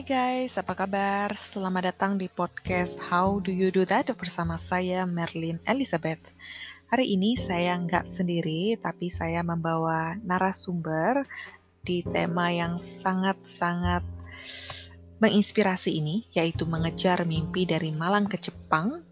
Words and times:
Hai 0.00 0.08
guys, 0.40 0.56
apa 0.56 0.72
kabar? 0.72 1.28
Selamat 1.36 1.92
datang 1.92 2.16
di 2.16 2.24
podcast 2.24 2.96
How 2.96 3.36
Do 3.36 3.52
You 3.52 3.68
Do 3.68 3.84
That 3.84 4.08
bersama 4.16 4.56
saya 4.56 5.04
Merlin 5.04 5.60
Elizabeth. 5.68 6.24
Hari 6.88 7.04
ini 7.04 7.36
saya 7.36 7.76
nggak 7.76 8.08
sendiri, 8.08 8.80
tapi 8.80 9.12
saya 9.12 9.44
membawa 9.44 10.16
narasumber 10.24 11.28
di 11.84 12.00
tema 12.00 12.48
yang 12.48 12.80
sangat-sangat 12.80 14.00
menginspirasi 15.20 15.92
ini, 15.92 16.24
yaitu 16.32 16.64
mengejar 16.64 17.28
mimpi 17.28 17.68
dari 17.68 17.92
Malang 17.92 18.24
ke 18.24 18.40
Jepang. 18.40 19.04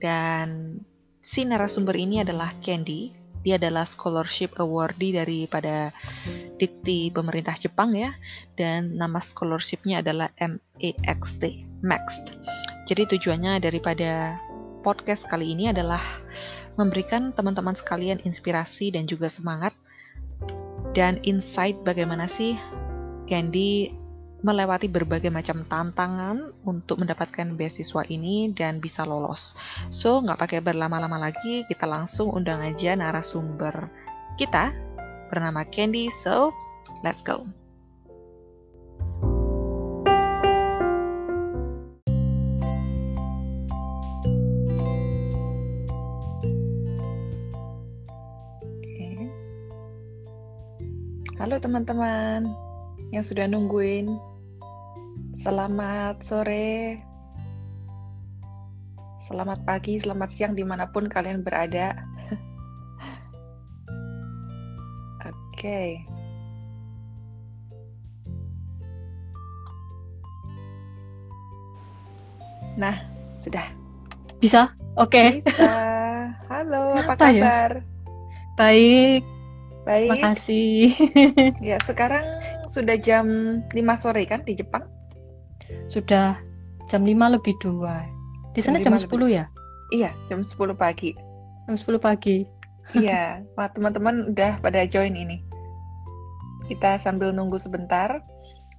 Dan 0.00 0.80
si 1.20 1.44
narasumber 1.44 2.00
ini 2.00 2.24
adalah 2.24 2.56
Candy, 2.64 3.12
dia 3.46 3.56
adalah 3.56 3.86
scholarship 3.86 4.58
awardee 4.58 5.14
daripada 5.14 5.94
dikti 6.58 7.10
pemerintah 7.14 7.54
Jepang 7.54 7.94
ya 7.94 8.14
dan 8.58 8.98
nama 8.98 9.22
scholarshipnya 9.22 10.02
adalah 10.02 10.30
Maxt. 11.82 12.38
Jadi 12.90 13.14
tujuannya 13.14 13.62
daripada 13.62 14.34
podcast 14.82 15.28
kali 15.30 15.54
ini 15.54 15.70
adalah 15.70 16.00
memberikan 16.78 17.34
teman-teman 17.34 17.74
sekalian 17.74 18.22
inspirasi 18.22 18.94
dan 18.94 19.06
juga 19.06 19.26
semangat 19.30 19.74
dan 20.94 21.20
insight 21.26 21.76
bagaimana 21.82 22.26
sih 22.30 22.56
Candy 23.28 23.92
melewati 24.38 24.86
berbagai 24.86 25.34
macam 25.34 25.66
tantangan 25.66 26.54
untuk 26.62 27.02
mendapatkan 27.02 27.58
beasiswa 27.58 28.06
ini 28.06 28.54
dan 28.54 28.78
bisa 28.78 29.02
lolos. 29.02 29.58
So, 29.90 30.22
nggak 30.22 30.38
pakai 30.38 30.60
berlama-lama 30.62 31.18
lagi, 31.18 31.66
kita 31.66 31.86
langsung 31.90 32.30
undang 32.30 32.62
aja 32.62 32.94
narasumber 32.94 33.90
kita 34.38 34.70
bernama 35.28 35.66
Candy. 35.66 36.06
So, 36.06 36.54
let's 37.02 37.22
go. 37.26 37.42
Halo 51.38 51.54
teman-teman 51.62 52.50
yang 53.14 53.24
sudah 53.24 53.48
nungguin. 53.48 54.10
Selamat 55.38 56.18
sore, 56.26 56.98
selamat 59.22 59.62
pagi, 59.62 60.02
selamat 60.02 60.34
siang 60.34 60.58
di 60.58 60.66
mana 60.66 60.90
pun 60.90 61.06
kalian 61.06 61.46
berada. 61.46 61.94
Oke. 65.22 65.30
Okay. 65.54 65.90
Nah, 72.74 72.98
sudah. 73.46 73.62
Bisa? 74.42 74.74
Oke. 74.98 75.38
Okay. 75.38 75.46
Bisa. 75.46 75.70
Halo, 76.50 76.94
apa, 76.98 77.14
apa 77.14 77.30
ya? 77.30 77.42
kabar? 77.46 77.72
Ya? 77.78 77.82
Baik. 78.58 79.22
Baik. 79.86 80.10
Makasih. 80.18 80.98
ya, 81.62 81.78
sekarang 81.86 82.26
sudah 82.66 82.98
jam 82.98 83.26
5 83.70 84.02
sore 84.02 84.26
kan 84.26 84.42
di 84.42 84.58
Jepang? 84.58 84.97
Sudah 85.90 86.38
jam 86.88 87.04
5 87.04 87.34
lebih 87.34 87.54
2. 87.60 88.54
Di 88.56 88.60
sana 88.60 88.80
jam, 88.80 88.96
jam 88.96 89.00
10 89.00 89.08
lebih. 89.10 89.28
ya? 89.38 89.44
Iya, 89.94 90.10
jam 90.28 90.40
10 90.44 90.74
pagi. 90.76 91.12
Jam 91.68 91.76
10 91.76 92.00
pagi. 92.00 92.44
iya, 92.96 93.40
wah 93.56 93.68
teman-teman 93.68 94.32
udah 94.32 94.60
pada 94.60 94.84
join 94.88 95.12
ini. 95.12 95.44
Kita 96.68 97.00
sambil 97.00 97.32
nunggu 97.32 97.56
sebentar. 97.60 98.20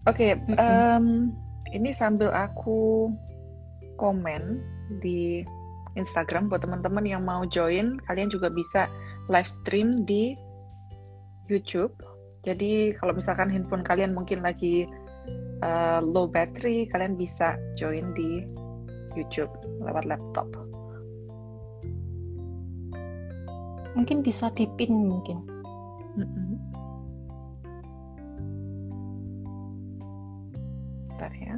Oke, 0.08 0.34
okay, 0.34 0.40
mm 0.40 0.56
-hmm. 0.56 0.58
um, 0.58 1.06
ini 1.73 1.94
sambil 1.94 2.34
aku 2.34 3.11
komen 3.99 4.61
di 5.04 5.45
Instagram 5.98 6.48
buat 6.48 6.64
teman-teman 6.64 7.04
yang 7.04 7.26
mau 7.26 7.44
join, 7.49 7.99
kalian 8.08 8.32
juga 8.32 8.48
bisa 8.49 8.88
live 9.28 9.49
stream 9.49 10.08
di 10.08 10.33
YouTube 11.49 11.94
jadi 12.44 12.95
kalau 12.95 13.11
misalkan 13.11 13.52
handphone 13.52 13.83
kalian 13.83 14.16
mungkin 14.16 14.39
lagi 14.39 14.88
uh, 15.64 16.00
low 16.04 16.28
battery, 16.28 16.88
kalian 16.92 17.16
bisa 17.20 17.60
join 17.76 18.12
di 18.16 18.48
YouTube 19.16 19.52
lewat 19.84 20.06
laptop. 20.08 20.48
Mungkin 23.98 24.22
bisa 24.22 24.54
dipin 24.54 25.10
mungkin. 25.10 25.44
Mm 26.16 26.28
-mm. 26.28 26.52
Bentar 31.10 31.32
ya. 31.36 31.56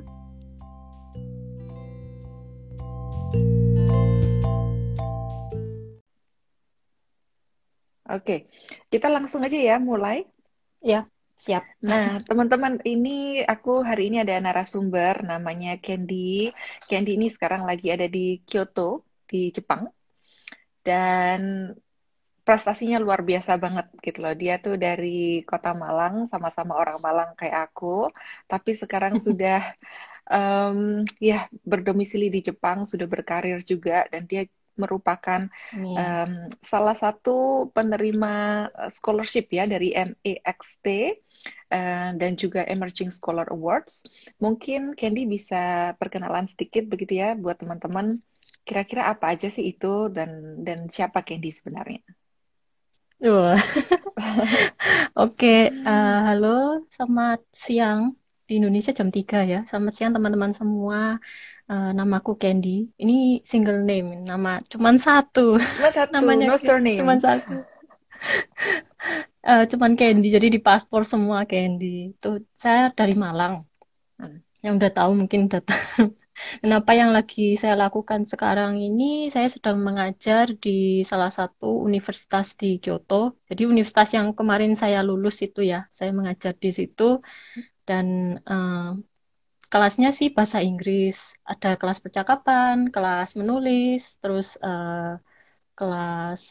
Oke, 8.12 8.44
kita 8.92 9.08
langsung 9.08 9.40
aja 9.40 9.56
ya 9.56 9.80
mulai. 9.80 10.28
Ya, 10.82 11.08
siap. 11.42 11.64
Nah, 11.82 12.22
teman-teman, 12.30 12.78
ini 12.86 13.42
aku 13.42 13.82
hari 13.82 14.14
ini 14.14 14.22
ada 14.22 14.38
narasumber 14.38 15.26
namanya 15.26 15.82
Candy. 15.82 16.54
Candy 16.86 17.18
ini 17.18 17.34
sekarang 17.34 17.66
lagi 17.66 17.90
ada 17.90 18.06
di 18.06 18.46
Kyoto, 18.46 19.02
di 19.26 19.50
Jepang. 19.50 19.90
Dan 20.86 21.74
prestasinya 22.46 23.02
luar 23.02 23.26
biasa 23.26 23.58
banget 23.58 23.90
gitu 24.06 24.22
loh. 24.22 24.38
Dia 24.38 24.62
tuh 24.62 24.78
dari 24.78 25.42
kota 25.42 25.74
Malang, 25.74 26.30
sama-sama 26.30 26.78
orang 26.78 27.02
Malang 27.02 27.32
kayak 27.34 27.74
aku, 27.74 28.14
tapi 28.46 28.78
sekarang 28.78 29.18
sudah 29.26 29.66
um, 30.30 31.02
ya 31.18 31.50
berdomisili 31.66 32.30
di 32.30 32.46
Jepang, 32.46 32.86
sudah 32.86 33.10
berkarir 33.10 33.58
juga, 33.66 34.06
dan 34.14 34.30
dia 34.30 34.46
merupakan 34.80 35.52
um, 35.76 36.32
salah 36.64 36.96
satu 36.96 37.70
penerima 37.76 38.66
eh, 38.72 38.92
scholarship 38.92 39.52
ya 39.52 39.68
dari 39.68 39.94
MAXT 39.94 40.86
uh, 41.70 41.76
eh, 41.76 42.10
dan 42.18 42.32
juga 42.38 42.66
Emerging 42.66 43.10
Scholar 43.10 43.48
Awards. 43.50 44.06
Mungkin 44.38 44.98
Candy 44.98 45.26
bisa 45.26 45.94
perkenalan 45.98 46.48
sedikit 46.48 46.88
begitu 46.88 47.20
ya 47.22 47.34
buat 47.38 47.60
teman-teman. 47.60 48.20
Kira-kira 48.62 49.10
apa 49.10 49.34
aja 49.34 49.50
sih 49.50 49.74
itu 49.74 50.10
dan 50.14 50.62
dan 50.62 50.86
siapa 50.88 51.26
Candy 51.26 51.50
sebenarnya? 51.50 52.02
Oke, 55.22 55.38
okay, 55.38 55.62
uh, 55.86 55.90
eh, 55.90 56.20
halo, 56.34 56.90
selamat 56.90 57.46
siang 57.54 58.18
di 58.50 58.58
Indonesia 58.58 58.92
jam 58.92 59.14
3 59.14 59.46
ya. 59.46 59.60
Selamat 59.70 59.94
siang 59.94 60.12
teman-teman 60.12 60.52
semua 60.52 61.22
uh, 61.70 61.92
namaku 61.94 62.36
Candy. 62.36 62.90
Ini 62.98 63.46
single 63.46 63.86
name, 63.86 64.26
nama 64.26 64.58
cuman 64.66 64.98
satu. 64.98 65.62
satu, 65.62 66.12
Namanya 66.18 66.52
no 66.52 66.58
surname. 66.58 66.98
Cuman 66.98 67.22
satu. 67.22 67.62
Uh, 69.50 69.64
cuman 69.72 69.92
Candy, 70.00 70.28
jadi 70.36 70.48
di 70.56 70.60
paspor 70.62 71.02
semua 71.12 71.40
Candy. 71.52 71.86
Itu 72.16 72.28
saya 72.64 72.94
dari 72.98 73.14
Malang. 73.24 73.54
Hmm. 74.20 74.38
Yang 74.64 74.74
udah 74.80 74.92
tahu 74.98 75.12
mungkin 75.20 75.40
udah 75.50 75.62
tahu. 75.66 76.04
Dan 76.62 76.72
apa 76.80 76.92
yang 76.98 77.12
lagi 77.14 77.54
saya 77.62 77.76
lakukan 77.78 78.22
sekarang 78.26 78.82
ini, 78.82 79.30
saya 79.34 79.48
sedang 79.56 79.78
mengajar 79.88 80.46
di 80.58 81.06
salah 81.06 81.30
satu 81.30 81.68
universitas 81.88 82.58
di 82.58 82.68
Kyoto. 82.82 83.38
Jadi 83.50 83.62
universitas 83.70 84.10
yang 84.18 84.28
kemarin 84.34 84.74
saya 84.74 85.00
lulus 85.06 85.36
itu 85.46 85.62
ya, 85.72 85.86
saya 85.98 86.10
mengajar 86.18 86.54
di 86.58 86.70
situ. 86.74 87.04
Dan 87.88 88.08
uh, 88.50 88.98
kelasnya 89.72 90.10
sih 90.18 90.28
bahasa 90.36 90.60
Inggris. 90.70 91.16
Ada 91.52 91.68
kelas 91.82 92.00
percakapan, 92.06 92.76
kelas 92.94 93.30
menulis, 93.40 94.02
terus 94.22 94.48
uh, 94.66 95.22
kelas 95.78 96.42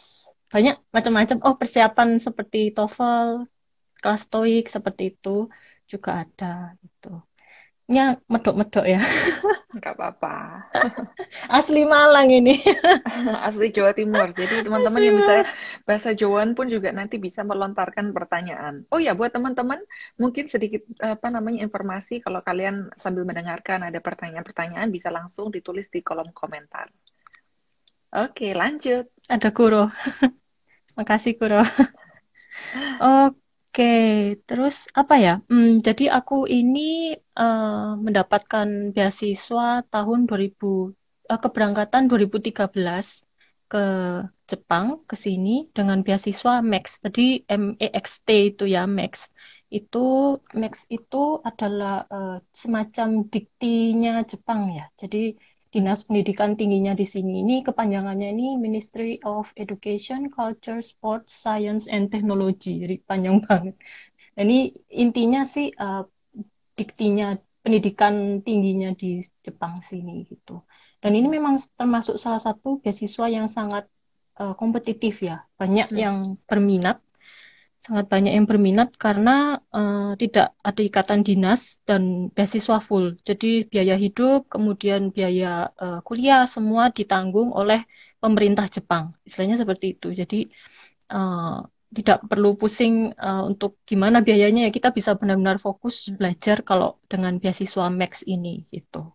banyak 0.52 0.74
macam-macam. 0.94 1.36
Oh, 1.46 1.54
persiapan 1.60 2.08
seperti 2.26 2.58
TOEFL, 2.76 3.28
kelas 4.02 4.22
TOEIC 4.32 4.64
seperti 4.76 5.02
itu 5.14 5.28
juga 5.90 6.10
ada 6.22 6.74
gitu 6.82 7.22
nya 7.90 8.22
medok-medok 8.30 8.86
ya. 8.86 9.02
Enggak 9.74 9.98
apa-apa. 9.98 10.34
Asli 11.58 11.82
Malang 11.82 12.30
ini. 12.30 12.54
Asli 13.46 13.74
Jawa 13.74 13.90
Timur. 13.90 14.30
Jadi 14.30 14.62
teman-teman 14.62 15.02
yang 15.02 15.18
bisa 15.18 15.34
bahasa 15.82 16.14
Jawaan 16.14 16.54
pun 16.54 16.70
juga 16.70 16.94
nanti 16.94 17.18
bisa 17.18 17.42
melontarkan 17.42 18.14
pertanyaan. 18.14 18.86
Oh 18.94 19.02
ya, 19.02 19.18
buat 19.18 19.34
teman-teman 19.34 19.82
mungkin 20.22 20.46
sedikit 20.46 20.86
apa 21.02 21.34
namanya 21.34 21.66
informasi 21.66 22.22
kalau 22.22 22.46
kalian 22.46 22.94
sambil 22.94 23.26
mendengarkan 23.26 23.82
ada 23.82 23.98
pertanyaan-pertanyaan 23.98 24.90
bisa 24.94 25.10
langsung 25.10 25.50
ditulis 25.50 25.90
di 25.90 26.06
kolom 26.06 26.30
komentar. 26.30 26.86
Oke, 28.14 28.54
lanjut. 28.54 29.10
Ada 29.26 29.50
Kuro. 29.50 29.90
Makasih 30.98 31.32
Kuro. 31.38 31.62
Oke. 33.02 33.84
Terus 34.48 34.76
apa 35.00 35.14
ya? 35.24 35.32
Hmm, 35.50 35.78
jadi 35.86 36.04
aku 36.18 36.34
ini 36.50 37.14
uh, 37.38 37.94
mendapatkan 38.04 38.68
beasiswa 38.94 39.86
tahun 39.92 40.18
2000 40.28 40.90
uh, 41.30 41.32
eh, 41.32 41.38
keberangkatan 41.44 42.02
2013 42.10 43.22
ke 43.70 43.84
Jepang 44.50 44.86
ke 45.06 45.14
sini 45.14 45.70
dengan 45.76 46.02
beasiswa 46.02 46.52
Max. 46.72 46.84
Tadi 47.04 47.46
MEXT 47.46 48.28
itu 48.50 48.64
ya 48.74 48.82
Max. 48.98 49.30
itu 49.70 49.98
Max 50.60 50.74
itu 50.90 51.38
adalah 51.46 52.02
uh, 52.10 52.42
semacam 52.50 53.08
diktinya 53.30 54.26
Jepang 54.26 54.74
ya. 54.74 54.90
Jadi 54.98 55.38
Dinas 55.70 56.02
Pendidikan 56.02 56.58
Tingginya 56.58 56.98
di 56.98 57.06
sini 57.06 57.46
ini 57.46 57.62
kepanjangannya 57.62 58.34
ini 58.34 58.58
Ministry 58.58 59.22
of 59.22 59.54
Education, 59.54 60.26
Culture, 60.26 60.82
Sports, 60.82 61.30
Science 61.30 61.86
and 61.86 62.10
Technology. 62.10 62.82
Jadi 62.82 62.96
panjang 63.06 63.38
banget. 63.46 63.78
Dan 64.34 64.50
ini 64.50 64.74
intinya 64.90 65.46
sih 65.46 65.70
uh, 65.70 66.02
diktinya 66.74 67.38
pendidikan 67.62 68.42
tingginya 68.42 68.90
di 68.98 69.22
Jepang 69.46 69.78
sini 69.78 70.26
gitu. 70.26 70.66
Dan 70.98 71.14
ini 71.14 71.30
memang 71.30 71.62
termasuk 71.78 72.18
salah 72.18 72.42
satu 72.42 72.82
beasiswa 72.82 73.26
yang 73.30 73.46
sangat 73.46 73.86
uh, 74.42 74.58
kompetitif 74.58 75.22
ya. 75.22 75.46
Banyak 75.54 75.94
hmm. 75.94 75.98
yang 75.98 76.16
berminat 76.50 76.98
sangat 77.80 78.12
banyak 78.12 78.36
yang 78.36 78.44
berminat 78.44 78.92
karena 79.00 79.56
uh, 79.72 80.12
tidak 80.20 80.52
ada 80.60 80.80
ikatan 80.84 81.24
dinas 81.24 81.80
dan 81.88 82.28
beasiswa 82.28 82.76
full. 82.76 83.16
Jadi 83.24 83.64
biaya 83.64 83.96
hidup, 83.96 84.52
kemudian 84.52 85.08
biaya 85.08 85.72
uh, 85.80 86.04
kuliah 86.04 86.44
semua 86.44 86.92
ditanggung 86.92 87.48
oleh 87.56 87.80
pemerintah 88.20 88.68
Jepang. 88.68 89.16
Istilahnya 89.24 89.56
seperti 89.56 89.96
itu. 89.96 90.12
Jadi 90.12 90.52
uh, 91.08 91.64
tidak 91.90 92.20
perlu 92.28 92.54
pusing 92.54 93.16
uh, 93.16 93.48
untuk 93.48 93.80
gimana 93.88 94.20
biayanya 94.20 94.68
ya 94.68 94.70
kita 94.70 94.92
bisa 94.92 95.16
benar-benar 95.16 95.56
fokus 95.56 96.12
belajar 96.14 96.60
kalau 96.60 97.00
dengan 97.08 97.40
beasiswa 97.40 97.88
Max 97.88 98.28
ini 98.28 98.68
gitu. 98.68 99.08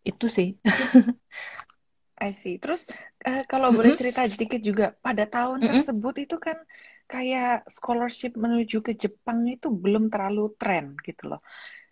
Itu 0.00 0.32
sih. 0.32 0.56
I 2.24 2.32
see. 2.32 2.56
Terus 2.56 2.88
uh, 3.28 3.44
kalau 3.44 3.68
mm 3.68 3.76
-hmm. 3.76 3.78
boleh 3.84 3.92
cerita 4.00 4.24
sedikit 4.24 4.64
juga 4.64 4.96
pada 5.04 5.28
tahun 5.28 5.60
mm 5.60 5.64
-hmm. 5.68 5.72
tersebut 5.84 6.14
itu 6.24 6.36
kan 6.40 6.56
kayak 7.10 7.66
scholarship 7.66 8.38
menuju 8.38 8.86
ke 8.86 8.94
Jepang 8.94 9.42
itu 9.50 9.66
belum 9.66 10.06
terlalu 10.06 10.54
tren 10.54 10.94
gitu 11.02 11.34
loh. 11.34 11.42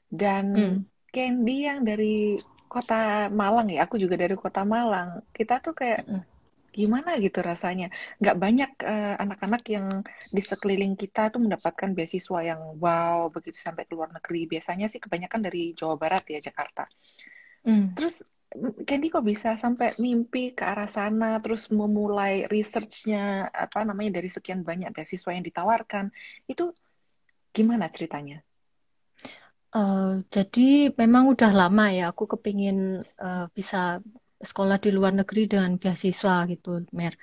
Dan 0.07 0.45
hmm. 0.55 0.79
Candy 1.11 1.67
yang 1.67 1.83
dari 1.83 2.39
kota 2.71 3.27
Malang 3.35 3.67
ya, 3.75 3.83
aku 3.85 3.99
juga 3.99 4.15
dari 4.15 4.39
kota 4.39 4.63
Malang. 4.63 5.27
Kita 5.35 5.59
tuh 5.59 5.75
kayak 5.75 6.07
hmm. 6.07 6.23
gimana 6.71 7.19
gitu 7.19 7.43
rasanya. 7.43 7.91
Nggak 8.23 8.37
banyak 8.39 8.71
uh, 8.87 9.15
anak-anak 9.19 9.63
yang 9.67 10.07
di 10.31 10.39
sekeliling 10.39 10.95
kita 10.95 11.35
tuh 11.35 11.43
mendapatkan 11.43 11.91
beasiswa 11.99 12.39
yang 12.47 12.79
wow 12.79 13.27
begitu 13.35 13.59
sampai 13.59 13.91
ke 13.91 13.99
luar 13.99 14.15
negeri. 14.15 14.47
Biasanya 14.47 14.87
sih 14.87 15.03
kebanyakan 15.03 15.43
dari 15.43 15.75
Jawa 15.75 15.99
Barat 15.99 16.25
ya 16.31 16.39
Jakarta. 16.39 16.87
Hmm. 17.67 17.93
Terus 17.99 18.23
Candy 18.89 19.13
kok 19.13 19.29
bisa 19.29 19.61
sampai 19.61 19.93
mimpi 20.01 20.57
ke 20.57 20.65
arah 20.65 20.89
sana, 20.89 21.37
terus 21.45 21.69
memulai 21.69 22.49
researchnya 22.49 23.53
apa 23.53 23.85
namanya 23.85 24.19
dari 24.19 24.33
sekian 24.33 24.65
banyak 24.65 24.89
beasiswa 24.89 25.37
yang 25.37 25.45
ditawarkan, 25.45 26.09
itu 26.49 26.73
gimana 27.53 27.93
ceritanya? 27.93 28.41
Uh, 29.69 30.25
jadi 30.33 30.97
memang 30.97 31.29
udah 31.29 31.53
lama 31.53 31.93
ya 31.93 32.09
aku 32.09 32.25
kepingin 32.25 33.05
uh, 33.21 33.53
bisa 33.53 34.01
sekolah 34.41 34.81
di 34.81 34.97
luar 34.97 35.13
negeri 35.13 35.45
dengan 35.45 35.77
beasiswa 35.77 36.49
gitu, 36.49 36.89
Mer. 36.97 37.21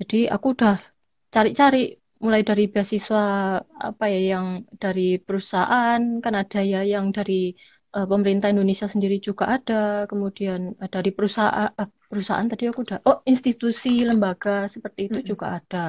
Jadi 0.00 0.24
aku 0.24 0.56
udah 0.56 0.80
cari-cari 1.28 2.00
mulai 2.22 2.46
dari 2.46 2.70
beasiswa 2.70 3.24
apa 3.60 4.04
ya 4.08 4.38
yang 4.38 4.46
dari 4.78 5.18
perusahaan 5.18 6.00
kan 6.22 6.34
ada 6.38 6.62
ya 6.62 6.80
yang 6.86 7.10
dari 7.10 7.52
uh, 7.96 8.06
pemerintah 8.08 8.48
Indonesia 8.52 8.88
sendiri 8.88 9.16
juga 9.20 9.44
ada, 9.56 10.08
kemudian 10.10 10.74
uh, 10.80 10.88
dari 10.88 11.10
perusahaan 11.16 11.68
uh, 11.68 11.88
perusahaan 12.10 12.46
tadi 12.48 12.68
aku 12.68 12.80
udah 12.86 12.98
oh 13.08 13.18
institusi 13.28 14.04
lembaga 14.08 14.68
seperti 14.68 15.00
itu 15.08 15.18
mm 15.20 15.22
-hmm. 15.22 15.30
juga 15.30 15.46
ada. 15.60 15.84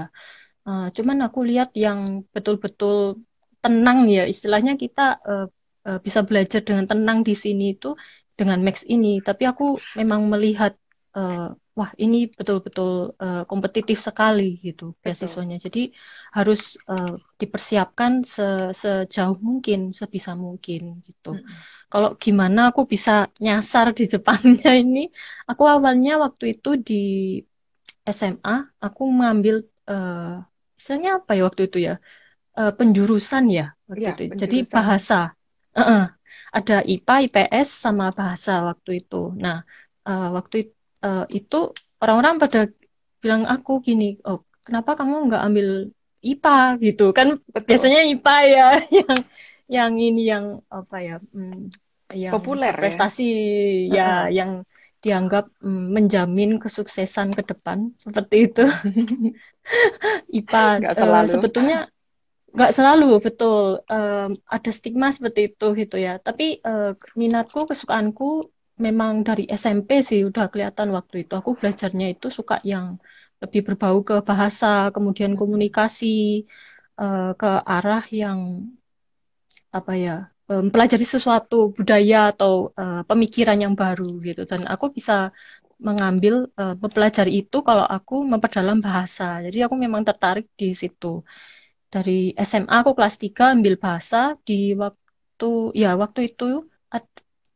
Uh, 0.64 0.88
cuman 0.96 1.28
aku 1.28 1.44
lihat 1.44 1.76
yang 1.76 2.24
betul-betul 2.32 3.20
tenang 3.64 4.08
ya 4.08 4.24
istilahnya 4.28 4.80
kita 4.80 5.20
uh, 5.24 5.48
uh, 5.88 6.00
bisa 6.00 6.24
belajar 6.24 6.64
dengan 6.64 6.86
tenang 6.88 7.24
di 7.28 7.36
sini 7.36 7.76
itu 7.76 7.96
dengan 8.40 8.60
Max 8.66 8.84
ini. 8.88 9.20
Tapi 9.24 9.44
aku 9.48 9.80
memang 10.00 10.28
melihat 10.28 10.76
uh, 11.18 11.54
wah 11.74 11.92
ini 11.98 12.30
betul-betul 12.30 13.18
uh, 13.18 13.44
kompetitif 13.50 13.98
sekali 14.02 14.58
gitu 14.62 14.94
beasiswanya. 15.02 15.58
Jadi 15.58 15.90
harus 16.38 16.78
uh, 16.90 17.18
dipersiapkan 17.40 18.22
se 18.26 18.74
sejauh 18.82 19.38
mungkin, 19.42 19.94
sebisa 19.94 20.38
mungkin 20.38 21.02
gitu. 21.02 21.34
Hmm. 21.34 21.46
Kalau 21.90 22.10
gimana 22.18 22.70
aku 22.70 22.86
bisa 22.86 23.30
nyasar 23.42 23.94
di 23.98 24.04
Jepangnya 24.06 24.72
ini? 24.84 25.10
Aku 25.50 25.64
awalnya 25.66 26.22
waktu 26.22 26.58
itu 26.58 26.70
di 26.78 27.04
SMA 28.04 28.56
aku 28.86 29.02
mengambil 29.10 29.56
uh, 29.90 30.44
istilahnya 30.78 31.12
apa 31.24 31.32
ya 31.38 31.42
waktu 31.48 31.62
itu 31.70 31.80
ya? 31.90 31.96
Uh, 32.54 32.70
penjurusan 32.78 33.50
ya 33.50 33.74
waktu 33.90 34.06
ya, 34.06 34.14
itu. 34.14 34.22
Penjurusan. 34.30 34.42
Jadi 34.42 34.58
bahasa. 34.70 35.34
Uh 35.74 35.82
-uh. 35.82 36.04
Ada 36.54 36.86
IPA, 36.86 37.16
IPS 37.30 37.70
sama 37.82 38.14
bahasa 38.14 38.62
waktu 38.62 39.02
itu. 39.06 39.34
Nah, 39.38 39.66
uh, 40.06 40.30
waktu 40.38 40.56
itu 40.70 40.83
uh, 41.04 41.28
itu 41.30 41.76
orang-orang 42.00 42.40
pada 42.40 42.72
bilang 43.20 43.44
aku 43.48 43.80
gini, 43.84 44.20
oh 44.24 44.44
kenapa 44.64 44.96
kamu 44.96 45.32
nggak 45.32 45.44
ambil 45.44 45.68
IPA 46.24 46.60
gitu 46.80 47.12
kan 47.12 47.36
Betul. 47.52 47.68
biasanya 47.68 48.02
IPA 48.08 48.38
ya 48.48 48.68
yang 49.04 49.18
yang 49.68 49.94
ini 50.00 50.24
yang 50.32 50.46
apa 50.72 50.98
ya 51.04 51.18
hmm, 51.20 51.68
yang 52.16 52.34
populer 52.34 52.72
ya? 52.72 52.80
prestasi 52.80 53.28
ya, 53.92 53.94
ya 53.94 54.08
uh-huh. 54.08 54.26
yang 54.32 54.52
dianggap 55.04 55.52
mm, 55.60 55.86
menjamin 55.92 56.56
kesuksesan 56.64 57.36
ke 57.36 57.44
depan 57.44 57.92
seperti 58.00 58.48
itu 58.48 58.64
IPA 60.40 60.64
uh, 60.80 60.96
eh, 60.96 61.28
sebetulnya 61.28 61.92
nggak 62.54 62.72
selalu 62.72 63.20
betul 63.20 63.84
um, 63.84 64.32
ada 64.48 64.72
stigma 64.72 65.12
seperti 65.12 65.52
itu 65.52 65.68
gitu 65.76 66.00
ya 66.00 66.24
tapi 66.24 66.64
uh, 66.64 66.96
minatku 67.20 67.68
kesukaanku 67.68 68.53
memang 68.86 69.22
dari 69.28 69.44
SMP 69.50 70.02
sih 70.02 70.26
udah 70.30 70.46
kelihatan 70.52 70.90
waktu 70.98 71.16
itu. 71.24 71.34
Aku 71.40 71.54
belajarnya 71.60 72.06
itu 72.14 72.28
suka 72.34 72.58
yang 72.66 72.98
lebih 73.44 73.62
berbau 73.68 73.98
ke 74.08 74.16
bahasa 74.24 74.88
kemudian 74.96 75.36
komunikasi 75.36 76.48
uh, 77.02 77.36
ke 77.40 77.48
arah 77.76 78.04
yang 78.22 78.40
apa 79.74 79.94
ya 79.98 80.16
mempelajari 80.48 81.06
sesuatu 81.08 81.72
budaya 81.78 82.30
atau 82.32 82.54
uh, 82.82 83.02
pemikiran 83.10 83.58
yang 83.64 83.74
baru 83.82 84.20
gitu. 84.28 84.42
Dan 84.52 84.62
aku 84.74 84.86
bisa 84.98 85.32
mengambil 85.88 86.48
uh, 86.60 86.76
mempelajari 86.82 87.32
itu 87.44 87.58
kalau 87.68 87.86
aku 87.96 88.14
memperdalam 88.32 88.80
bahasa. 88.80 89.24
Jadi 89.46 89.58
aku 89.66 89.76
memang 89.76 90.02
tertarik 90.08 90.46
di 90.62 90.72
situ. 90.82 91.24
Dari 91.94 92.34
SMA 92.50 92.76
aku 92.82 92.92
kelas 92.98 93.16
3 93.22 93.54
ambil 93.56 93.74
bahasa 93.78 94.18
di 94.48 94.74
waktu 94.82 95.46
ya 95.82 95.94
waktu 96.02 96.20
itu 96.34 96.46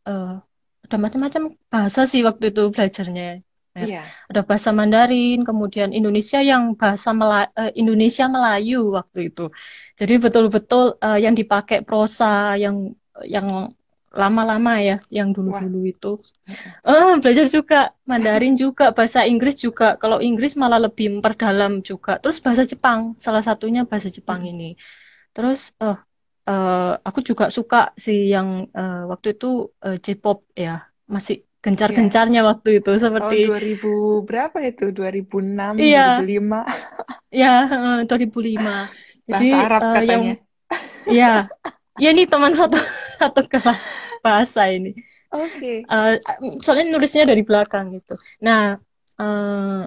uh, 0.07 0.46
ada 0.87 0.95
macam-macam 0.95 1.51
bahasa 1.67 2.07
sih 2.07 2.23
waktu 2.23 2.55
itu 2.55 2.71
belajarnya. 2.71 3.43
Ya. 3.77 3.85
Iya. 3.85 4.01
Ada 4.33 4.41
bahasa 4.41 4.69
Mandarin, 4.73 5.45
kemudian 5.45 5.93
Indonesia 5.93 6.41
yang 6.41 6.73
bahasa 6.73 7.13
Mela 7.13 7.45
uh, 7.53 7.71
Indonesia 7.77 8.25
Melayu 8.25 8.97
waktu 8.97 9.29
itu. 9.29 9.53
Jadi 9.99 10.13
betul-betul 10.17 10.97
uh, 10.97 11.19
yang 11.19 11.37
dipakai 11.37 11.85
prosa 11.85 12.57
yang 12.57 12.97
yang 13.21 13.69
lama-lama 14.17 14.81
ya, 14.81 14.97
yang 15.13 15.29
dulu-dulu 15.29 15.85
itu. 15.85 16.17
Uh, 16.81 17.21
belajar 17.21 17.45
juga 17.51 17.93
Mandarin 18.09 18.57
juga, 18.63 18.89
bahasa 18.89 19.27
Inggris 19.29 19.61
juga. 19.61 19.93
Kalau 20.01 20.17
Inggris 20.23 20.57
malah 20.57 20.81
lebih 20.81 21.19
memperdalam 21.19 21.85
juga. 21.85 22.17
Terus 22.17 22.41
bahasa 22.41 22.63
Jepang, 22.65 23.13
salah 23.13 23.45
satunya 23.45 23.85
bahasa 23.85 24.09
Jepang 24.09 24.41
hmm. 24.41 24.51
ini. 24.55 24.69
Terus 25.37 25.75
uh, 25.77 26.01
uh, 26.47 26.97
aku 27.03 27.19
juga 27.21 27.51
suka 27.51 27.91
sih 27.99 28.31
yang 28.31 28.71
uh, 28.71 29.11
waktu 29.11 29.35
itu 29.35 29.69
uh, 29.83 29.99
J-pop 29.99 30.47
ya. 30.55 30.87
Masih 31.07 31.47
gencar-gencarnya 31.67 32.41
yeah. 32.45 32.49
waktu 32.49 32.79
itu 32.79 32.91
seperti 32.95 33.51
oh, 33.51 34.23
2000 34.23 34.29
berapa 34.29 34.57
itu? 34.63 34.85
2006 34.95 35.83
iya. 35.83 36.23
2005 36.23 37.35
ya 37.43 37.53
uh, 37.67 37.99
2005 38.07 39.27
jadi 39.27 39.47
bahasa 39.51 39.65
Arab 39.67 39.81
uh, 39.81 39.93
katanya. 39.99 40.07
yang, 40.07 40.23
ya 41.11 41.33
ya 41.99 42.09
ini 42.15 42.23
teman 42.23 42.55
satu 42.55 42.79
satu 43.19 43.41
kelas 43.49 43.81
bahasa 44.23 44.71
ini. 44.71 44.95
Oke. 45.27 45.83
Okay. 45.83 45.91
uh, 45.91 46.15
soalnya 46.63 46.95
nulisnya 46.95 47.27
dari 47.27 47.43
belakang 47.43 47.99
gitu. 47.99 48.15
Nah 48.39 48.79
uh, 49.19 49.83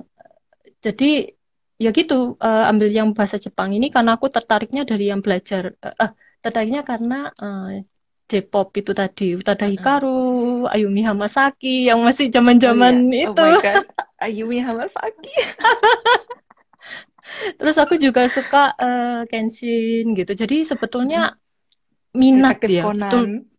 jadi 0.85 1.33
ya 1.81 1.91
gitu 1.97 2.37
uh, 2.37 2.69
ambil 2.69 2.93
yang 2.93 3.09
bahasa 3.17 3.41
Jepang 3.41 3.73
ini 3.73 3.89
karena 3.89 4.21
aku 4.21 4.29
tertariknya 4.29 4.85
dari 4.85 5.09
yang 5.09 5.25
belajar 5.25 5.73
uh, 5.81 6.13
tertariknya 6.41 6.83
karena 6.83 7.29
uh, 7.41 7.81
J-pop 8.31 8.71
itu 8.79 8.95
tadi 8.95 9.35
Utada 9.35 9.67
Hikaru, 9.67 10.71
Ayumi 10.71 11.03
Hamasaki 11.03 11.91
yang 11.91 12.07
masih 12.07 12.31
zaman-zaman 12.31 13.11
oh, 13.11 13.11
iya. 13.11 13.27
itu. 13.27 13.43
Oh 13.43 13.51
my 13.51 13.59
God. 13.59 13.87
Ayumi 14.25 14.59
Hamasaki. 14.63 15.35
Terus 17.59 17.77
aku 17.79 17.99
juga 17.99 18.31
suka 18.31 18.71
uh, 18.79 19.27
Kenshin 19.27 20.15
gitu. 20.15 20.33
Jadi 20.39 20.63
sebetulnya 20.63 21.35
minat 22.15 22.63
ya. 22.63 22.87
Betul. 22.87 23.51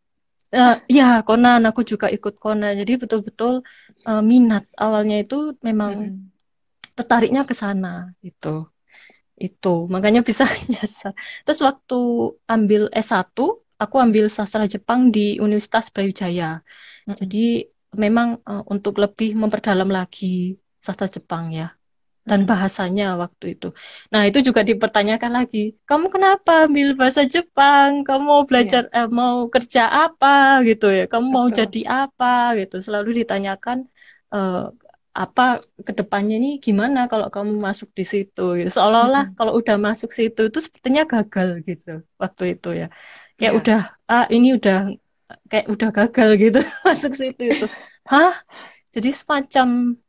Uh, 0.51 0.75
ya 0.87 1.23
Conan 1.23 1.67
aku 1.67 1.83
juga 1.83 2.07
ikut 2.07 2.39
Conan. 2.39 2.79
Jadi 2.79 2.95
betul-betul 2.95 3.67
uh, 4.07 4.23
minat 4.23 4.67
awalnya 4.79 5.19
itu 5.19 5.55
memang 5.59 6.15
hmm. 6.15 6.95
tertariknya 6.95 7.43
ke 7.43 7.51
sana 7.51 8.15
gitu. 8.23 8.71
Itu 9.41 9.89
makanya 9.93 10.21
bisa 10.21 10.45
nyasar 10.71 11.13
terus 11.43 11.59
waktu 11.67 11.99
ambil 12.45 12.81
S1 12.93 13.33
aku 13.81 13.95
ambil 13.97 14.25
sastra 14.29 14.69
Jepang 14.69 15.09
di 15.15 15.41
Universitas 15.41 15.89
Brawijaya 15.89 16.61
mm-hmm. 16.61 17.15
jadi 17.19 17.45
memang 17.97 18.39
uh, 18.45 18.63
untuk 18.69 19.01
lebih 19.03 19.33
memperdalam 19.33 19.89
lagi 19.89 20.61
sastra 20.79 21.09
Jepang 21.09 21.51
ya 21.51 21.73
dan 22.21 22.45
bahasanya 22.45 23.17
waktu 23.17 23.57
itu. 23.57 23.73
Nah, 24.13 24.29
itu 24.29 24.45
juga 24.45 24.61
dipertanyakan 24.61 25.31
lagi. 25.41 25.73
Kamu 25.89 26.13
kenapa 26.13 26.69
ambil 26.69 26.93
bahasa 26.93 27.25
Jepang? 27.25 28.05
Kamu 28.05 28.21
mau 28.21 28.43
belajar 28.45 28.85
yeah. 28.93 29.05
eh, 29.05 29.09
mau 29.09 29.49
kerja 29.49 29.89
apa 29.89 30.61
gitu 30.69 30.93
ya? 30.93 31.09
Kamu 31.09 31.27
Betul. 31.27 31.35
mau 31.35 31.47
jadi 31.49 31.81
apa 31.89 32.53
gitu? 32.61 32.77
Selalu 32.77 33.25
ditanyakan 33.25 33.89
uh, 34.29 34.69
apa 35.11 35.59
ke 35.83 35.91
depannya 35.91 36.39
ini 36.39 36.63
gimana 36.63 37.11
kalau 37.11 37.27
kamu 37.27 37.59
masuk 37.59 37.91
di 37.91 38.07
situ 38.07 38.55
gitu. 38.55 38.69
seolah-olah 38.71 39.27
mm-hmm. 39.27 39.39
kalau 39.39 39.59
udah 39.59 39.75
masuk 39.75 40.15
situ 40.15 40.47
itu 40.47 40.59
sepertinya 40.63 41.03
gagal 41.03 41.59
gitu 41.67 41.99
waktu 42.15 42.55
itu 42.55 42.69
ya 42.71 42.87
kayak 43.35 43.51
yeah. 43.51 43.59
udah 43.59 43.81
ah 44.07 44.25
ini 44.31 44.55
udah 44.55 44.95
kayak 45.51 45.67
udah 45.67 45.89
gagal 45.91 46.29
gitu 46.39 46.59
masuk 46.87 47.11
situ 47.11 47.43
itu 47.51 47.67
hah 48.07 48.31
jadi 48.95 49.11
semacam 49.11 49.99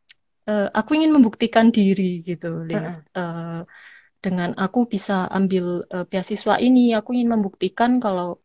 uh, 0.47 0.71
aku 0.71 0.91
ingin 0.95 1.11
membuktikan 1.11 1.75
diri 1.75 2.23
gitu 2.23 2.63
lihat 2.63 3.03
mm-hmm. 3.03 3.19
uh, 3.19 3.61
dengan 4.23 4.55
aku 4.55 4.87
bisa 4.87 5.27
ambil 5.35 5.83
uh, 5.91 6.07
beasiswa 6.07 6.63
ini 6.63 6.95
aku 6.95 7.11
ingin 7.19 7.35
membuktikan 7.35 7.99
kalau 7.99 8.39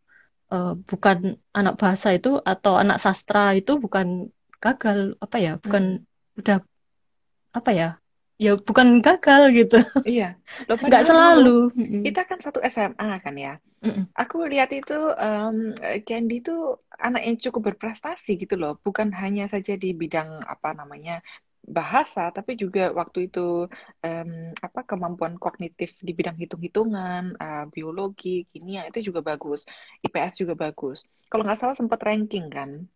uh, 0.50 0.74
bukan 0.74 1.38
anak 1.54 1.78
bahasa 1.78 2.18
itu 2.18 2.42
atau 2.42 2.82
anak 2.82 2.98
sastra 2.98 3.54
itu 3.54 3.78
bukan 3.78 4.34
gagal 4.58 5.14
apa 5.22 5.38
ya 5.38 5.54
bukan 5.62 6.07
udah 6.38 6.58
apa 7.58 7.72
ya 7.74 7.90
ya 8.38 8.54
bukan 8.54 9.02
gagal 9.02 9.50
gitu. 9.54 9.82
Iya. 10.06 10.38
Loh, 10.70 10.78
nggak 10.90 11.06
selalu. 11.10 11.58
Kita 12.06 12.22
kan 12.30 12.40
satu 12.40 12.62
SMA 12.64 13.18
kan 13.22 13.36
ya. 13.38 13.56
Mm-mm. 13.78 14.10
aku 14.18 14.42
lihat 14.50 14.74
itu 14.74 14.98
um, 14.98 15.78
Candy 16.02 16.42
itu 16.42 16.82
anak 16.98 17.22
yang 17.22 17.38
cukup 17.38 17.74
berprestasi 17.74 18.34
gitu 18.42 18.58
loh. 18.58 18.82
Bukan 18.82 19.14
hanya 19.14 19.46
saja 19.46 19.78
di 19.78 19.94
bidang 19.94 20.42
apa 20.50 20.74
namanya 20.74 21.22
bahasa 21.68 22.32
tapi 22.32 22.56
juga 22.56 22.90
waktu 22.96 23.28
itu 23.28 23.68
um, 24.02 24.32
apa 24.56 24.82
kemampuan 24.88 25.36
kognitif 25.38 26.00
di 26.00 26.16
bidang 26.16 26.40
hitung-hitungan 26.40 27.36
uh, 27.38 27.68
biologi 27.68 28.48
kimia 28.50 28.88
itu 28.88 29.12
juga 29.12 29.22
bagus 29.22 29.62
IPS 30.02 30.42
juga 30.42 30.58
bagus. 30.58 31.06
Kalau 31.30 31.46
nggak 31.46 31.60
salah 31.60 31.78
sempat 31.78 32.02
ranking 32.02 32.50
kan 32.50 32.90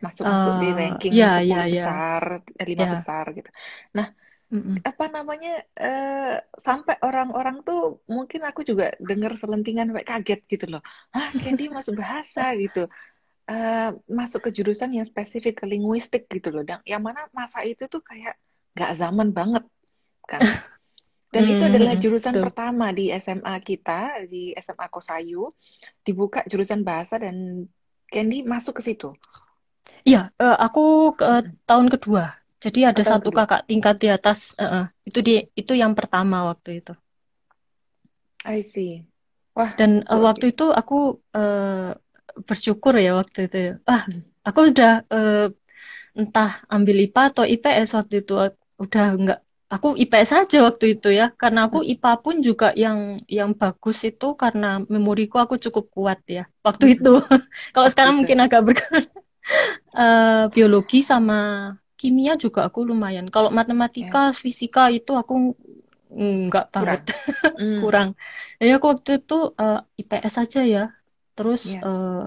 masuk-masuk 0.00 0.52
uh, 0.56 0.60
di 0.60 0.68
ranking 0.72 1.12
yeah, 1.12 1.38
10 1.40 1.48
yeah, 1.48 1.64
besar, 1.68 2.22
yeah. 2.56 2.66
5 2.66 2.72
yeah. 2.72 2.90
besar 2.90 3.24
gitu. 3.36 3.50
Nah, 3.96 4.06
Mm-mm. 4.50 4.82
apa 4.82 5.06
namanya 5.06 5.62
uh, 5.78 6.42
sampai 6.58 6.98
orang-orang 7.06 7.62
tuh 7.62 8.02
mungkin 8.10 8.42
aku 8.42 8.66
juga 8.66 8.90
dengar 8.98 9.38
selentingan 9.38 9.94
kayak 9.94 10.08
kaget 10.08 10.40
gitu 10.50 10.66
loh. 10.66 10.82
Ah, 11.14 11.30
Candy 11.38 11.70
masuk 11.70 12.02
bahasa 12.02 12.58
gitu. 12.58 12.90
Uh, 13.50 13.98
masuk 14.06 14.46
ke 14.46 14.50
jurusan 14.54 14.94
yang 14.94 15.06
spesifik 15.06 15.62
ke 15.62 15.64
linguistik 15.70 16.26
gitu 16.26 16.50
loh. 16.50 16.66
Dan 16.66 16.82
yang 16.82 17.02
mana 17.02 17.30
masa 17.30 17.62
itu 17.62 17.86
tuh 17.86 18.02
kayak 18.02 18.34
nggak 18.74 18.92
zaman 18.98 19.30
banget 19.30 19.64
kan. 20.26 20.42
Dan 21.30 21.46
itu 21.46 21.62
adalah 21.62 21.94
jurusan 21.94 22.34
Betul. 22.34 22.44
pertama 22.50 22.90
di 22.90 23.06
SMA 23.14 23.54
kita, 23.62 24.26
di 24.26 24.50
SMA 24.58 24.90
Kosayu, 24.90 25.54
dibuka 26.02 26.42
jurusan 26.50 26.82
bahasa 26.82 27.22
dan 27.22 27.70
Candy 28.10 28.42
masuk 28.42 28.82
ke 28.82 28.90
situ. 28.90 29.14
Iya, 30.04 30.32
uh, 30.40 30.56
aku 30.56 31.14
ke 31.16 31.24
uh, 31.24 31.44
tahun 31.68 31.92
kedua. 31.92 32.34
Jadi 32.60 32.84
ada 32.84 33.00
satu 33.04 33.32
kedua. 33.32 33.48
kakak 33.48 33.62
tingkat 33.68 33.96
di 34.00 34.08
atas. 34.08 34.52
Uh, 34.56 34.64
uh, 34.64 34.84
itu 35.04 35.18
di 35.20 35.34
itu 35.56 35.72
yang 35.76 35.92
pertama 35.96 36.44
waktu 36.48 36.84
itu. 36.84 36.92
I 38.44 38.64
see. 38.64 39.04
Wah. 39.52 39.76
Dan 39.76 40.04
uh, 40.08 40.20
waktu 40.20 40.56
itu 40.56 40.72
aku 40.72 41.20
uh, 41.36 41.92
bersyukur 42.48 42.96
ya 42.96 43.16
waktu 43.16 43.48
itu. 43.48 43.56
Ya. 43.56 43.74
Ah, 43.84 44.04
hmm. 44.08 44.22
aku 44.44 44.60
udah 44.72 44.92
uh, 45.08 45.48
entah 46.16 46.64
ambil 46.68 46.96
IPA 47.06 47.22
atau 47.32 47.44
IPS 47.44 47.88
waktu 47.96 48.14
itu 48.24 48.34
udah 48.80 49.06
enggak 49.14 49.40
aku 49.70 49.94
IPS 49.94 50.28
saja 50.34 50.66
waktu 50.66 50.98
itu 50.98 51.14
ya 51.14 51.30
karena 51.38 51.70
aku 51.70 51.86
hmm. 51.86 51.90
IPA 51.94 52.12
pun 52.18 52.34
juga 52.42 52.68
yang 52.74 53.22
yang 53.30 53.54
bagus 53.54 54.02
itu 54.02 54.34
karena 54.34 54.82
memoriku 54.90 55.38
aku 55.38 55.54
cukup 55.62 55.86
kuat 55.94 56.18
ya 56.26 56.50
waktu 56.66 56.90
hmm. 56.90 56.94
itu 56.98 57.14
kalau 57.74 57.88
sekarang 57.88 58.18
mungkin 58.18 58.42
agak 58.42 58.66
berkurang 58.66 59.06
uh, 59.96 60.46
biologi 60.52 61.00
sama 61.04 61.72
kimia 62.00 62.32
juga 62.40 62.64
aku 62.64 62.88
lumayan. 62.88 63.28
Kalau 63.28 63.52
matematika, 63.52 64.32
yeah. 64.32 64.36
fisika 64.36 64.88
itu 64.88 65.12
aku 65.12 65.52
nggak 66.10 66.74
banget 66.74 67.00
kurang. 67.12 67.54
mm. 67.60 67.78
kurang. 67.84 68.08
Jadi 68.56 68.70
aku 68.72 68.86
waktu 68.88 69.10
itu 69.20 69.38
uh, 69.54 69.84
eh, 69.84 70.00
IPS 70.00 70.32
saja 70.40 70.60
ya. 70.64 70.84
Terus 71.36 71.76
yeah. 71.76 71.84
Iya. 71.84 71.84
uh, 71.84 72.22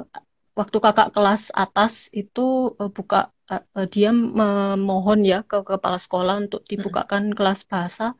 waktu 0.53 0.77
kakak 0.77 1.09
kelas 1.09 1.49
atas 1.57 2.13
itu 2.13 2.77
uh, 2.77 2.89
buka 2.93 3.33
uh, 3.49 3.65
uh, 3.73 3.87
dia 3.89 4.13
memohon 4.13 5.25
ya 5.25 5.41
ke 5.41 5.65
kepala 5.65 5.97
sekolah 5.97 6.37
untuk 6.45 6.61
dibukakan 6.69 7.33
mm. 7.33 7.35
kelas 7.35 7.65
bahasa 7.65 8.13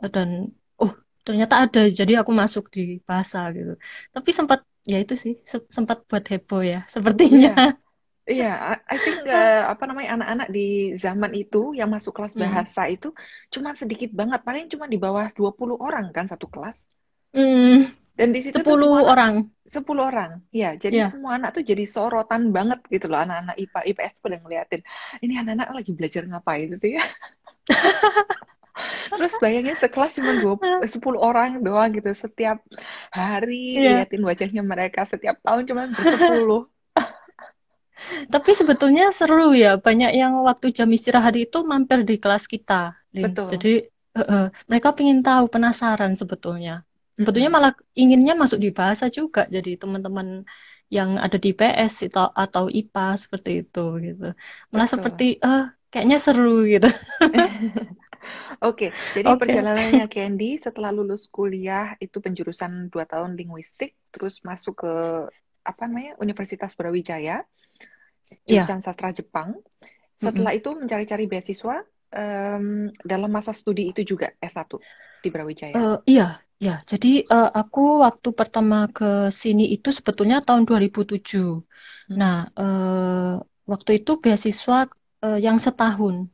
uh, 0.00 0.08
dan 0.08 0.56
oh 0.80 0.92
ternyata 1.20 1.68
ada 1.68 1.84
jadi 1.92 2.24
aku 2.24 2.32
masuk 2.32 2.72
di 2.72 2.98
bahasa 3.04 3.44
gitu. 3.52 3.76
Tapi 4.10 4.30
sempat 4.32 4.64
ya 4.88 5.00
itu 5.00 5.14
sih 5.20 5.36
sempat 5.68 6.08
buat 6.08 6.24
heboh 6.24 6.64
ya 6.64 6.88
sepertinya. 6.88 7.52
Yeah. 7.54 7.83
Iya, 8.24 8.80
I 8.88 8.96
think 8.96 9.28
uh, 9.28 9.68
apa 9.68 9.84
namanya 9.84 10.16
anak-anak 10.16 10.48
di 10.48 10.96
zaman 10.96 11.36
itu 11.36 11.76
yang 11.76 11.92
masuk 11.92 12.16
kelas 12.16 12.32
hmm. 12.32 12.40
bahasa 12.40 12.88
hmm. 12.88 12.96
itu 12.96 13.08
cuma 13.52 13.76
sedikit 13.76 14.16
banget, 14.16 14.40
paling 14.40 14.72
cuma 14.72 14.88
di 14.88 14.96
bawah 14.96 15.28
20 15.28 15.76
orang 15.76 16.08
kan 16.08 16.24
satu 16.24 16.48
kelas. 16.48 16.88
Hmm. 17.36 17.84
Dan 18.16 18.32
di 18.32 18.40
situ 18.40 18.56
10 18.56 18.64
tuh 18.64 18.96
orang. 18.96 19.44
10 19.68 19.84
orang. 20.00 20.40
Ya, 20.54 20.72
jadi 20.72 21.04
yeah. 21.04 21.10
semua 21.12 21.36
anak 21.36 21.60
tuh 21.60 21.68
jadi 21.68 21.84
sorotan 21.84 22.48
banget 22.48 22.80
gitu 22.88 23.12
loh 23.12 23.20
anak-anak 23.20 23.60
IPA, 23.60 23.80
IPS 23.92 24.14
pada 24.24 24.36
ngeliatin. 24.40 24.80
Ini 25.20 25.44
anak-anak 25.44 25.68
lagi 25.76 25.92
belajar 25.92 26.22
ngapain 26.24 26.72
gitu 26.80 26.86
ya. 26.96 27.04
Terus 29.12 29.36
bayangin 29.38 29.76
sekelas 29.76 30.16
cuma 30.16 30.32
20, 30.40 30.80
10 30.88 31.20
orang 31.20 31.60
doang 31.60 31.92
gitu 31.92 32.10
setiap 32.16 32.64
hari 33.12 33.84
yeah. 33.84 34.00
liatin 34.00 34.24
wajahnya 34.24 34.62
mereka 34.64 35.04
setiap 35.04 35.42
tahun 35.44 35.68
cuma 35.68 35.92
10. 35.92 36.73
Tapi 38.28 38.50
sebetulnya 38.52 39.14
seru 39.14 39.54
ya, 39.54 39.78
banyak 39.78 40.12
yang 40.14 40.34
waktu 40.42 40.74
jam 40.74 40.90
istirahat 40.90 41.38
itu 41.38 41.62
mampir 41.62 42.02
di 42.02 42.18
kelas 42.18 42.50
kita. 42.50 42.98
Betul. 43.14 43.46
Jadi 43.54 43.72
uh, 44.18 44.20
uh, 44.22 44.44
mereka 44.66 44.94
ingin 44.98 45.22
tahu, 45.22 45.46
penasaran 45.50 46.12
sebetulnya. 46.18 46.82
Sebetulnya 47.14 47.50
malah 47.50 47.72
inginnya 47.94 48.34
masuk 48.34 48.58
di 48.58 48.74
bahasa 48.74 49.06
juga. 49.06 49.46
Jadi 49.46 49.78
teman-teman 49.78 50.42
yang 50.90 51.16
ada 51.16 51.38
di 51.38 51.54
PS 51.54 52.10
atau 52.10 52.30
atau 52.34 52.66
IPA 52.66 53.06
seperti 53.18 53.50
itu 53.62 53.86
gitu. 54.02 54.28
Malah 54.74 54.86
Betul. 54.90 54.94
seperti 54.98 55.26
uh, 55.40 55.70
kayaknya 55.94 56.18
seru 56.18 56.66
gitu. 56.66 56.90
Oke, 58.64 58.88
okay, 58.88 58.90
jadi 59.12 59.28
okay. 59.36 59.40
perjalanannya 59.40 60.06
Candy 60.08 60.56
setelah 60.56 60.88
lulus 60.88 61.28
kuliah 61.28 61.92
itu 62.00 62.24
penjurusan 62.24 62.88
dua 62.88 63.04
tahun 63.04 63.36
linguistik, 63.36 63.92
terus 64.08 64.40
masuk 64.40 64.80
ke 64.80 64.94
apa 65.64 65.80
namanya 65.84 66.16
Universitas 66.20 66.72
Brawijaya. 66.72 67.44
Jurusan 68.44 68.78
yeah. 68.80 68.84
sastra 68.84 69.10
Jepang. 69.12 69.58
Setelah 70.18 70.54
mm 70.54 70.60
-hmm. 70.60 70.60
itu 70.60 70.70
mencari-cari 70.78 71.24
beasiswa 71.26 71.76
um, 72.14 72.88
dalam 73.02 73.30
masa 73.30 73.50
studi 73.50 73.90
itu 73.90 74.14
juga 74.16 74.32
S1 74.38 74.78
di 75.20 75.28
Brawijaya. 75.28 75.74
Uh, 75.74 75.98
iya, 76.06 76.38
ya. 76.62 76.80
Jadi 76.86 77.26
uh, 77.26 77.50
aku 77.50 78.04
waktu 78.04 78.28
pertama 78.32 78.86
ke 78.88 79.28
sini 79.34 79.72
itu 79.74 79.90
sebetulnya 79.90 80.40
tahun 80.40 80.64
2007. 80.64 81.18
Hmm. 81.18 81.60
Nah, 82.14 82.48
uh, 82.54 83.42
waktu 83.66 84.04
itu 84.04 84.20
beasiswa 84.22 84.88
uh, 85.24 85.38
yang 85.40 85.58
setahun 85.58 86.30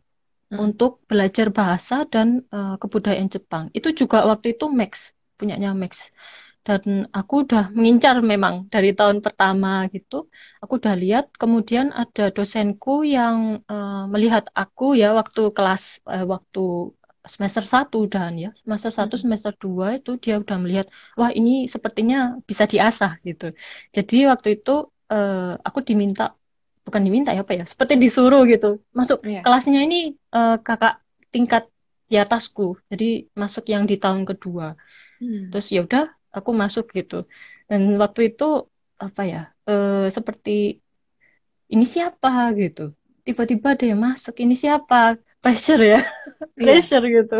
hmm. 0.53 0.59
untuk 0.59 1.03
belajar 1.09 1.49
bahasa 1.51 2.05
dan 2.07 2.45
uh, 2.53 2.77
kebudayaan 2.77 3.31
Jepang. 3.33 3.73
Itu 3.73 3.95
juga 3.97 4.27
waktu 4.29 4.59
itu 4.59 4.69
Max, 4.69 5.17
punyanya 5.41 5.73
Max 5.73 6.13
dan 6.61 7.09
aku 7.09 7.49
udah 7.49 7.73
mengincar 7.73 8.21
memang 8.21 8.69
dari 8.69 8.93
tahun 8.93 9.25
pertama 9.25 9.89
gitu 9.89 10.29
aku 10.61 10.77
udah 10.77 10.93
lihat 10.93 11.33
kemudian 11.41 11.89
ada 11.97 12.29
dosenku 12.29 13.01
yang 13.01 13.65
uh, 13.65 14.05
melihat 14.13 14.45
aku 14.53 14.93
ya 14.93 15.17
waktu 15.17 15.49
kelas 15.57 16.05
uh, 16.05 16.29
waktu 16.29 16.93
semester 17.25 17.65
satu 17.65 18.09
dan 18.09 18.37
ya 18.37 18.51
semester 18.57 18.93
satu 18.93 19.17
hmm. 19.17 19.23
semester 19.25 19.53
dua 19.57 19.97
itu 19.97 20.21
dia 20.21 20.41
udah 20.41 20.57
melihat 20.61 20.87
wah 21.17 21.33
ini 21.33 21.69
sepertinya 21.69 22.37
bisa 22.45 22.65
diasah 22.69 23.21
gitu 23.25 23.57
jadi 23.93 24.33
waktu 24.33 24.61
itu 24.61 24.89
uh, 25.13 25.57
aku 25.65 25.81
diminta 25.81 26.37
bukan 26.85 27.03
diminta 27.05 27.33
ya 27.33 27.45
apa 27.45 27.57
ya 27.57 27.65
seperti 27.69 28.01
disuruh 28.01 28.45
gitu 28.49 28.81
masuk 28.93 29.21
yeah. 29.25 29.45
kelasnya 29.45 29.81
ini 29.85 30.17
uh, 30.33 30.61
kakak 30.61 31.01
tingkat 31.29 31.69
di 32.09 32.17
atasku 32.21 32.77
jadi 32.89 33.29
masuk 33.37 33.69
yang 33.69 33.85
di 33.85 33.97
tahun 34.01 34.25
kedua 34.25 34.77
hmm. 35.21 35.53
terus 35.53 35.69
ya 35.73 35.85
udah 35.85 36.20
aku 36.37 36.51
masuk 36.55 36.85
gitu. 36.95 37.27
Dan 37.71 37.99
waktu 38.03 38.35
itu 38.35 38.71
apa 39.01 39.23
ya 39.25 39.43
uh, 39.71 40.07
seperti 40.11 40.81
ini 41.71 41.85
siapa? 41.87 42.51
gitu. 42.59 42.93
Tiba-tiba 43.23 43.79
ada 43.79 43.85
yang 43.87 44.01
masuk 44.01 44.35
ini 44.43 44.55
siapa? 44.59 45.17
Pressure 45.41 45.83
ya. 45.83 46.01
Yeah. 46.61 46.77
pressure 46.77 47.05
gitu. 47.09 47.39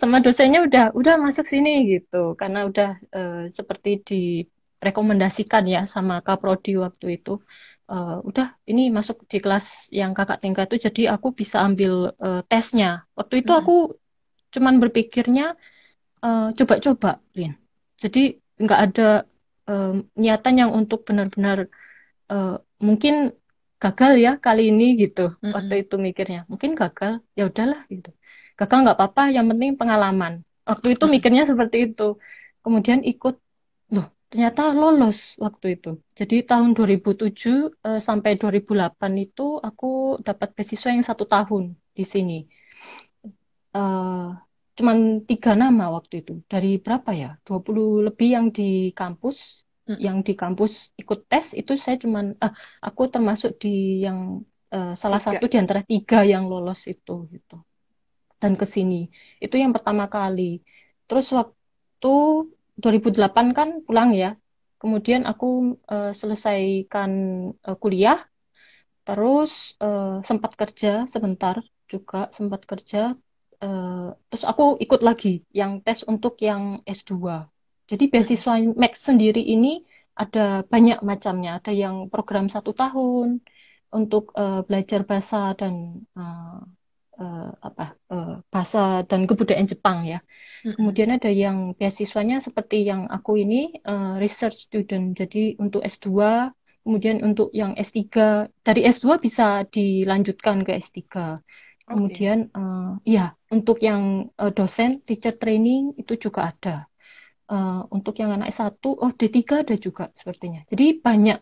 Sama 0.00 0.24
dosennya 0.24 0.64
udah 0.64 0.84
udah 0.96 1.14
masuk 1.20 1.44
sini 1.44 1.84
gitu. 1.92 2.32
Karena 2.40 2.64
udah 2.64 2.96
uh, 3.12 3.44
seperti 3.52 4.00
direkomendasikan 4.06 5.68
ya 5.68 5.84
sama 5.84 6.24
kaprodi 6.24 6.80
waktu 6.80 7.20
itu 7.20 7.42
uh, 7.92 8.22
udah 8.24 8.56
ini 8.70 8.88
masuk 8.88 9.28
di 9.28 9.42
kelas 9.44 9.92
yang 9.92 10.16
kakak 10.16 10.40
tingkat 10.40 10.70
itu 10.72 10.88
jadi 10.88 11.02
aku 11.18 11.36
bisa 11.36 11.60
ambil 11.60 12.16
uh, 12.16 12.40
tesnya. 12.48 13.04
Waktu 13.12 13.44
itu 13.44 13.52
aku 13.52 13.92
cuman 14.48 14.80
berpikirnya 14.80 15.52
coba-coba 16.56 17.20
uh, 17.20 17.36
Lin 17.36 17.52
jadi 17.98 18.38
nggak 18.62 18.80
ada 18.86 19.08
uh, 19.70 19.92
niatan 20.14 20.54
yang 20.62 20.70
untuk 20.70 21.02
benar-benar 21.06 21.66
uh, 22.32 22.56
mungkin 22.78 23.34
gagal 23.78 24.12
ya 24.18 24.32
kali 24.42 24.74
ini 24.74 24.98
gitu 24.98 25.30
mm 25.30 25.38
-hmm. 25.38 25.52
waktu 25.54 25.74
itu 25.86 25.94
mikirnya. 25.98 26.40
Mungkin 26.50 26.70
gagal 26.74 27.22
ya 27.38 27.42
udahlah 27.50 27.80
gitu. 27.90 28.10
Gagal 28.58 28.78
nggak 28.82 28.96
apa-apa 28.98 29.22
yang 29.34 29.46
penting 29.50 29.78
pengalaman. 29.78 30.42
Waktu 30.66 30.98
itu 30.98 31.04
mikirnya 31.06 31.46
seperti 31.46 31.76
itu. 31.90 32.18
Kemudian 32.62 33.00
ikut 33.06 33.38
loh 33.94 34.06
ternyata 34.28 34.74
lolos 34.74 35.38
waktu 35.38 35.78
itu. 35.78 35.90
Jadi 36.18 36.44
tahun 36.44 36.74
2007 36.76 37.70
eh, 37.86 38.00
sampai 38.02 38.36
2008 38.36 39.24
itu 39.24 39.56
aku 39.68 40.20
dapat 40.26 40.48
beasiswa 40.58 40.90
yang 40.92 41.06
satu 41.06 41.24
tahun 41.24 41.78
di 41.94 42.04
sini. 42.04 42.38
Uh, 43.68 44.32
cuman 44.78 45.26
tiga 45.26 45.58
nama 45.58 45.90
waktu 45.90 46.22
itu 46.22 46.38
dari 46.46 46.78
berapa 46.78 47.10
ya 47.10 47.30
20 47.42 48.06
lebih 48.06 48.28
yang 48.30 48.46
di 48.54 48.94
kampus 48.94 49.66
hmm. 49.90 49.98
yang 49.98 50.22
di 50.22 50.38
kampus 50.38 50.94
ikut 50.94 51.26
tes 51.26 51.50
itu 51.58 51.74
saya 51.74 51.98
cuman 51.98 52.38
ah, 52.38 52.54
aku 52.78 53.10
termasuk 53.10 53.58
di 53.58 54.06
yang 54.06 54.46
uh, 54.70 54.94
salah 54.94 55.18
tiga. 55.18 55.34
satu 55.34 55.44
di 55.50 55.56
antara 55.58 55.82
tiga 55.82 56.22
yang 56.22 56.46
lolos 56.46 56.86
itu 56.86 57.26
gitu 57.34 57.58
dan 58.42 58.54
ke 58.54 58.66
sini. 58.66 59.10
Itu 59.42 59.58
yang 59.58 59.74
pertama 59.74 60.06
kali. 60.06 60.62
Terus 61.10 61.26
waktu 61.34 62.14
2008 62.78 63.58
kan 63.58 63.68
pulang 63.86 64.14
ya. 64.14 64.38
Kemudian 64.78 65.26
aku 65.26 65.74
uh, 65.90 66.14
selesaikan 66.14 67.10
uh, 67.66 67.76
kuliah, 67.82 68.22
terus 69.02 69.74
uh, 69.82 70.22
sempat 70.22 70.54
kerja 70.54 71.02
sebentar 71.10 71.58
juga 71.90 72.30
sempat 72.30 72.62
kerja. 72.62 73.18
Uh, 73.58 74.14
terus 74.30 74.46
aku 74.46 74.78
ikut 74.78 75.02
lagi 75.02 75.42
yang 75.50 75.82
tes 75.82 76.06
untuk 76.06 76.38
yang 76.38 76.78
S2. 76.86 77.46
Jadi 77.88 78.04
beasiswa 78.06 78.54
Max 78.78 79.02
sendiri 79.02 79.42
ini 79.42 79.82
ada 80.14 80.62
banyak 80.62 81.02
macamnya. 81.02 81.58
Ada 81.58 81.72
yang 81.74 82.10
program 82.12 82.46
satu 82.46 82.70
tahun 82.74 83.40
untuk 83.94 84.36
uh, 84.36 84.62
belajar 84.66 85.02
bahasa 85.08 85.56
dan 85.56 86.04
uh, 86.14 86.60
uh, 87.18 87.50
apa 87.64 87.98
uh, 88.12 88.36
bahasa 88.48 89.02
dan 89.04 89.24
kebudayaan 89.24 89.68
Jepang 89.68 90.06
ya. 90.06 90.20
Mm-hmm. 90.20 90.74
Kemudian 90.78 91.10
ada 91.14 91.30
yang 91.30 91.72
beasiswanya 91.74 92.38
seperti 92.44 92.86
yang 92.86 93.10
aku 93.10 93.40
ini 93.40 93.74
uh, 93.84 94.16
research 94.22 94.70
student. 94.70 95.18
Jadi 95.18 95.58
untuk 95.58 95.82
S2, 95.82 96.08
kemudian 96.86 97.20
untuk 97.26 97.50
yang 97.52 97.74
S3 97.74 98.04
dari 98.62 98.86
S2 98.86 99.18
bisa 99.18 99.66
dilanjutkan 99.68 100.62
ke 100.62 100.78
S3. 100.78 101.02
Kemudian 101.88 102.52
okay. 102.52 102.60
uh, 102.60 102.92
ya 103.08 103.32
untuk 103.48 103.80
yang 103.80 104.28
uh, 104.36 104.52
dosen 104.52 105.00
teacher 105.02 105.34
training 105.34 105.96
itu 105.96 106.28
juga 106.28 106.52
ada. 106.52 106.76
Uh, 107.48 107.80
untuk 107.88 108.20
yang 108.20 108.36
anak 108.36 108.52
S1 108.52 108.76
oh 108.84 109.08
D3 109.08 109.64
ada 109.64 109.74
juga 109.80 110.12
sepertinya. 110.12 110.68
Jadi 110.68 111.00
banyak 111.00 111.40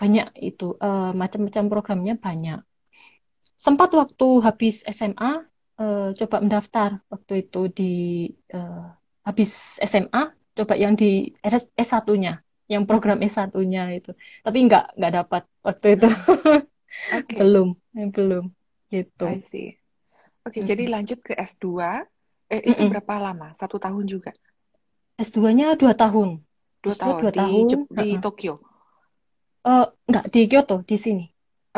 banyak 0.00 0.34
itu 0.40 0.74
uh, 0.80 1.12
macam-macam 1.12 1.64
programnya 1.68 2.14
banyak 2.18 2.58
sempat 3.62 3.94
waktu 3.94 4.28
habis 4.42 4.82
SMA 4.90 5.46
uh, 5.78 6.10
coba 6.18 6.36
mendaftar 6.42 6.98
waktu 7.06 7.46
itu 7.46 7.70
di 7.70 7.92
uh, 8.50 8.90
habis 9.22 9.78
SMA 9.78 10.34
coba 10.58 10.74
yang 10.74 10.98
di 10.98 11.30
S1-nya 11.78 12.42
yang 12.66 12.82
program 12.90 13.22
S1-nya 13.22 13.94
itu 13.94 14.10
tapi 14.42 14.58
nggak 14.66 14.98
nggak 14.98 15.12
dapat 15.14 15.42
waktu 15.62 15.86
itu 15.94 16.10
okay. 17.14 17.38
belum 17.40 17.78
belum 18.10 18.50
gitu 18.90 19.26
I 19.30 19.46
see 19.46 19.78
oke 20.42 20.52
okay, 20.52 20.60
mm 20.60 20.64
-hmm. 20.64 20.70
jadi 20.70 20.84
lanjut 20.90 21.18
ke 21.22 21.32
S2 21.34 21.66
eh, 22.50 22.60
itu 22.62 22.74
mm 22.74 22.78
-hmm. 22.78 22.90
berapa 22.92 23.14
lama 23.18 23.48
satu 23.58 23.76
tahun 23.78 24.04
juga 24.06 24.30
S2-nya 25.18 25.78
dua 25.78 25.94
tahun 25.94 26.42
dua 26.82 26.94
tahun 26.98 27.18
dua 27.22 27.30
di, 27.30 27.38
tahun 27.38 27.66
di 27.68 28.08
uh 28.08 28.16
-uh. 28.16 28.20
Tokyo 28.22 28.54
uh, 29.66 29.86
nggak 30.10 30.24
di 30.28 30.40
Kyoto 30.50 30.76
di 30.82 30.96
sini 30.98 31.24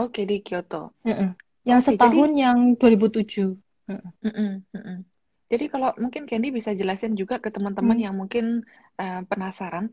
oke 0.01 0.11
okay, 0.11 0.25
di 0.25 0.41
Kyoto 0.41 0.97
uh 1.05 1.11
-uh. 1.11 1.31
Yang 1.65 1.81
okay, 1.81 1.89
setahun 1.97 2.31
jadi, 2.37 2.45
yang 2.45 2.59
2007. 2.77 3.57
Mm 3.89 4.01
-mm, 4.21 4.53
mm 4.61 4.81
-mm. 4.85 4.99
Jadi 5.49 5.65
kalau 5.73 5.91
mungkin 5.97 6.23
Candy 6.29 6.49
bisa 6.53 6.77
jelasin 6.77 7.17
juga 7.17 7.41
ke 7.41 7.49
teman-teman 7.49 7.97
mm. 7.97 8.05
yang 8.05 8.15
mungkin 8.17 8.65
uh, 9.01 9.23
penasaran. 9.25 9.89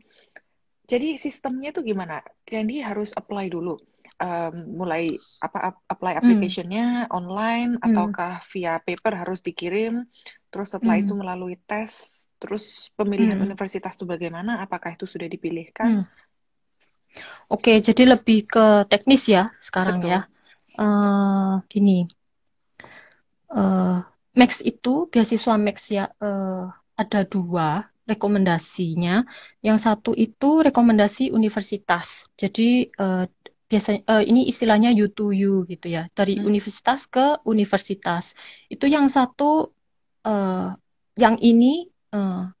Jadi 0.88 1.16
sistemnya 1.16 1.72
itu 1.72 1.80
gimana? 1.80 2.20
Candy 2.44 2.84
harus 2.84 3.16
apply 3.16 3.48
dulu. 3.48 3.80
Um, 4.22 4.78
mulai 4.78 5.18
apa 5.42 5.82
apply 5.90 6.14
applicationnya 6.22 7.10
mm. 7.10 7.16
online 7.16 7.74
mm. 7.74 7.82
ataukah 7.82 8.46
via 8.54 8.78
paper 8.78 9.18
harus 9.18 9.42
dikirim 9.42 10.06
terus 10.46 10.70
setelah 10.70 11.02
mm. 11.02 11.02
itu 11.02 11.12
melalui 11.18 11.58
tes 11.66 11.90
terus 12.38 12.94
pemilihan 12.94 13.34
mm. 13.34 13.50
universitas 13.50 13.98
itu 13.98 14.06
bagaimana 14.06 14.62
apakah 14.62 14.94
itu 14.94 15.10
sudah 15.10 15.26
dipilihkan 15.26 16.06
mm. 16.06 17.50
Oke 17.50 17.82
jadi 17.82 18.14
lebih 18.14 18.46
ke 18.46 18.86
teknis 18.86 19.26
ya 19.26 19.50
sekarang 19.58 19.98
Betul. 19.98 20.14
ya 20.14 20.20
uh, 20.78 21.60
gini, 21.68 22.08
uh, 23.52 24.00
Max 24.32 24.64
itu 24.64 25.10
beasiswa 25.12 25.54
Max 25.60 25.92
ya 25.92 26.08
uh, 26.08 26.72
ada 26.96 27.20
dua 27.26 27.84
rekomendasinya. 28.08 29.24
Yang 29.60 29.78
satu 29.84 30.10
itu 30.16 30.64
rekomendasi 30.64 31.30
universitas. 31.32 32.28
Jadi 32.36 32.88
uh, 32.96 33.28
biasanya 33.72 34.04
uh, 34.04 34.20
ini 34.20 34.44
istilahnya 34.52 34.92
U 34.92 35.08
to 35.08 35.32
U 35.32 35.64
gitu 35.64 35.88
ya, 35.88 36.12
dari 36.12 36.36
hmm. 36.36 36.44
universitas 36.44 37.08
ke 37.08 37.40
universitas. 37.48 38.36
Itu 38.68 38.84
yang 38.84 39.08
satu, 39.08 39.72
uh, 40.28 40.76
yang 41.16 41.40
ini 41.40 41.88
uh, 42.12 42.52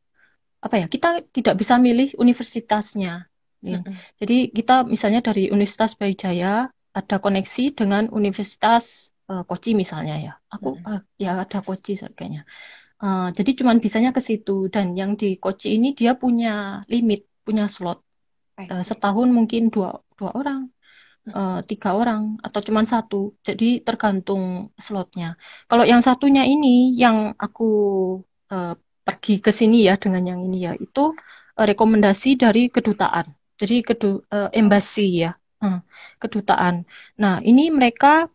apa 0.64 0.74
ya? 0.80 0.86
Kita 0.88 1.20
tidak 1.28 1.60
bisa 1.60 1.76
milih 1.76 2.16
universitasnya. 2.16 3.28
Hmm. 3.60 3.84
Jadi 4.16 4.50
kita 4.50 4.88
misalnya 4.88 5.20
dari 5.20 5.52
Universitas 5.52 5.94
Brawijaya 5.94 6.72
ada 6.96 7.16
koneksi 7.20 7.76
dengan 7.76 8.08
Universitas 8.08 9.12
uh, 9.28 9.44
Kochi 9.44 9.76
misalnya 9.76 10.16
ya. 10.18 10.32
Aku 10.48 10.80
hmm. 10.80 10.88
uh, 10.88 11.00
ya 11.20 11.36
ada 11.44 11.60
Kochi 11.60 11.94
kayaknya. 11.94 12.48
Uh, 12.98 13.30
jadi 13.36 13.62
cuman 13.62 13.78
bisanya 13.84 14.10
ke 14.16 14.18
situ 14.18 14.72
dan 14.72 14.96
yang 14.96 15.14
di 15.14 15.36
Kochi 15.36 15.76
ini 15.76 15.92
dia 15.92 16.16
punya 16.16 16.80
limit, 16.88 17.28
punya 17.44 17.68
slot. 17.68 18.00
Uh, 18.58 18.82
setahun 18.82 19.30
mungkin 19.30 19.70
dua 19.70 20.02
dua 20.18 20.34
orang, 20.34 20.71
uh, 21.30 21.60
tiga 21.62 21.94
orang 21.94 22.42
atau 22.42 22.60
cuman 22.64 22.86
satu. 22.88 23.36
Jadi 23.46 23.84
tergantung 23.86 24.74
slotnya. 24.74 25.38
Kalau 25.70 25.84
yang 25.86 26.02
satunya 26.02 26.42
ini 26.42 26.98
yang 26.98 27.36
aku 27.38 27.70
uh, 28.50 28.74
pergi 29.02 29.42
ke 29.42 29.50
sini 29.50 29.86
ya 29.86 29.94
dengan 29.98 30.22
yang 30.26 30.40
ini 30.46 30.58
ya 30.66 30.72
itu 30.74 31.14
uh, 31.58 31.66
rekomendasi 31.66 32.40
dari 32.40 32.72
kedutaan. 32.72 33.30
Jadi 33.60 33.86
kedu 33.86 34.26
uh, 34.32 34.50
embassy 34.50 35.22
ya 35.22 35.32
kedutaan. 36.18 36.82
Nah, 37.22 37.38
ini 37.38 37.70
mereka 37.70 38.26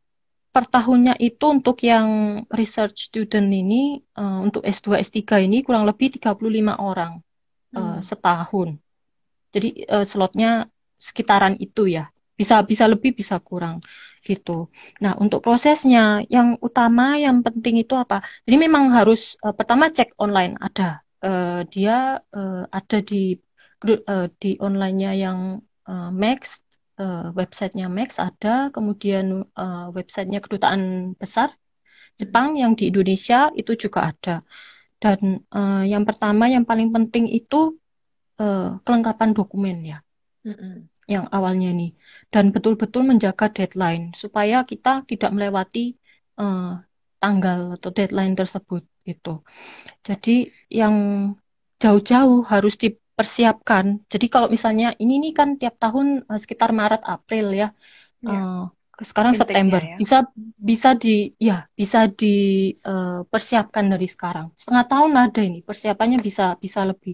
per 0.52 0.66
tahunnya 0.66 1.20
itu 1.22 1.46
untuk 1.54 1.78
yang 1.86 2.42
research 2.50 3.12
student 3.12 3.52
ini 3.52 4.02
uh, 4.18 4.42
untuk 4.42 4.66
S2 4.66 4.98
S3 5.04 5.46
ini 5.46 5.62
kurang 5.62 5.86
lebih 5.86 6.18
35 6.18 6.40
orang 6.80 7.22
uh, 7.78 8.00
setahun. 8.02 8.80
Jadi 9.54 9.86
uh, 9.86 10.02
slotnya 10.02 10.66
sekitaran 10.98 11.60
itu 11.62 11.92
ya. 11.92 12.10
Bisa 12.38 12.62
bisa 12.62 12.86
lebih 12.86 13.18
bisa 13.18 13.42
kurang 13.42 13.82
gitu. 14.22 14.70
Nah, 15.02 15.18
untuk 15.18 15.42
prosesnya 15.42 16.22
yang 16.30 16.56
utama 16.62 17.18
yang 17.18 17.42
penting 17.42 17.82
itu 17.82 17.98
apa? 17.98 18.22
Jadi 18.46 18.58
memang 18.62 18.94
harus 18.94 19.36
uh, 19.42 19.56
pertama 19.58 19.90
cek 19.90 20.14
online 20.22 20.54
ada. 20.62 21.02
Uh, 21.18 21.66
dia 21.74 22.22
uh, 22.38 22.64
ada 22.70 23.02
di 23.02 23.42
uh, 23.90 24.30
di 24.38 24.54
onlinenya 24.62 25.12
yang 25.18 25.40
uh, 25.90 26.14
Max 26.14 26.62
uh, 27.02 27.34
websitenya 27.34 27.90
Max 27.90 28.22
ada, 28.22 28.70
kemudian 28.70 29.42
uh, 29.58 29.90
websitenya 29.90 30.38
kedutaan 30.46 31.14
besar 31.18 31.58
Jepang 32.18 32.58
yang 32.58 32.74
di 32.74 32.90
Indonesia 32.90 33.50
itu 33.54 33.74
juga 33.78 34.14
ada. 34.14 34.42
Dan 34.98 35.46
uh, 35.54 35.86
yang 35.86 36.06
pertama 36.06 36.50
yang 36.50 36.66
paling 36.66 36.90
penting 36.90 37.30
itu 37.30 37.78
uh, 38.42 38.82
kelengkapan 38.82 39.30
dokumen 39.34 39.78
ya. 39.86 39.98
Yang 41.08 41.26
awalnya 41.32 41.72
ini 41.72 41.96
dan 42.28 42.52
betul-betul 42.52 43.08
menjaga 43.08 43.48
deadline 43.48 44.12
supaya 44.12 44.68
kita 44.68 45.08
tidak 45.08 45.32
melewati 45.32 45.96
uh, 46.36 46.84
tanggal 47.18 47.80
atau 47.80 47.90
deadline 47.96 48.36
tersebut 48.36 48.84
itu. 49.08 49.40
Jadi 50.04 50.52
yang 50.68 50.96
jauh-jauh 51.80 52.44
harus 52.44 52.76
di 52.76 52.92
persiapkan. 52.92 54.04
Jadi 54.12 54.28
kalau 54.30 54.52
misalnya 54.52 54.94
ini 55.00 55.18
nih 55.24 55.34
kan 55.34 55.56
tiap 55.56 55.80
tahun 55.80 56.28
uh, 56.28 56.38
sekitar 56.38 56.76
Maret 56.76 57.08
April 57.08 57.56
ya. 57.56 57.72
Yeah. 58.22 58.68
Uh, 58.68 58.76
sekarang 58.98 59.38
Intinya 59.38 59.46
September 59.46 59.82
ya. 59.86 59.98
bisa 60.02 60.18
bisa 60.58 60.90
di 60.98 61.30
ya 61.38 61.70
bisa 61.78 62.10
dipersiapkan 62.10 63.94
dari 63.94 64.10
sekarang 64.10 64.50
setengah 64.58 64.86
tahun 64.90 65.12
ada 65.14 65.42
ini 65.46 65.62
persiapannya 65.62 66.18
bisa 66.18 66.58
bisa 66.58 66.82
lebih 66.82 67.14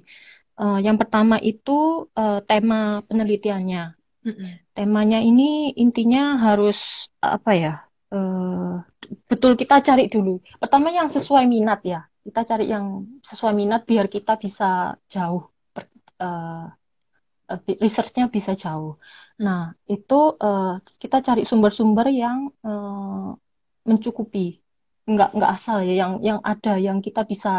uh, 0.60 0.80
yang 0.82 0.98
pertama 1.02 1.38
itu 1.42 2.08
uh, 2.18 2.40
tema 2.46 3.02
penelitiannya. 3.08 3.96
Mm-mm. 4.24 4.56
temanya 4.72 5.20
ini 5.20 5.76
intinya 5.76 6.40
harus 6.40 7.12
apa 7.20 7.52
ya 7.60 7.74
uh, 8.16 8.80
betul 9.28 9.60
kita 9.60 9.84
cari 9.84 10.08
dulu. 10.08 10.40
Pertama 10.62 10.88
yang 10.96 11.12
sesuai 11.12 11.44
minat 11.44 11.84
ya. 11.84 12.08
Kita 12.24 12.48
cari 12.48 12.72
yang 12.72 13.04
sesuai 13.20 13.52
minat 13.52 13.84
biar 13.84 14.08
kita 14.08 14.40
bisa 14.40 14.96
jauh 15.12 15.44
uh, 16.24 16.72
researchnya 17.84 18.26
bisa 18.32 18.56
jauh. 18.56 18.96
Nah, 19.44 19.76
itu 19.90 20.20
uh, 20.40 20.80
kita 21.02 21.20
cari 21.20 21.44
sumber-sumber 21.44 22.08
yang 22.10 22.50
uh, 22.64 23.36
mencukupi, 23.84 24.64
nggak 25.12 25.30
nggak 25.36 25.52
asal 25.52 25.84
ya, 25.84 25.94
yang 26.02 26.14
yang 26.24 26.40
ada, 26.40 26.80
yang 26.80 26.98
kita 27.04 27.28
bisa 27.28 27.50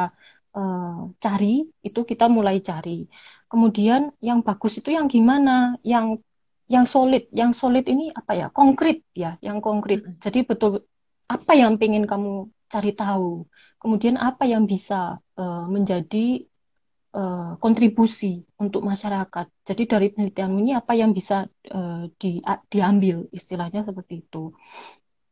uh, 0.54 1.10
cari, 1.20 1.66
itu 1.84 2.00
kita 2.10 2.26
mulai 2.30 2.62
cari. 2.64 3.06
Kemudian 3.50 4.10
yang 4.22 4.40
bagus 4.46 4.80
itu 4.80 4.90
yang 4.94 5.06
gimana, 5.06 5.78
yang 5.82 6.18
yang 6.64 6.88
solid, 6.88 7.28
yang 7.28 7.52
solid 7.52 7.84
ini 7.84 8.08
apa 8.14 8.32
ya, 8.32 8.46
konkret 8.48 9.04
ya, 9.12 9.36
yang 9.44 9.60
konkret. 9.60 10.00
Jadi 10.24 10.48
betul 10.48 10.88
apa 11.28 11.52
yang 11.56 11.76
pengen 11.80 12.04
kamu 12.08 12.48
cari 12.72 12.90
tahu, 12.96 13.46
kemudian 13.78 14.16
apa 14.18 14.44
yang 14.48 14.64
bisa 14.64 15.20
uh, 15.36 15.64
menjadi 15.68 16.42
uh, 17.14 17.54
kontribusi 17.62 18.42
untuk 18.58 18.82
masyarakat. 18.82 19.46
Jadi 19.62 19.82
dari 19.86 20.06
penelitian 20.10 20.52
ini 20.58 20.72
apa 20.74 20.92
yang 20.98 21.14
bisa 21.14 21.46
uh, 21.70 22.10
di, 22.18 22.42
diambil 22.72 23.30
istilahnya 23.30 23.86
seperti 23.86 24.26
itu. 24.26 24.50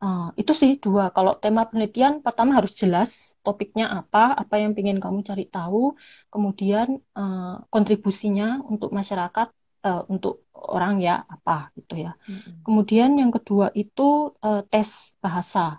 Uh, 0.02 0.34
itu 0.34 0.50
sih 0.50 0.82
dua. 0.82 1.14
Kalau 1.14 1.38
tema 1.38 1.62
penelitian 1.62 2.26
pertama 2.26 2.58
harus 2.58 2.74
jelas 2.74 3.38
topiknya 3.46 3.86
apa, 3.86 4.34
apa 4.34 4.58
yang 4.58 4.74
ingin 4.74 4.98
kamu 4.98 5.22
cari 5.22 5.46
tahu, 5.46 5.94
kemudian 6.26 6.98
uh, 7.14 7.62
kontribusinya 7.70 8.58
untuk 8.66 8.90
masyarakat, 8.90 9.54
uh, 9.86 10.02
untuk 10.10 10.42
orang 10.50 10.98
ya 10.98 11.22
apa 11.30 11.70
gitu 11.78 12.02
ya. 12.02 12.18
Mm-hmm. 12.26 12.66
Kemudian 12.66 13.10
yang 13.14 13.30
kedua 13.30 13.70
itu 13.78 14.34
uh, 14.42 14.66
tes 14.66 15.14
bahasa. 15.22 15.78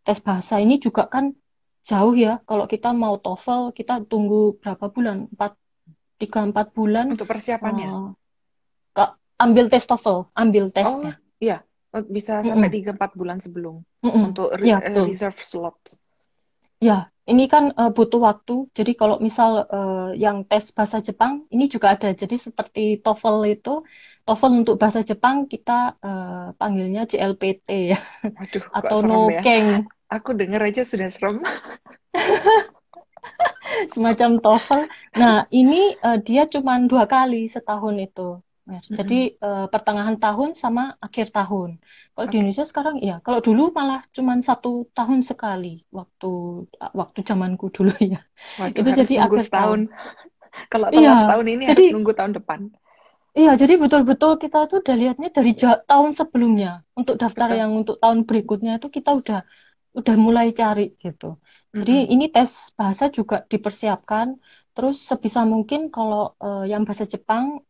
Tes 0.00 0.16
bahasa 0.24 0.64
ini 0.64 0.80
juga 0.80 1.04
kan 1.04 1.36
jauh 1.84 2.16
ya. 2.16 2.40
Kalau 2.48 2.64
kita 2.64 2.96
mau 2.96 3.20
TOEFL, 3.20 3.76
kita 3.76 4.00
tunggu 4.08 4.56
berapa 4.64 4.88
bulan? 4.88 5.28
Empat, 5.28 5.60
tiga 6.16 6.40
empat 6.40 6.72
bulan. 6.72 7.12
Untuk 7.12 7.28
persiapannya? 7.28 8.16
Uh, 8.96 9.12
ambil 9.36 9.68
tes 9.68 9.84
TOEFL, 9.84 10.32
ambil 10.32 10.72
tesnya. 10.72 11.20
Oh, 11.20 11.36
iya. 11.36 11.67
Bisa 11.88 12.44
sampai 12.44 12.68
tiga 12.68 12.92
empat 12.92 13.16
bulan 13.16 13.40
sebelum 13.40 13.80
mm 14.04 14.08
-mm. 14.08 14.26
untuk 14.28 14.52
re 14.52 14.68
ya, 14.68 14.78
reserve 14.84 15.40
slot. 15.40 15.96
Ya, 16.78 17.10
ini 17.26 17.50
kan 17.50 17.74
uh, 17.74 17.90
butuh 17.90 18.22
waktu. 18.22 18.70
Jadi 18.70 18.94
kalau 18.94 19.18
misal 19.18 19.66
uh, 19.66 20.14
yang 20.14 20.46
tes 20.46 20.70
bahasa 20.70 21.02
Jepang 21.02 21.42
ini 21.50 21.66
juga 21.66 21.98
ada. 21.98 22.14
Jadi 22.14 22.38
seperti 22.38 23.02
TOEFL 23.02 23.50
itu, 23.50 23.82
TOEFL 24.22 24.62
untuk 24.62 24.78
bahasa 24.78 25.02
Jepang 25.02 25.50
kita 25.50 25.98
uh, 25.98 26.54
panggilnya 26.54 27.04
JLPT 27.04 27.68
ya, 27.92 28.00
Waduh, 28.24 28.64
atau 28.72 28.98
ya? 29.02 29.08
Nokeng. 29.10 29.66
Ya? 29.82 29.86
Aku 30.08 30.32
dengar 30.32 30.64
aja 30.64 30.86
sudah 30.86 31.10
serem. 31.10 31.42
Semacam 33.92 34.38
TOEFL. 34.38 34.82
Nah, 35.18 35.50
ini 35.50 35.98
uh, 36.00 36.22
dia 36.22 36.46
cuma 36.46 36.78
dua 36.80 37.10
kali 37.10 37.50
setahun 37.50 37.98
itu. 37.98 38.38
Jadi 38.68 39.40
uh, 39.40 39.64
pertengahan 39.72 40.20
tahun 40.20 40.52
sama 40.52 41.00
akhir 41.00 41.32
tahun. 41.32 41.80
Kalau 42.12 42.26
okay. 42.28 42.32
di 42.32 42.36
Indonesia 42.44 42.68
sekarang 42.68 43.00
ya, 43.00 43.24
kalau 43.24 43.40
dulu 43.40 43.72
malah 43.72 44.04
cuma 44.12 44.36
satu 44.44 44.84
tahun 44.92 45.24
sekali 45.24 45.88
waktu 45.88 46.64
waktu 46.76 47.18
zamanku 47.24 47.72
dulu 47.76 47.96
ya. 47.96 48.20
Waduh, 48.60 48.76
itu 48.76 48.90
jadi 49.04 49.14
akhir 49.24 49.48
tahun. 49.48 49.80
Kalau 50.72 50.90
iya, 50.90 51.28
tahun 51.30 51.46
ini 51.54 51.64
jadi, 51.70 51.84
harus 51.86 51.94
nunggu 51.94 52.12
tahun 52.18 52.32
depan. 52.34 52.60
Iya, 53.36 53.54
jadi 53.54 53.78
betul-betul 53.78 54.42
kita 54.42 54.66
tuh 54.66 54.82
udah 54.82 54.96
lihatnya 54.98 55.30
dari 55.30 55.54
tahun 55.86 56.10
sebelumnya. 56.16 56.82
Untuk 56.98 57.14
daftar 57.14 57.54
Betul. 57.54 57.60
yang 57.62 57.70
untuk 57.78 57.96
tahun 58.02 58.26
berikutnya 58.26 58.82
itu 58.82 58.90
kita 58.90 59.14
udah 59.14 59.46
udah 59.94 60.14
mulai 60.18 60.50
cari 60.50 60.98
gitu. 60.98 61.38
Jadi 61.70 61.94
mm 61.94 62.04
-hmm. 62.10 62.14
ini 62.18 62.26
tes 62.34 62.74
bahasa 62.74 63.06
juga 63.06 63.46
dipersiapkan. 63.46 64.34
Terus 64.74 64.98
sebisa 64.98 65.46
mungkin 65.46 65.94
kalau 65.94 66.34
uh, 66.42 66.66
yang 66.66 66.82
bahasa 66.82 67.06
Jepang 67.06 67.62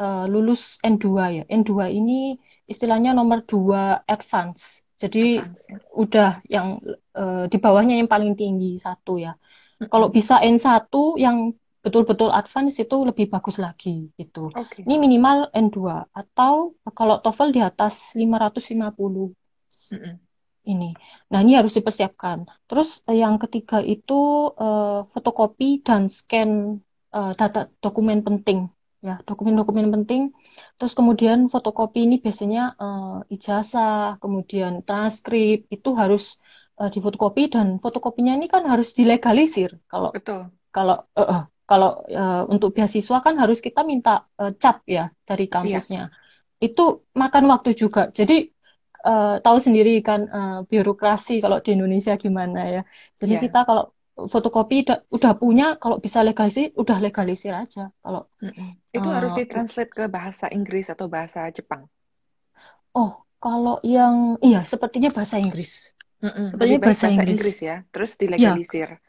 uh, 0.00 0.24
lulus 0.24 0.80
N2 0.80 1.06
ya. 1.36 1.44
N2 1.46 1.72
ini 1.92 2.40
istilahnya 2.64 3.12
nomor 3.12 3.44
2 3.44 4.08
advance. 4.08 4.80
Jadi 4.96 5.38
advance, 5.38 5.64
ya. 5.68 5.76
udah 5.92 6.30
yang 6.48 6.80
uh, 7.14 7.44
di 7.46 7.56
bawahnya 7.60 8.00
yang 8.00 8.08
paling 8.08 8.32
tinggi 8.34 8.80
satu 8.80 9.20
ya. 9.20 9.36
Mm 9.36 9.86
-hmm. 9.86 9.88
Kalau 9.92 10.08
bisa 10.08 10.40
N1 10.40 10.88
yang 11.20 11.52
betul-betul 11.80 12.28
advance 12.32 12.76
itu 12.80 12.96
lebih 13.04 13.32
bagus 13.32 13.56
lagi 13.56 14.12
gitu. 14.16 14.52
Okay. 14.52 14.84
Ini 14.84 14.96
minimal 15.00 15.52
N2 15.52 15.78
atau 16.12 16.76
kalau 16.96 17.20
TOEFL 17.20 17.52
di 17.52 17.60
atas 17.60 18.16
550. 18.16 19.32
Mm 19.92 20.00
-hmm 20.00 20.16
ini. 20.68 20.92
Nah, 21.32 21.38
ini 21.40 21.56
harus 21.56 21.72
dipersiapkan. 21.72 22.44
Terus 22.68 23.00
eh, 23.08 23.18
yang 23.24 23.40
ketiga 23.42 23.80
itu 23.80 24.52
uh, 24.54 25.08
fotokopi 25.10 25.80
dan 25.80 26.12
scan 26.12 26.78
uh, 27.16 27.32
data 27.34 27.66
dokumen 27.80 28.20
penting 28.22 28.68
ya, 29.00 29.20
dokumen-dokumen 29.24 29.88
penting. 30.00 30.32
Terus 30.76 30.92
kemudian 30.92 31.48
fotokopi 31.48 32.04
ini 32.06 32.16
biasanya 32.20 32.76
uh, 32.76 33.24
ijazah, 33.32 34.20
kemudian 34.20 34.84
transkrip 34.84 35.66
itu 35.72 35.90
harus 35.96 36.36
uh, 36.80 36.88
difotokopi 36.88 37.52
dan 37.52 37.80
fotokopinya 37.80 38.36
ini 38.36 38.46
kan 38.48 38.64
harus 38.68 38.92
dilegalisir. 38.96 39.76
Kalau 39.88 40.12
Betul. 40.12 40.48
kalau 40.72 41.04
uh, 41.16 41.20
uh, 41.20 41.42
kalau 41.68 42.02
uh, 42.08 42.44
untuk 42.50 42.74
beasiswa 42.74 43.22
kan 43.22 43.38
harus 43.38 43.62
kita 43.62 43.86
minta 43.86 44.26
uh, 44.40 44.50
cap 44.56 44.82
ya 44.88 45.12
dari 45.22 45.46
iya. 45.46 45.52
kampusnya. 45.52 46.02
Iya. 46.10 46.66
Itu 46.72 47.08
makan 47.16 47.44
waktu 47.48 47.72
juga. 47.78 48.10
Jadi 48.10 48.50
uh, 49.06 49.38
tahu 49.40 49.58
sendiri 49.62 50.02
kan 50.02 50.20
uh, 50.26 50.58
birokrasi 50.66 51.40
kalau 51.40 51.62
di 51.62 51.72
Indonesia 51.78 52.18
gimana 52.18 52.60
ya. 52.66 52.82
Jadi 53.16 53.38
yeah. 53.38 53.42
kita 53.46 53.60
kalau 53.64 53.94
fotokopi 54.26 54.84
udah, 54.84 54.98
udah 55.08 55.32
punya, 55.38 55.66
kalau 55.80 56.02
bisa 56.02 56.20
legalisir, 56.20 56.74
udah 56.76 56.98
legalisir 56.98 57.54
aja. 57.54 57.88
Kalau 58.02 58.28
mm 58.42 58.50
-mm. 58.50 58.68
itu 58.92 59.08
uh, 59.08 59.14
harus 59.14 59.32
ditranslate 59.38 59.92
ke 59.94 60.04
bahasa 60.10 60.50
Inggris 60.52 60.90
atau 60.90 61.06
bahasa 61.06 61.46
Jepang. 61.54 61.88
Oh, 62.92 63.22
kalau 63.40 63.78
yang 63.86 64.36
iya 64.42 64.66
sepertinya 64.66 65.14
bahasa 65.14 65.40
Inggris. 65.40 65.94
Mm 66.20 66.28
-mm. 66.28 66.46
Sepertinya 66.52 66.80
bahasa, 66.82 67.06
bahasa 67.06 67.06
Inggris. 67.14 67.36
Inggris 67.38 67.58
ya, 67.62 67.76
terus 67.88 68.10
iya. 68.12 68.20
dilegalisir. 68.20 68.88
Ya. 68.92 69.08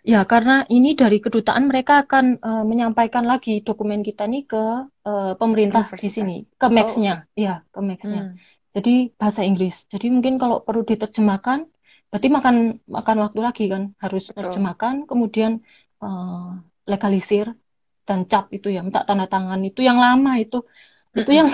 Ya, 0.00 0.24
karena 0.24 0.64
ini 0.72 0.96
dari 0.96 1.20
kedutaan 1.20 1.68
mereka 1.68 2.08
akan 2.08 2.40
uh, 2.40 2.64
menyampaikan 2.64 3.28
lagi 3.28 3.60
dokumen 3.60 4.00
kita 4.00 4.24
nih 4.24 4.48
ke 4.48 4.64
uh, 4.88 5.36
pemerintah 5.36 5.84
di 5.92 6.08
sini, 6.08 6.36
ke 6.56 6.72
Max-nya, 6.72 7.28
oh. 7.28 7.36
ya, 7.36 7.60
ke 7.68 7.80
Max-nya. 7.84 8.32
Hmm. 8.32 8.36
Jadi 8.72 9.12
bahasa 9.20 9.44
Inggris. 9.44 9.84
Jadi 9.92 10.08
mungkin 10.08 10.40
kalau 10.40 10.64
perlu 10.64 10.88
diterjemahkan, 10.88 11.68
berarti 12.10 12.28
makan 12.28 12.56
makan 12.90 13.16
waktu 13.22 13.40
lagi 13.40 13.64
kan, 13.70 13.94
harus 14.02 14.28
Betul. 14.28 14.36
terjemahkan, 14.50 14.94
kemudian 15.06 15.62
uh, 16.02 16.58
legalisir 16.90 17.54
dan 18.02 18.26
cap 18.26 18.50
itu 18.50 18.66
ya, 18.74 18.82
minta 18.82 19.06
tanda 19.06 19.30
tangan 19.30 19.62
itu 19.62 19.86
yang 19.86 20.02
lama 20.02 20.34
itu, 20.42 20.66
itu 21.14 21.30
yang 21.30 21.48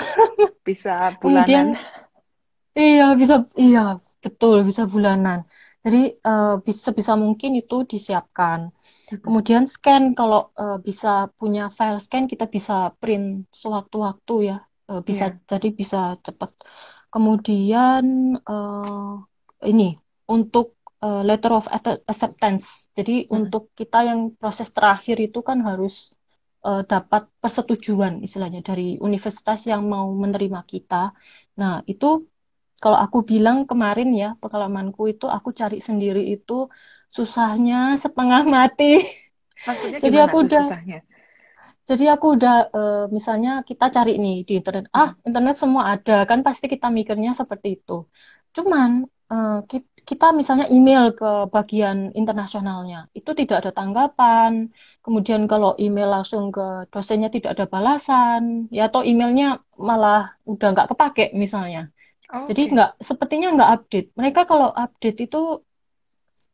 bisa 0.64 0.92
bulanan. 1.20 1.44
Kemudian, 1.44 1.66
iya 2.72 3.12
bisa, 3.12 3.44
iya 3.60 4.00
betul 4.24 4.64
bisa 4.64 4.88
bulanan. 4.88 5.44
Jadi 5.86 6.18
uh, 6.24 6.58
bisa 6.66 6.90
bisa 6.90 7.14
mungkin 7.14 7.54
itu 7.54 7.86
disiapkan. 7.86 8.74
Kemudian 9.06 9.70
scan 9.70 10.18
kalau 10.18 10.50
uh, 10.58 10.82
bisa 10.82 11.30
punya 11.38 11.70
file 11.70 12.02
scan 12.02 12.26
kita 12.26 12.50
bisa 12.50 12.90
print 12.98 13.46
sewaktu-waktu 13.54 14.34
ya, 14.50 14.58
uh, 14.90 14.98
bisa 15.04 15.30
yeah. 15.30 15.46
jadi 15.46 15.68
bisa 15.70 16.18
cepat. 16.26 16.50
Kemudian 17.06 18.34
uh, 18.42 19.22
ini 19.62 19.94
untuk 20.26 20.76
uh, 21.02 21.22
letter 21.22 21.52
of 21.54 21.66
acceptance. 22.06 22.90
Jadi 22.94 23.26
hmm. 23.26 23.32
untuk 23.32 23.72
kita 23.74 24.06
yang 24.06 24.34
proses 24.34 24.68
terakhir 24.70 25.16
itu 25.22 25.40
kan 25.42 25.62
harus 25.62 26.12
uh, 26.66 26.82
dapat 26.82 27.30
persetujuan 27.38 28.22
istilahnya 28.26 28.60
dari 28.64 28.98
universitas 28.98 29.64
yang 29.70 29.86
mau 29.86 30.10
menerima 30.10 30.60
kita. 30.66 31.14
Nah, 31.60 31.82
itu 31.86 32.26
kalau 32.76 32.98
aku 33.00 33.24
bilang 33.24 33.64
kemarin 33.64 34.12
ya, 34.12 34.36
pengalamanku 34.42 35.08
itu 35.08 35.26
aku 35.30 35.54
cari 35.56 35.80
sendiri 35.80 36.20
itu 36.28 36.68
susahnya 37.08 37.96
setengah 37.96 38.42
mati. 38.54 39.00
Maksudnya 39.64 40.00
Jadi 40.02 40.16
aku 40.20 40.36
udah 40.44 40.64
susahnya? 40.68 41.00
Jadi 41.86 42.10
aku 42.10 42.34
udah 42.34 42.56
uh, 42.74 43.04
misalnya 43.14 43.62
kita 43.62 43.94
cari 43.94 44.18
nih 44.18 44.42
di 44.42 44.58
internet, 44.58 44.90
ah 44.90 45.14
internet 45.22 45.54
semua 45.54 45.94
ada 45.94 46.26
kan 46.26 46.42
pasti 46.42 46.66
kita 46.66 46.90
mikirnya 46.90 47.30
seperti 47.30 47.78
itu. 47.78 48.10
Cuman 48.50 49.06
uh, 49.30 49.62
kita 49.70 49.86
misalnya 50.14 50.70
email 50.70 51.10
ke 51.18 51.50
bagian 51.50 52.14
internasionalnya 52.14 53.10
itu 53.10 53.34
tidak 53.34 53.66
ada 53.66 53.70
tanggapan. 53.74 54.70
Kemudian 55.02 55.50
kalau 55.50 55.74
email 55.82 56.06
langsung 56.06 56.54
ke 56.54 56.86
dosennya 56.94 57.26
tidak 57.26 57.58
ada 57.58 57.66
balasan, 57.66 58.70
ya 58.70 58.86
atau 58.86 59.02
emailnya 59.02 59.58
malah 59.74 60.38
udah 60.46 60.68
nggak 60.70 60.88
kepake 60.94 61.34
misalnya. 61.34 61.90
Okay. 62.30 62.54
Jadi 62.54 62.62
nggak 62.78 62.90
sepertinya 63.02 63.48
nggak 63.58 63.70
update. 63.74 64.08
Mereka 64.14 64.40
kalau 64.46 64.70
update 64.70 65.18
itu 65.26 65.38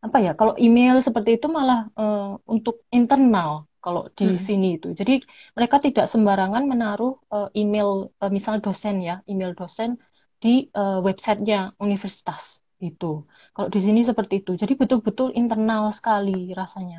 apa 0.01 0.19
ya? 0.25 0.33
Kalau 0.33 0.57
email 0.57 1.05
seperti 1.05 1.37
itu 1.37 1.47
malah 1.53 1.93
uh, 2.01 2.41
untuk 2.49 2.89
internal 2.89 3.69
kalau 3.85 4.09
di 4.17 4.33
hmm. 4.33 4.41
sini 4.41 4.69
itu. 4.81 4.97
Jadi 4.97 5.21
mereka 5.53 5.77
tidak 5.77 6.09
sembarangan 6.09 6.65
menaruh 6.65 7.21
uh, 7.29 7.53
email 7.53 8.09
uh, 8.17 8.33
misal 8.33 8.65
dosen 8.65 9.05
ya, 9.05 9.21
email 9.29 9.53
dosen 9.53 10.01
di 10.41 10.73
uh, 10.73 11.05
websitenya 11.05 11.77
universitas 11.77 12.62
itu. 12.91 13.07
Kalau 13.55 13.69
di 13.75 13.81
sini 13.87 14.01
seperti 14.11 14.35
itu. 14.43 14.53
Jadi 14.61 14.73
betul-betul 14.81 15.29
internal 15.41 15.83
sekali 15.99 16.51
rasanya. 16.61 16.99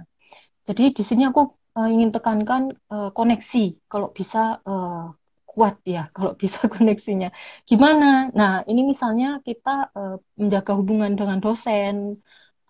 Jadi 0.67 0.83
di 0.97 1.03
sini 1.09 1.23
aku 1.29 1.41
uh, 1.77 1.89
ingin 1.93 2.09
tekankan 2.15 2.61
uh, 2.93 3.09
koneksi 3.17 3.63
kalau 3.91 4.07
bisa 4.17 4.63
uh, 4.63 5.11
kuat 5.53 5.75
ya 5.85 6.09
kalau 6.15 6.31
bisa 6.41 6.59
koneksinya. 6.73 7.29
Gimana? 7.69 8.31
Nah, 8.39 8.51
ini 8.69 8.81
misalnya 8.91 9.27
kita 9.47 9.93
uh, 9.97 10.15
menjaga 10.39 10.71
hubungan 10.79 11.11
dengan 11.19 11.37
dosen 11.43 11.95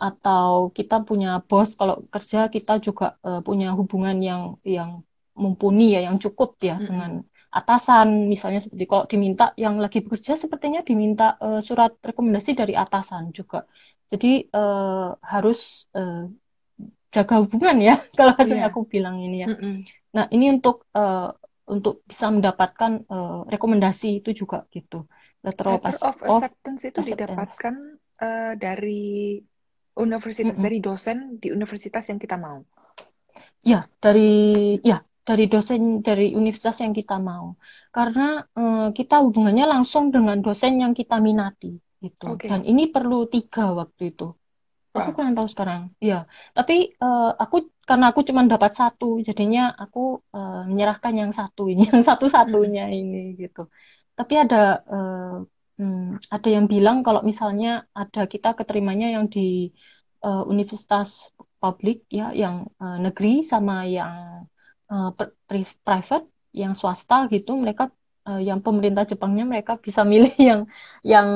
atau 0.08 0.74
kita 0.78 0.96
punya 1.08 1.40
bos 1.48 1.70
kalau 1.80 2.04
kerja 2.12 2.52
kita 2.52 2.82
juga 2.84 3.16
uh, 3.24 3.40
punya 3.48 3.72
hubungan 3.80 4.18
yang 4.20 4.42
yang 4.68 4.90
mumpuni 5.42 5.96
ya, 5.96 6.00
yang 6.08 6.18
cukup 6.20 6.50
ya 6.60 6.76
-hmm. 6.76 6.86
dengan 6.88 7.12
atasan 7.54 8.26
misalnya 8.26 8.58
seperti 8.58 8.90
kalau 8.90 9.06
diminta 9.06 9.54
yang 9.54 9.78
lagi 9.78 10.02
bekerja 10.02 10.34
sepertinya 10.34 10.82
diminta 10.82 11.38
uh, 11.38 11.62
surat 11.62 11.94
rekomendasi 12.02 12.58
dari 12.58 12.74
atasan 12.74 13.30
juga. 13.30 13.70
Jadi 14.10 14.50
uh, 14.50 15.14
harus 15.22 15.86
uh, 15.94 16.26
jaga 17.14 17.46
hubungan 17.46 17.78
ya 17.78 17.96
kalau 18.18 18.34
yeah. 18.42 18.66
aku 18.66 18.90
bilang 18.90 19.22
ini 19.22 19.46
ya. 19.46 19.48
Mm 19.54 19.58
-mm. 19.62 19.76
Nah, 20.18 20.26
ini 20.34 20.50
untuk 20.50 20.90
uh, 20.98 21.30
untuk 21.70 22.02
bisa 22.10 22.34
mendapatkan 22.34 23.06
uh, 23.06 23.46
rekomendasi 23.46 24.26
itu 24.26 24.34
juga 24.34 24.66
gitu. 24.74 25.06
Letter, 25.46 25.78
Letter 25.78 26.10
of, 26.10 26.18
of 26.26 26.42
acceptance 26.42 26.82
itu 26.88 27.00
acceptance. 27.00 27.10
didapatkan 27.14 27.76
uh, 28.24 28.54
dari 28.58 29.38
universitas 29.94 30.58
mm 30.58 30.60
-hmm. 30.60 30.66
dari 30.66 30.78
dosen 30.82 31.18
di 31.38 31.48
universitas 31.54 32.10
yang 32.10 32.18
kita 32.18 32.42
mau. 32.42 32.66
Ya, 33.64 33.86
dari 34.02 34.76
ya 34.84 35.06
dari 35.24 35.48
dosen 35.48 36.04
dari 36.04 36.36
universitas 36.36 36.84
yang 36.84 36.92
kita 36.92 37.16
mau. 37.20 37.56
Karena 37.90 38.44
uh, 38.44 38.92
kita 38.92 39.24
hubungannya 39.24 39.66
langsung 39.66 40.12
dengan 40.12 40.44
dosen 40.44 40.84
yang 40.84 40.92
kita 40.92 41.18
minati 41.24 41.80
gitu. 42.04 42.36
Okay. 42.36 42.52
Dan 42.52 42.68
ini 42.68 42.92
perlu 42.92 43.32
tiga 43.32 43.72
waktu 43.72 44.12
itu. 44.12 44.28
Aku 44.94 45.10
kurang 45.10 45.34
tahu 45.34 45.50
sekarang. 45.50 45.90
Iya, 45.98 46.30
tapi 46.54 46.94
uh, 47.02 47.34
aku 47.34 47.74
karena 47.82 48.14
aku 48.14 48.22
cuma 48.22 48.46
dapat 48.46 48.78
satu, 48.78 49.18
jadinya 49.26 49.74
aku 49.74 50.22
uh, 50.38 50.70
menyerahkan 50.70 51.14
yang 51.18 51.32
satu 51.34 51.66
ini, 51.66 51.82
yang 51.92 52.06
satu-satunya 52.06 52.86
hmm. 52.94 53.00
ini 53.02 53.22
gitu. 53.42 53.74
Tapi 54.14 54.34
ada 54.38 54.86
uh, 54.86 55.42
hmm, 55.82 56.22
ada 56.30 56.50
yang 56.56 56.70
bilang 56.70 57.02
kalau 57.02 57.26
misalnya 57.26 57.90
ada 57.98 58.30
kita 58.30 58.54
keterimanya 58.54 59.18
yang 59.18 59.26
di 59.26 59.74
uh, 60.22 60.46
universitas 60.46 61.34
publik 61.58 62.06
ya, 62.14 62.30
yang 62.30 62.70
uh, 62.78 63.02
negeri 63.02 63.42
sama 63.42 63.90
yang 63.90 64.46
uh, 64.90 65.12
private, 65.84 66.28
yang 66.54 66.78
swasta 66.78 67.26
gitu, 67.34 67.58
mereka 67.58 67.90
uh, 68.30 68.40
yang 68.40 68.62
pemerintah 68.62 69.04
Jepangnya 69.04 69.44
mereka 69.44 69.76
bisa 69.78 70.06
milih 70.06 70.34
yang 70.50 70.62
yang 71.02 71.30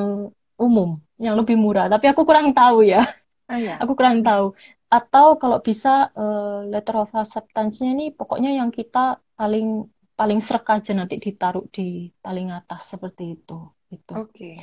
umum, 0.58 0.98
yang 1.18 1.38
lebih 1.38 1.54
murah. 1.54 1.86
Tapi 1.86 2.10
aku 2.10 2.22
kurang 2.26 2.54
tahu 2.54 2.86
ya. 2.86 3.02
Oh, 3.48 3.56
iya. 3.56 3.80
Aku 3.80 3.96
kurang 3.96 4.20
tahu. 4.20 4.52
Atau 4.88 5.36
kalau 5.36 5.60
bisa 5.60 6.08
uh, 6.16 6.64
letter 6.64 6.96
of 7.04 7.12
acceptance-nya 7.12 7.92
ini 7.92 8.06
pokoknya 8.12 8.56
yang 8.56 8.72
kita 8.72 9.20
paling 9.36 9.88
paling 10.18 10.42
serak 10.42 10.66
aja 10.74 10.92
nanti 10.98 11.22
ditaruh 11.22 11.62
di 11.70 12.10
paling 12.18 12.50
atas 12.50 12.96
seperti 12.96 13.38
itu. 13.38 13.58
Gitu. 13.88 14.12
Oke. 14.16 14.32
Okay. 14.34 14.54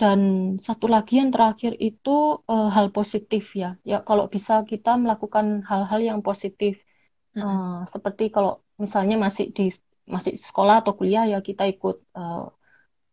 Dan 0.00 0.20
satu 0.56 0.88
lagi 0.88 1.20
yang 1.20 1.28
terakhir 1.28 1.76
itu 1.76 2.40
uh, 2.48 2.68
hal 2.72 2.88
positif 2.88 3.52
ya. 3.52 3.76
Ya 3.84 4.00
kalau 4.00 4.32
bisa 4.32 4.64
kita 4.64 4.96
melakukan 4.96 5.66
hal-hal 5.66 6.00
yang 6.00 6.20
positif. 6.24 6.80
Mm 7.30 7.38
-hmm. 7.38 7.46
uh, 7.46 7.80
seperti 7.86 8.34
kalau 8.34 8.62
misalnya 8.74 9.14
masih 9.14 9.54
di 9.54 9.70
masih 10.10 10.34
sekolah 10.34 10.82
atau 10.82 10.98
kuliah 10.98 11.30
ya 11.30 11.38
kita 11.38 11.70
ikut 11.70 12.02
uh, 12.18 12.50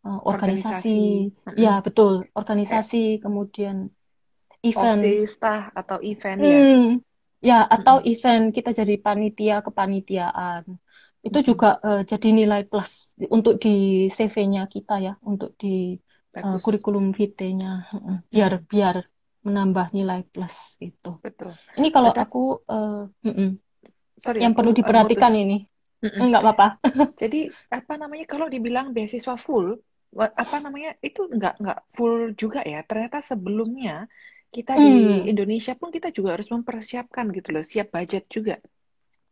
uh, 0.08 0.20
organisasi. 0.26 1.30
organisasi. 1.30 1.62
Ya 1.62 1.78
betul 1.86 2.26
organisasi. 2.34 3.20
Okay. 3.20 3.22
Kemudian 3.22 3.94
event 4.66 5.02
OSIS 5.04 5.38
atau 5.78 5.98
event 6.02 6.40
ya. 6.42 6.50
hmm, 6.50 6.90
ya. 6.90 7.06
Ya, 7.38 7.60
atau 7.70 8.02
hmm. 8.02 8.10
event 8.10 8.46
kita 8.50 8.74
jadi 8.74 8.98
panitia 8.98 9.62
kepanitiaan. 9.62 10.66
Itu 11.22 11.40
hmm. 11.44 11.48
juga 11.48 11.78
uh, 11.86 12.02
jadi 12.02 12.34
nilai 12.34 12.66
plus 12.66 13.14
untuk 13.30 13.62
di 13.62 14.08
CV-nya 14.10 14.66
kita 14.66 14.98
ya, 14.98 15.14
untuk 15.22 15.54
di 15.54 15.94
uh, 16.34 16.58
kurikulum 16.58 17.14
vitae-nya. 17.14 17.94
Biar 18.34 18.66
biar 18.66 19.06
menambah 19.46 19.94
nilai 19.94 20.26
plus 20.26 20.82
itu. 20.82 21.22
Betul. 21.22 21.54
Ini 21.78 21.94
kalau 21.94 22.12
Betul. 22.12 22.26
aku 22.26 22.44
uh, 22.68 23.06
Sorry, 24.18 24.42
yang 24.42 24.58
perlu 24.58 24.74
diperhatikan 24.74 25.34
ini. 25.38 25.66
Mm 25.98 26.30
Enggak 26.30 26.42
apa-apa. 26.46 26.68
Jadi 27.22 27.50
apa 27.74 27.98
namanya 27.98 28.26
kalau 28.30 28.46
dibilang 28.46 28.94
beasiswa 28.94 29.34
full, 29.34 29.82
apa 30.14 30.58
namanya 30.62 30.94
itu 31.02 31.26
enggak 31.26 31.58
enggak 31.58 31.80
full 31.98 32.34
juga 32.38 32.62
ya. 32.62 32.86
Ternyata 32.86 33.26
sebelumnya 33.26 34.06
kita 34.54 34.78
hmm. 34.78 34.84
di 34.84 34.94
Indonesia 35.30 35.74
pun 35.74 35.90
kita 35.90 36.14
juga 36.14 36.38
harus 36.38 36.48
mempersiapkan 36.54 37.30
gitu 37.34 37.50
loh, 37.50 37.66
siap 37.66 37.94
budget 37.94 38.30
juga. 38.30 38.62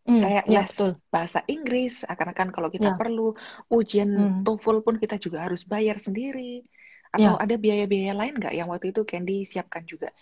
Hmm, 0.05 0.21
Kayak 0.21 0.45
ya, 0.45 0.61
les 0.61 0.69
betul. 0.69 0.91
bahasa 1.09 1.39
Inggris, 1.49 2.05
akan-akan 2.05 2.53
kalau 2.53 2.69
kita 2.69 2.93
ya. 2.93 2.97
perlu 2.97 3.33
ujian 3.73 4.09
hmm. 4.09 4.41
TOEFL 4.45 4.85
pun 4.85 4.95
kita 5.01 5.17
juga 5.17 5.49
harus 5.49 5.65
bayar 5.65 5.97
sendiri. 5.97 6.61
Atau 7.09 7.33
ya. 7.33 7.41
ada 7.41 7.55
biaya-biaya 7.57 8.13
lain 8.13 8.37
nggak 8.37 8.53
yang 8.53 8.69
waktu 8.69 8.93
itu 8.93 9.01
Candy 9.07 9.47
siapkan 9.47 9.81
juga? 9.87 10.13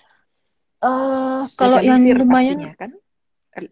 Uh, 0.84 1.47
kalau 1.56 1.80
yang 1.84 1.99
lumayan 1.99 2.60
pastinya, 2.60 2.73
kan? 2.76 2.91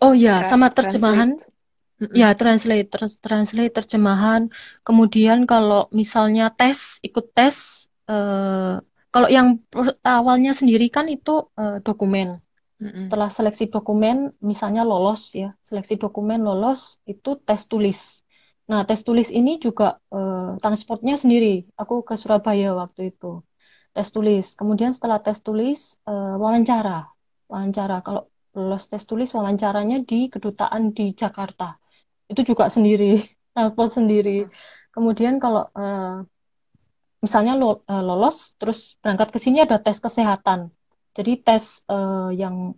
Oh 0.02 0.14
ya, 0.14 0.46
sama 0.46 0.70
terjemahan. 0.70 1.38
Translate. 1.38 2.18
Ya, 2.18 2.34
translate, 2.34 2.90
translate 3.22 3.74
terjemahan. 3.78 4.50
Kemudian 4.82 5.46
kalau 5.46 5.86
misalnya 5.94 6.50
tes, 6.50 6.98
ikut 7.06 7.30
tes, 7.38 7.86
uh, 8.10 8.82
kalau 9.14 9.30
yang 9.30 9.62
awalnya 10.02 10.58
sendiri 10.58 10.90
kan 10.90 11.06
itu 11.06 11.46
uh, 11.54 11.78
dokumen. 11.86 12.42
Mm-hmm. 12.82 13.06
Setelah 13.06 13.30
seleksi 13.30 13.70
dokumen, 13.70 14.34
misalnya 14.42 14.82
lolos 14.82 15.38
ya, 15.38 15.54
seleksi 15.62 16.02
dokumen 16.02 16.42
lolos 16.42 16.98
itu 17.06 17.38
tes 17.38 17.70
tulis. 17.70 18.26
Nah, 18.66 18.82
tes 18.88 19.06
tulis 19.06 19.30
ini 19.30 19.62
juga 19.62 20.02
uh, 20.10 20.58
transportnya 20.58 21.22
sendiri. 21.22 21.70
Aku 21.78 22.02
ke 22.02 22.18
Surabaya 22.18 22.74
waktu 22.74 23.14
itu. 23.14 23.46
Tes 23.94 24.10
tulis. 24.10 24.58
Kemudian 24.58 24.96
setelah 24.96 25.22
tes 25.22 25.38
tulis, 25.44 26.02
uh, 26.10 26.40
wawancara. 26.42 27.14
Wawancara. 27.46 28.02
Kalau 28.02 28.31
lolos 28.58 28.88
tes 28.92 29.04
tulis, 29.08 29.32
wawancaranya 29.32 30.04
di 30.04 30.28
kedutaan 30.28 30.92
di 30.92 31.16
Jakarta. 31.16 31.78
Itu 32.28 32.42
juga 32.44 32.68
sendiri, 32.68 33.22
transport 33.56 33.92
sendiri. 33.92 34.48
Kemudian 34.92 35.40
kalau 35.40 35.72
uh, 35.72 36.26
misalnya 37.22 37.54
eh, 37.62 38.04
lolos 38.04 38.58
terus 38.58 38.98
berangkat 39.00 39.30
ke 39.30 39.40
sini 39.40 39.62
ada 39.62 39.78
tes 39.78 40.02
kesehatan 40.02 40.74
jadi 41.14 41.38
tes 41.38 41.86
uh, 41.86 42.34
yang 42.34 42.74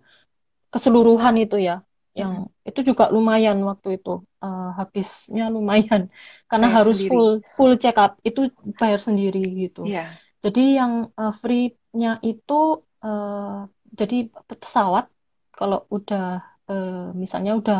keseluruhan 0.67 1.39
itu 1.39 1.57
ya 1.63 1.81
yang 2.13 2.45
hmm. 2.45 2.69
itu 2.69 2.93
juga 2.93 3.09
lumayan 3.09 3.57
waktu 3.65 3.97
itu 3.97 4.21
uh, 4.43 4.69
habisnya 4.77 5.49
lumayan 5.49 6.12
karena 6.51 6.67
bayar 6.69 6.77
harus 6.83 6.97
sendiri. 6.99 7.09
full 7.09 7.29
full 7.55 7.73
check 7.79 7.97
up 7.97 8.19
itu 8.21 8.51
bayar 8.77 8.99
sendiri 9.01 9.41
gitu 9.41 9.88
yeah. 9.88 10.12
jadi 10.43 10.83
yang 10.83 10.93
uh, 11.17 11.33
free-nya 11.33 12.21
itu 12.21 12.83
uh, 13.01 13.65
jadi 13.93 14.29
pesawat 14.59 15.09
kalau 15.53 15.85
udah 15.93 16.25
uh, 16.67 17.13
misalnya 17.13 17.53
udah 17.61 17.79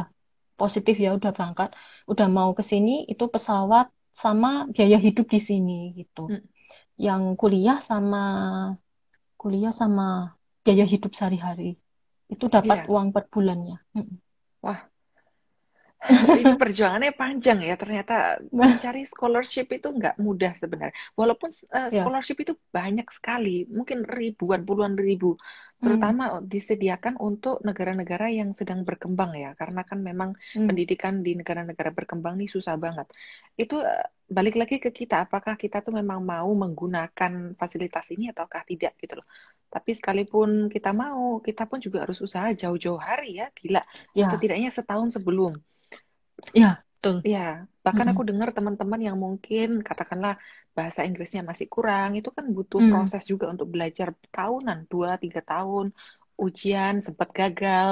positif 0.56 0.96
ya 1.02 1.18
udah 1.18 1.34
berangkat 1.36 1.74
udah 2.12 2.28
mau 2.30 2.54
ke 2.58 2.62
sini 2.62 3.10
itu 3.10 3.26
pesawat 3.34 3.90
sama 4.14 4.70
biaya 4.70 4.98
hidup 5.02 5.26
di 5.26 5.42
sini 5.42 5.92
gitu 5.98 6.30
hmm 6.30 6.54
yang 6.98 7.34
kuliah 7.34 7.82
sama 7.82 8.24
kuliah 9.38 9.74
sama 9.74 10.38
biaya 10.62 10.86
hidup 10.86 11.12
sehari-hari 11.18 11.76
itu 12.30 12.46
dapat 12.48 12.86
yeah. 12.86 12.92
uang 12.92 13.12
per 13.12 13.28
bulannya. 13.30 13.78
Wah, 14.64 14.80
ini 16.42 16.60
perjuangannya 16.60 17.16
panjang 17.16 17.64
ya 17.64 17.80
ternyata 17.80 18.44
mencari 18.52 19.08
scholarship 19.08 19.72
itu 19.72 19.88
nggak 19.88 20.20
mudah 20.20 20.52
sebenarnya 20.60 20.96
walaupun 21.16 21.48
uh, 21.72 21.88
scholarship 21.88 22.44
yeah. 22.44 22.46
itu 22.50 22.54
banyak 22.76 23.08
sekali 23.08 23.64
mungkin 23.72 24.04
ribuan 24.04 24.68
puluhan 24.68 25.00
ribu 25.00 25.40
terutama 25.84 26.40
hmm. 26.40 26.48
disediakan 26.48 27.20
untuk 27.20 27.60
negara-negara 27.60 28.32
yang 28.32 28.56
sedang 28.56 28.88
berkembang 28.88 29.36
ya 29.36 29.52
karena 29.60 29.84
kan 29.84 30.00
memang 30.00 30.32
hmm. 30.56 30.68
pendidikan 30.72 31.20
di 31.20 31.36
negara-negara 31.36 31.92
berkembang 31.92 32.40
nih 32.40 32.48
susah 32.48 32.80
banget 32.80 33.12
itu 33.60 33.80
uh, 33.80 34.08
balik 34.32 34.56
lagi 34.56 34.80
ke 34.80 34.96
kita 34.96 35.28
apakah 35.28 35.60
kita 35.60 35.84
tuh 35.84 35.92
memang 35.92 36.24
mau 36.24 36.48
menggunakan 36.56 37.60
fasilitas 37.60 38.08
ini 38.16 38.32
ataukah 38.32 38.64
tidak 38.64 38.96
gitu 39.00 39.20
loh 39.20 39.28
tapi 39.68 39.92
sekalipun 39.92 40.72
kita 40.72 40.96
mau 40.96 41.44
kita 41.44 41.68
pun 41.68 41.84
juga 41.84 42.08
harus 42.08 42.24
usaha 42.24 42.48
jauh-jauh 42.56 43.02
hari 43.02 43.44
ya 43.44 43.52
gila 43.52 43.84
ya. 44.16 44.32
setidaknya 44.32 44.72
setahun 44.72 45.20
sebelum 45.20 45.60
Ya, 46.54 46.84
betul. 47.02 47.24
Iya, 47.28 47.40
bahkan 47.86 48.08
Mm-mm. 48.08 48.12
aku 48.12 48.22
dengar 48.30 48.50
teman-teman 48.58 49.02
yang 49.08 49.18
mungkin 49.26 49.68
katakanlah 49.88 50.34
bahasa 50.78 51.00
Inggrisnya 51.08 51.42
masih 51.50 51.68
kurang, 51.74 52.10
itu 52.20 52.30
kan 52.38 52.46
butuh 52.56 52.82
Mm. 52.82 52.90
proses 52.90 53.22
juga 53.32 53.46
untuk 53.54 53.68
belajar 53.74 54.08
tahunan, 54.36 54.78
dua 54.92 55.10
tiga 55.24 55.40
tahun, 55.50 55.86
ujian 56.44 56.94
sempat 57.06 57.28
gagal. 57.40 57.90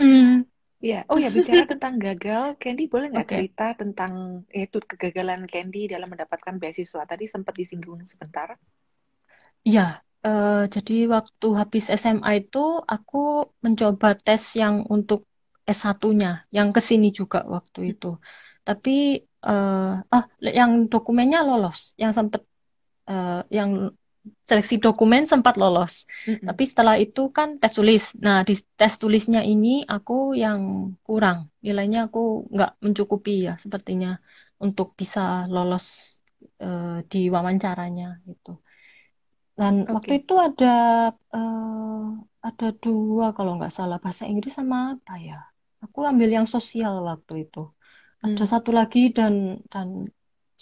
Mm. 0.00 0.44
Iya, 0.86 0.98
oh 1.12 1.18
ya 1.24 1.28
bicara 1.36 1.62
tentang 1.72 1.94
gagal, 2.04 2.44
Candy 2.62 2.84
boleh 2.92 3.06
nggak 3.12 3.28
Oke. 3.28 3.32
cerita 3.32 3.64
tentang 3.80 4.12
yaitu 4.56 4.78
kegagalan 4.90 5.42
Candy 5.52 5.80
dalam 5.92 6.08
mendapatkan 6.12 6.54
beasiswa? 6.62 7.02
Tadi 7.10 7.24
sempat 7.34 7.54
disinggung 7.60 8.00
sebentar. 8.12 8.48
Iya, 9.68 9.80
eh, 10.26 10.50
jadi 10.74 10.92
waktu 11.14 11.46
habis 11.60 11.84
SMA 12.00 12.30
itu 12.40 12.58
aku 12.94 13.16
mencoba 13.64 14.06
tes 14.24 14.42
yang 14.60 14.76
untuk 14.94 15.20
S1-nya, 15.76 16.28
yang 16.56 16.68
ke 16.76 16.80
sini 16.90 17.06
juga 17.18 17.38
waktu 17.54 17.80
itu. 17.90 18.06
Tapi 18.66 18.90
eh 19.48 19.90
ah 20.14 20.24
yang 20.58 20.72
dokumennya 20.92 21.38
lolos, 21.48 21.78
yang 22.02 22.12
sempat 22.18 22.42
eh, 23.10 23.28
yang 23.58 23.70
seleksi 24.48 24.76
dokumen 24.84 25.22
sempat 25.32 25.54
lolos. 25.62 25.92
Mm-mm. 26.26 26.48
Tapi 26.48 26.62
setelah 26.70 26.94
itu 27.04 27.20
kan 27.36 27.48
tes 27.62 27.72
tulis. 27.78 28.02
Nah, 28.26 28.38
di 28.48 28.52
tes 28.80 28.94
tulisnya 29.02 29.40
ini 29.52 29.68
aku 29.94 30.12
yang 30.42 30.60
kurang. 31.06 31.38
Nilainya 31.64 31.98
aku 32.08 32.18
nggak 32.54 32.70
mencukupi 32.84 33.32
ya 33.48 33.52
sepertinya 33.64 34.08
untuk 34.64 34.86
bisa 35.00 35.20
lolos 35.54 35.84
eh, 36.64 36.84
di 37.10 37.18
wawancaranya 37.34 38.04
gitu. 38.28 38.50
Dan 39.58 39.74
waktu 39.96 40.12
Oke. 40.12 40.20
itu 40.22 40.34
ada 40.46 40.66
eh, 41.36 42.02
ada 42.48 42.66
dua 42.82 43.26
kalau 43.36 43.50
nggak 43.58 43.72
salah 43.78 43.98
bahasa 44.04 44.24
Inggris 44.30 44.54
sama 44.58 44.76
apa 44.94 45.14
ya? 45.28 45.36
Aku 45.84 45.98
ambil 46.10 46.28
yang 46.36 46.46
sosial 46.54 46.94
waktu 47.10 47.32
itu. 47.42 47.58
Ada 48.24 48.42
Hmm, 48.42 48.52
satu 48.52 48.70
lagi 48.78 48.98
dan 49.16 49.34
dan 49.72 49.88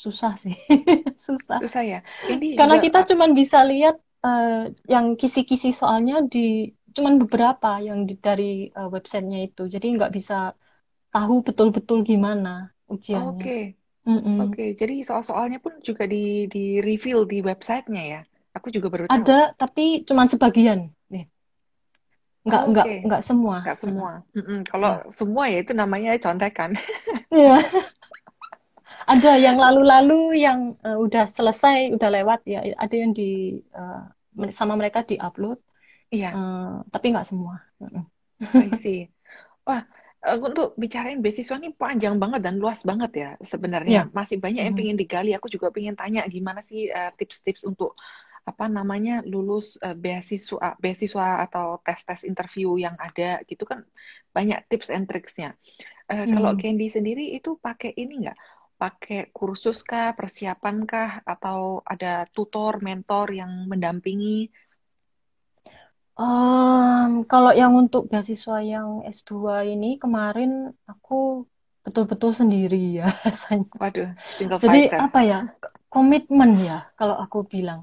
susah 0.04 0.32
sih, 0.42 0.54
susah. 1.26 1.58
susah 1.58 1.82
ya. 1.90 1.98
Candy 2.26 2.46
Karena 2.58 2.76
juga 2.76 2.80
kita 2.84 2.98
cuman 3.10 3.30
bisa 3.40 3.58
lihat 3.70 3.94
eh, 4.26 4.48
yang 4.94 5.06
kisi-kisi 5.20 5.68
soalnya 5.80 6.14
di 6.32 6.38
cuman 6.96 7.14
beberapa 7.22 7.68
yang 7.88 7.98
di, 8.08 8.12
dari 8.26 8.44
eh, 8.78 8.88
websitenya 8.94 9.38
itu. 9.46 9.60
Jadi 9.74 9.86
nggak 9.96 10.12
bisa 10.16 10.34
tahu 11.14 11.34
betul-betul 11.46 11.98
gimana 12.10 12.50
ujiannya. 12.94 13.44
Oke, 13.44 13.56
Mm-mm. 14.08 14.40
oke. 14.42 14.64
Jadi 14.80 14.94
soal-soalnya 15.08 15.58
pun 15.64 15.74
juga 15.88 16.04
di 16.14 16.16
di 16.54 16.60
reveal 16.88 17.20
di 17.32 17.38
websitenya 17.48 18.02
ya. 18.14 18.20
Aku 18.56 18.68
juga 18.76 18.88
baru 18.94 19.08
tahu. 19.16 19.30
Ada 19.30 19.38
tapi 19.60 19.84
cuman 20.08 20.26
sebagian. 20.32 20.80
Nggak 22.46 22.62
Oh, 22.62 22.70
nggak 22.70 22.86
Oke, 22.86 22.94
nggak 23.06 23.22
semua. 23.28 23.56
nggak 23.62 23.76
semua. 23.82 24.10
Mm-mm. 24.36 24.58
Kalau 24.70 24.90
Ya. 24.90 25.02
semua 25.18 25.44
ya 25.52 25.56
itu 25.64 25.72
namanya 25.80 26.10
contekan. 26.24 26.70
Iya. 27.30 27.60
Ada 29.12 29.28
yang 29.44 29.56
lalu-lalu 29.64 30.14
yang 30.44 30.58
eh, 30.86 30.96
udah 31.04 31.24
selesai, 31.36 31.76
udah 31.96 32.08
lewat 32.16 32.40
ya. 32.52 32.58
Ada 32.82 32.94
yang 33.02 33.12
di 33.18 33.22
eh, 33.78 34.50
sama 34.58 34.74
mereka 34.80 35.00
di-upload, 35.10 35.58
Iya, 36.10 36.36
eh, 36.36 36.72
tapi 36.94 37.06
nggak 37.12 37.26
semua. 37.30 37.54
See. 38.82 38.98
Wah, 39.68 39.82
eh, 40.26 40.38
untuk 40.48 40.74
bicarain 40.82 41.20
beasiswa 41.24 41.56
ini 41.60 41.70
panjang 41.82 42.16
banget 42.22 42.40
dan 42.46 42.56
luas 42.62 42.80
banget 42.90 43.10
ya 43.22 43.28
sebenarnya. 43.52 43.96
Ya. 43.96 44.10
Masih 44.18 44.38
banyak 44.44 44.62
yang 44.66 44.76
Mm-mm. 44.76 44.78
pengen 44.78 44.96
digali. 45.00 45.30
Aku 45.38 45.48
juga 45.54 45.68
pengen 45.76 45.94
tanya 46.00 46.20
gimana 46.34 46.60
sih 46.64 46.90
tips-tips 47.18 47.62
untuk 47.70 47.90
apa 48.50 48.64
namanya 48.76 49.12
lulus 49.32 49.66
eh, 49.86 49.96
beasiswa 50.02 50.78
beasiswa 50.82 51.26
atau 51.44 51.66
tes-tes 51.86 52.20
interview 52.30 52.68
yang 52.84 52.96
ada 53.06 53.42
gitu 53.50 53.64
kan 53.70 53.80
banyak 54.36 54.58
tips 54.70 54.88
and 54.94 55.04
tricksnya. 55.10 55.48
Eh, 56.12 56.26
kalau 56.34 56.52
Mm. 56.52 56.60
Candy 56.60 56.86
sendiri 56.96 57.24
itu 57.38 57.50
pakai 57.66 57.90
ini 58.02 58.12
nggak? 58.26 58.38
Pakai 58.82 59.18
kursus 59.38 59.78
kah, 59.90 60.08
persiapan 60.18 60.76
kah, 60.90 61.10
atau 61.32 61.60
ada 61.92 62.28
tutor, 62.34 62.74
mentor 62.86 63.26
yang 63.40 63.52
mendampingi? 63.70 64.48
Em, 66.20 67.10
kalau 67.30 67.50
yang 67.60 67.72
untuk 67.82 68.02
beasiswa 68.10 68.56
yang 68.72 68.88
S2 69.16 69.52
ini 69.72 69.86
kemarin 70.02 70.50
aku 70.90 71.14
betul-betul 71.84 72.30
sendiri 72.40 72.76
ya 72.98 73.04
rasanya. 73.24 73.68
Waduh, 73.80 74.10
single 74.36 74.60
Jadi 74.62 74.78
fighter. 74.80 75.02
apa 75.04 75.18
ya? 75.30 75.36
Komitmen 75.92 76.50
ya 76.68 76.74
kalau 76.98 77.16
aku 77.24 77.38
bilang. 77.52 77.80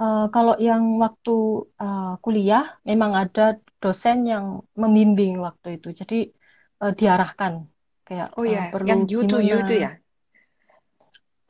Eh, 0.00 0.20
kalau 0.34 0.54
yang 0.68 0.82
waktu 1.04 1.30
eh, 1.82 2.02
kuliah 2.24 2.62
memang 2.88 3.12
ada 3.20 3.40
dosen 3.82 4.16
yang 4.32 4.44
membimbing 4.82 5.32
waktu 5.46 5.66
itu. 5.76 5.88
Jadi 6.00 6.14
eh, 6.82 6.92
diarahkan 6.98 7.52
kayak 8.06 8.28
Oh 8.36 8.44
eh, 8.48 8.54
ya, 8.54 8.62
perlu 8.72 8.90
yang 8.90 9.00
you 9.10 9.20
to 9.30 9.36
you 9.48 9.58
gimana. 9.60 9.80
ya? 9.82 9.88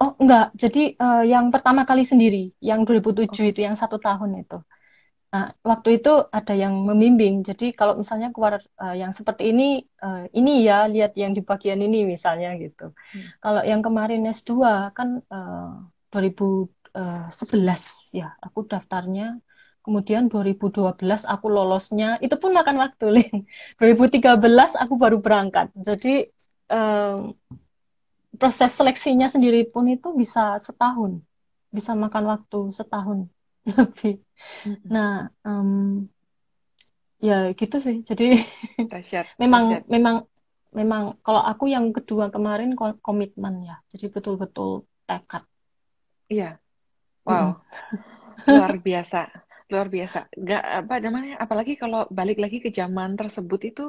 Oh 0.02 0.11
enggak, 0.22 0.44
jadi 0.62 0.78
eh, 1.02 1.22
yang 1.33 1.44
pertama 1.55 1.83
kali 1.90 2.02
sendiri, 2.12 2.38
yang 2.68 2.81
2007 2.87 3.44
Oh, 3.44 3.46
itu, 3.50 3.61
yang 3.66 3.76
satu 3.83 3.96
tahun 4.07 4.31
itu. 4.42 4.57
Nah, 5.35 5.44
waktu 5.70 5.88
itu 5.98 6.11
ada 6.38 6.52
yang 6.62 6.74
membimbing. 6.88 7.35
Jadi 7.48 7.64
kalau 7.78 7.94
misalnya 8.02 8.28
keluar 8.35 8.55
eh, 8.83 8.94
yang 9.02 9.12
seperti 9.18 9.42
ini, 9.52 9.64
eh, 10.05 10.18
ini 10.38 10.50
ya 10.68 10.74
lihat 10.94 11.12
yang 11.22 11.33
di 11.38 11.42
bagian 11.50 11.81
ini 11.87 11.98
misalnya 12.14 12.48
gitu. 12.64 12.83
hmm. 13.14 13.33
Kalau 13.42 13.61
yang 13.70 13.83
kemarin 13.87 14.20
S2 14.38 14.72
kan 14.98 15.09
eh, 15.35 15.66
2011 16.94 17.83
ya, 18.20 18.26
aku 18.46 18.59
daftarnya. 18.70 19.24
Kemudian 19.85 20.22
2012 20.33 21.22
aku 21.33 21.46
lolosnya, 21.57 22.07
itu 22.24 22.35
pun 22.42 22.50
makan 22.59 22.76
waktu, 22.83 23.05
Lin. 23.14 23.37
2013 23.78 24.70
aku 24.83 24.94
baru 25.02 25.16
berangkat. 25.24 25.66
Jadi 25.88 26.09
eh, 26.74 27.16
proses 28.40 28.70
seleksinya 28.78 29.26
sendiri 29.35 29.61
pun 29.72 29.85
itu 29.94 30.09
bisa 30.20 30.57
setahun, 30.66 31.12
bisa 31.76 31.92
makan 32.02 32.24
waktu 32.33 32.59
setahun 32.78 33.18
lebih. 33.78 34.14
Nah, 34.94 35.11
em, 35.46 35.70
ya 37.26 37.35
gitu 37.61 37.76
sih. 37.87 37.96
Jadi 38.09 38.24
Dahsyat, 38.92 39.26
memang 39.42 39.64
memang 39.94 40.16
memang 40.78 41.02
kalau 41.26 41.42
aku 41.50 41.64
yang 41.74 41.87
kedua 41.96 42.24
kemarin 42.35 42.70
ko- 42.78 42.98
komitmen 43.07 43.55
ya. 43.68 43.74
Jadi 43.92 44.05
betul-betul 44.14 44.68
tekad. 45.09 45.42
Iya. 46.28 46.61
Wow, 47.28 47.46
luar 48.52 48.72
biasa, 48.87 49.16
luar 49.72 49.87
biasa. 49.94 50.18
Nggak 50.42 50.62
apa 50.80 50.94
namanya, 51.04 51.32
apalagi 51.44 51.72
kalau 51.82 51.98
balik 52.18 52.37
lagi 52.42 52.56
ke 52.64 52.70
zaman 52.80 53.11
tersebut 53.20 53.61
itu, 53.68 53.82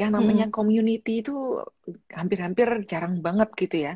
yang 0.00 0.10
namanya 0.16 0.44
Mm-mm. 0.44 0.54
community 0.56 1.10
itu 1.20 1.32
hampir-hampir 2.18 2.68
jarang 2.90 3.14
banget 3.26 3.48
gitu 3.62 3.76
ya. 3.86 3.92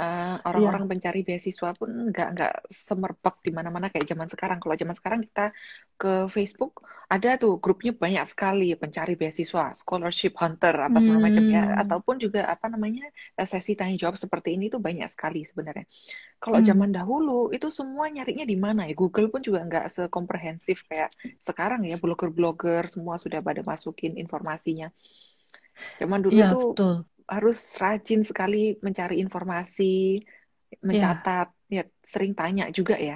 Eh, 0.00 0.36
Iya, 0.52 0.70
orang-orang 0.70 0.84
pencari 0.90 1.20
beasiswa 1.28 1.68
pun 1.76 1.90
nggak 2.08 2.28
nggak 2.34 2.52
semerbak 2.72 3.34
di 3.44 3.50
mana-mana 3.52 3.86
kayak 3.92 4.06
zaman 4.12 4.28
sekarang. 4.32 4.56
Kalau 4.62 4.72
zaman 4.80 4.96
sekarang 4.96 5.20
kita 5.28 5.52
ke 6.00 6.08
Facebook 6.32 6.72
ada 7.12 7.28
tuh 7.42 7.52
grupnya 7.60 7.92
banyak 7.92 8.24
sekali 8.32 8.72
pencari 8.80 9.12
beasiswa, 9.20 9.76
scholarship 9.76 10.32
hunter 10.40 10.72
apa 10.88 10.98
segala 11.04 11.20
macam 11.28 11.44
ya, 11.52 11.60
Hmm. 11.60 11.76
ataupun 11.82 12.16
juga 12.24 12.40
apa 12.48 12.66
namanya 12.72 13.04
sesi 13.52 13.72
tanya 13.76 13.94
jawab 14.02 14.16
seperti 14.16 14.56
ini 14.56 14.72
tuh 14.72 14.80
banyak 14.80 15.08
sekali 15.12 15.44
sebenarnya. 15.44 15.84
Kalau 16.42 16.58
Hmm. 16.58 16.70
zaman 16.70 16.90
dahulu 16.96 17.52
itu 17.56 17.68
semua 17.78 18.06
nyarinya 18.14 18.44
di 18.52 18.56
mana 18.66 18.82
ya? 18.88 18.94
Google 19.00 19.28
pun 19.32 19.40
juga 19.48 19.60
nggak 19.68 19.86
sekomprehensif 19.96 20.78
kayak 20.90 21.10
sekarang 21.44 21.80
ya. 21.90 21.96
Blogger-blogger 22.02 22.84
semua 22.94 23.16
sudah 23.20 23.40
pada 23.44 23.60
masukin 23.66 24.16
informasinya. 24.20 24.88
Zaman 26.00 26.20
dulu 26.26 26.40
Iya, 26.40 26.46
tuh 26.50 26.60
betul. 26.60 26.92
Harus 27.34 27.56
rajin 27.82 28.20
sekali 28.30 28.56
mencari 28.86 29.14
informasi, 29.24 29.84
Iya. 30.90 31.28
mencatat, 31.28 31.46
ya 31.76 31.82
sering 32.12 32.32
tanya 32.40 32.64
juga 32.78 32.94
ya. 33.08 33.14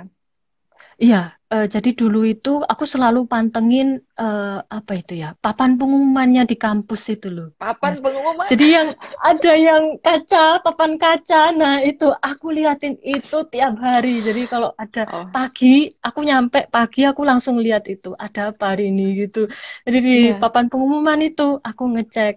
Iya, 1.02 1.16
eh, 1.52 1.64
jadi 1.74 1.88
dulu 2.00 2.18
itu 2.32 2.48
aku 2.72 2.84
selalu 2.92 3.18
pantengin 3.32 3.86
eh, 4.20 4.44
apa 4.76 4.92
itu 5.00 5.12
ya, 5.22 5.26
papan 5.44 5.70
pengumumannya 5.78 6.42
di 6.50 6.54
kampus 6.64 7.02
itu 7.14 7.26
loh. 7.36 7.46
Papan 7.60 7.94
Mer. 7.94 7.94
pengumuman. 8.04 8.50
Jadi 8.50 8.64
yang 8.76 8.88
ada 9.30 9.52
yang 9.66 9.82
kaca, 10.04 10.38
papan 10.64 10.92
kaca, 11.02 11.36
nah 11.60 11.74
itu 11.88 12.04
aku 12.28 12.46
liatin 12.56 12.94
itu 13.12 13.36
tiap 13.52 13.72
hari. 13.86 14.08
Jadi 14.26 14.40
kalau 14.52 14.70
ada 14.82 15.00
Oh, 15.06 15.34
pagi, 15.34 15.66
aku 16.06 16.18
nyampe 16.28 16.58
pagi 16.74 17.00
aku 17.10 17.22
langsung 17.30 17.56
lihat 17.64 17.84
itu 17.92 18.08
ada 18.24 18.40
apa 18.52 18.64
hari 18.72 18.82
ini 18.92 19.02
gitu. 19.20 19.38
Jadi 19.84 19.98
di 20.06 20.12
iya. 20.14 20.34
papan 20.40 20.64
pengumuman 20.70 21.18
itu 21.26 21.42
aku 21.68 21.82
ngecek. 21.94 22.32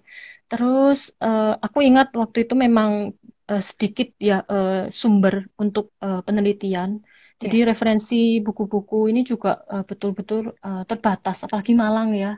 Terus 0.50 0.98
eh, 1.24 1.44
aku 1.66 1.78
ingat 1.88 2.08
waktu 2.22 2.38
itu 2.44 2.54
memang 2.66 2.92
eh, 3.52 3.62
sedikit 3.70 4.08
ya 4.30 4.36
eh, 4.54 4.72
sumber 5.02 5.36
untuk 5.64 5.86
eh, 6.06 6.20
penelitian. 6.28 6.92
Iya, 7.42 7.52
Jadi 7.52 7.56
referensi 7.70 8.16
buku-buku 8.46 8.96
ini 9.12 9.20
juga 9.32 9.50
betul-betul 9.90 10.42
eh, 10.66 10.82
terbatas, 10.90 11.38
apalagi 11.46 11.74
Malang 11.84 12.10
ya. 12.24 12.30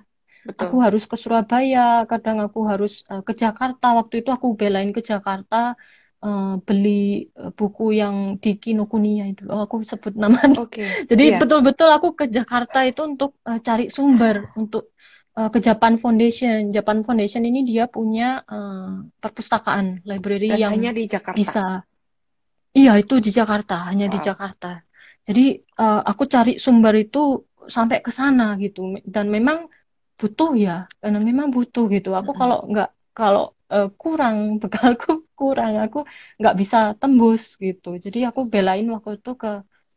Aku 0.61 0.75
betul. 0.75 0.83
harus 0.85 1.03
ke 1.11 1.15
Surabaya, 1.23 1.79
kadang 2.11 2.37
aku 2.45 2.59
harus 2.71 2.91
eh, 3.11 3.21
ke 3.27 3.33
Jakarta. 3.43 3.85
Waktu 3.99 4.13
itu 4.21 4.29
aku 4.37 4.47
belain 4.59 4.89
ke 4.97 5.01
Jakarta 5.11 5.55
eh, 6.25 6.43
beli 6.67 6.89
buku 7.57 7.83
yang 8.01 8.15
di 8.43 8.49
Kinokuniya 8.63 9.23
itu. 9.31 9.41
Oh, 9.53 9.61
aku 9.65 9.75
sebut 9.91 10.13
namanya. 10.23 10.59
Oke, 10.61 10.81
Jadi 11.09 11.23
iya. 11.23 11.39
betul-betul 11.39 11.89
aku 11.97 12.07
ke 12.19 12.25
Jakarta 12.37 12.77
itu 12.89 13.01
untuk 13.09 13.29
eh, 13.49 13.59
cari 13.67 13.83
sumber, 13.97 14.35
untuk 14.61 14.81
uh, 15.39 15.49
ke 15.53 15.59
Japan 15.67 15.93
Foundation. 16.03 16.57
Japan 16.75 16.97
Foundation 17.05 17.43
ini 17.49 17.59
dia 17.69 17.83
punya 17.95 18.25
uh, 18.53 19.07
perpustakaan 19.23 19.87
library 20.09 20.49
Dan 20.49 20.61
yang 20.63 20.75
hanya 20.75 20.89
di 20.97 21.03
Jakarta. 21.13 21.51
bisa. 21.51 21.59
Iya, 22.77 22.91
itu 23.01 23.13
di 23.25 23.29
Jakarta, 23.39 23.73
hanya 23.89 24.05
di 24.13 24.17
Wow. 24.17 24.27
Jakarta. 24.27 24.67
Jadi 25.27 25.41
uh, 25.81 25.97
aku 26.09 26.23
cari 26.33 26.51
sumber 26.65 26.93
itu 27.03 27.17
sampai 27.75 27.97
ke 28.05 28.11
sana 28.19 28.43
gitu. 28.63 28.79
Dan 29.15 29.25
memang 29.35 29.57
butuh 30.19 30.49
ya, 30.65 30.71
karena 31.01 31.19
memang 31.29 31.47
butuh 31.55 31.83
gitu. 31.95 32.09
Aku 32.19 32.31
Mm-mm. 32.31 32.39
kalau 32.41 32.55
nggak 32.71 32.87
kalau 33.17 33.41
uh, 33.73 33.87
kurang 34.01 34.37
bekalku 34.61 35.09
kurang, 35.39 35.73
aku 35.85 35.97
nggak 36.39 36.53
bisa 36.61 36.77
tembus 37.01 37.43
gitu. 37.65 37.87
Jadi 38.05 38.17
aku 38.29 38.41
belain 38.53 38.85
waktu 38.93 39.09
itu 39.19 39.29
ke 39.41 39.47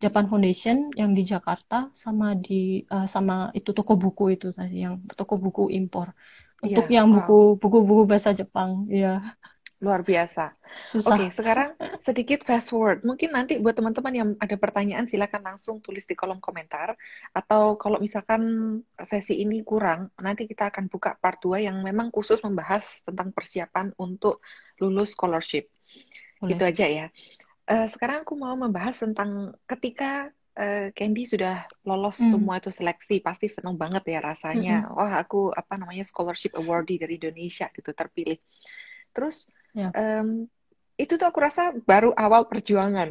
Japan 0.02 0.24
Foundation 0.30 0.76
yang 1.00 1.10
di 1.18 1.22
Jakarta 1.32 1.74
sama 2.04 2.26
di 2.46 2.54
uh, 2.94 3.06
sama 3.14 3.34
itu 3.58 3.70
toko 3.78 3.92
buku 4.02 4.22
itu 4.34 4.46
tadi 4.58 4.74
yang 4.84 4.94
toko 5.18 5.34
buku 5.44 5.62
impor. 5.78 6.08
Untuk 6.64 6.84
Iya, 6.84 6.94
yang 6.96 7.06
wow. 7.10 7.16
buku 7.16 7.32
buku-buku 7.62 8.02
bahasa 8.10 8.30
Jepang, 8.40 8.70
ya 9.00 9.08
Luar 9.82 10.06
biasa. 10.06 10.54
susah. 10.86 11.18
Oke, 11.18 11.34
sekarang 11.34 11.74
sedikit 12.06 12.46
fast 12.46 12.70
forward. 12.70 13.02
Mungkin 13.02 13.34
nanti 13.34 13.58
buat 13.58 13.74
teman-teman 13.74 14.14
yang 14.14 14.28
ada 14.38 14.54
pertanyaan, 14.54 15.10
silakan 15.10 15.42
langsung 15.42 15.82
tulis 15.82 16.06
di 16.06 16.14
kolom 16.14 16.38
komentar. 16.38 16.94
Atau 17.34 17.74
kalau 17.82 17.98
misalkan 17.98 18.42
sesi 19.02 19.42
ini 19.42 19.66
kurang, 19.66 20.14
nanti 20.22 20.46
kita 20.46 20.70
akan 20.70 20.86
buka 20.86 21.18
part 21.18 21.42
2 21.42 21.58
yang 21.66 21.82
memang 21.82 22.14
khusus 22.14 22.38
membahas 22.46 23.02
tentang 23.02 23.34
persiapan 23.34 23.90
untuk 23.98 24.38
lulus 24.78 25.18
scholarship. 25.18 25.66
Gitu 26.46 26.62
Boleh. 26.62 26.62
aja 26.62 26.86
ya. 26.86 27.06
Eh, 27.70 27.86
sekarang 27.94 28.26
aku 28.26 28.34
mau 28.34 28.54
membahas 28.58 28.96
tentang 28.98 29.54
ketika 29.70 30.28
eh, 30.58 30.90
Candy 30.96 31.22
sudah 31.24 31.64
lolos 31.88 32.18
Hmm. 32.18 32.32
semua 32.32 32.58
itu 32.60 32.68
seleksi, 32.74 33.22
pasti 33.26 33.46
seneng 33.48 33.76
banget 33.82 34.02
ya 34.12 34.18
rasanya. 34.20 34.72
Mm-mm. 34.72 34.92
Wah, 34.96 35.12
aku 35.22 35.36
apa 35.54 35.74
namanya 35.80 36.04
scholarship 36.04 36.52
awardee 36.58 36.98
dari 37.02 37.16
Indonesia 37.22 37.66
gitu 37.76 37.90
terpilih. 37.94 38.38
Terus 39.14 39.36
Ya. 39.74 39.94
em, 39.96 40.48
itu 41.00 41.12
tuh 41.20 41.26
aku 41.30 41.40
rasa 41.46 41.62
baru 41.90 42.08
awal 42.24 42.42
perjuangan. 42.50 43.08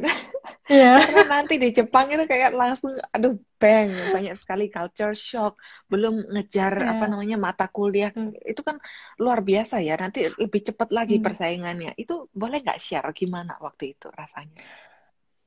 Iya. 0.68 1.00
Karena 1.06 1.22
nanti 1.32 1.54
di 1.62 1.68
Jepang 1.78 2.06
itu 2.14 2.24
kayak 2.32 2.50
langsung, 2.60 2.92
aduh, 3.14 3.34
bang, 3.60 3.90
banyak 4.14 4.34
sekali 4.42 4.64
culture 4.74 5.14
shock. 5.16 5.52
Belum 5.92 6.14
ngejar 6.32 6.74
Ya. 6.78 6.86
apa 6.92 7.04
namanya 7.10 7.36
mata 7.46 7.66
kuliah. 7.76 8.10
Hmm. 8.14 8.30
Itu 8.50 8.60
kan 8.68 8.76
luar 9.22 9.40
biasa 9.48 9.76
ya. 9.86 9.94
Nanti 10.02 10.18
lebih 10.42 10.60
cepat 10.68 10.88
lagi 10.98 11.14
Hmm. 11.14 11.24
persaingannya. 11.24 11.90
Itu 12.02 12.30
boleh 12.40 12.58
nggak 12.64 12.78
share 12.86 13.08
gimana 13.20 13.52
waktu 13.66 13.84
itu 13.98 14.06
rasanya? 14.20 14.62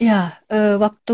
Ya, 0.07 0.13
eh, 0.51 0.69
waktu 0.83 1.13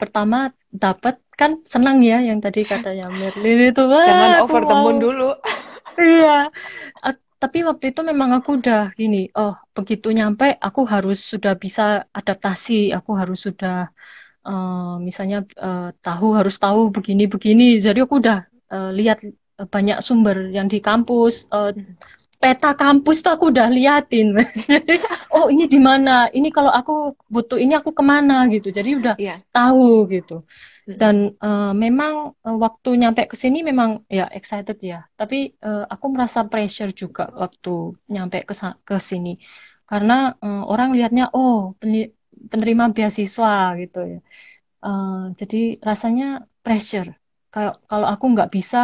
pertama 0.00 0.36
dapat 0.82 1.14
kan 1.38 1.50
senang 1.72 1.96
ya 2.08 2.14
yang 2.28 2.38
tadi 2.44 2.60
katanya 2.72 3.04
Merlin 3.18 3.58
itu 3.68 3.82
wah 3.92 4.00
Jangan 4.08 4.30
over 4.42 4.62
the 4.68 4.74
moon 4.82 4.96
dulu. 5.04 5.22
iya 6.00 6.48
tapi 7.42 7.58
waktu 7.68 7.84
itu 7.90 8.00
memang 8.10 8.30
aku 8.38 8.50
udah 8.60 8.78
gini 9.00 9.16
oh 9.38 9.52
begitu 9.76 10.06
nyampe 10.18 10.44
aku 10.66 10.80
harus 10.92 11.18
sudah 11.32 11.52
bisa 11.64 11.82
adaptasi 12.18 12.72
aku 12.96 13.10
harus 13.20 13.38
sudah 13.46 13.72
eh, 14.48 14.94
misalnya 15.08 15.36
eh, 15.66 15.88
tahu 16.06 16.26
harus 16.38 16.56
tahu 16.64 16.80
begini 16.96 17.22
begini 17.34 17.64
jadi 17.86 17.98
aku 18.04 18.14
udah 18.22 18.38
eh, 18.74 18.90
lihat 18.98 19.18
banyak 19.74 19.98
sumber 20.06 20.36
yang 20.56 20.66
di 20.72 20.78
kampus 20.88 21.34
Hmm. 21.52 21.96
Peta 22.42 22.68
kampus 22.80 23.16
tuh 23.24 23.32
aku 23.36 23.44
udah 23.52 23.66
liatin. 23.76 24.26
Oh 25.34 25.46
ini 25.54 25.64
di 25.74 25.78
mana? 25.88 26.10
Ini 26.36 26.48
kalau 26.56 26.70
aku 26.78 26.92
butuh 27.34 27.58
ini 27.64 27.72
aku 27.80 27.90
ke 27.98 28.02
mana 28.12 28.34
gitu. 28.54 28.68
Jadi 28.78 28.90
udah 29.00 29.14
Iya. 29.22 29.34
tahu 29.54 29.82
gitu. 30.14 30.32
Dan 31.00 31.16
eh, 31.44 31.72
memang 31.84 32.14
eh, 32.46 32.56
waktu 32.64 32.88
nyampe 33.00 33.22
ke 33.32 33.36
sini 33.42 33.58
memang 33.70 33.90
ya 34.18 34.24
excited 34.38 34.76
ya. 34.92 34.96
Tapi 35.20 35.36
eh, 35.66 35.82
aku 35.94 36.06
merasa 36.14 36.40
pressure 36.50 36.90
juga 37.02 37.22
waktu 37.42 37.70
nyampe 38.14 38.36
ke 38.88 38.96
sini. 39.10 39.30
Karena 39.90 40.14
eh, 40.44 40.62
orang 40.72 40.88
lihatnya 40.96 41.24
oh 41.36 41.56
penerima 42.52 42.84
beasiswa 42.96 43.50
gitu 43.80 43.98
ya. 44.12 44.18
Eh, 44.86 45.10
jadi 45.40 45.56
rasanya 45.88 46.24
pressure. 46.64 47.08
Kalau 47.54 47.72
kalau 47.90 48.06
aku 48.14 48.24
nggak 48.34 48.50
bisa 48.56 48.78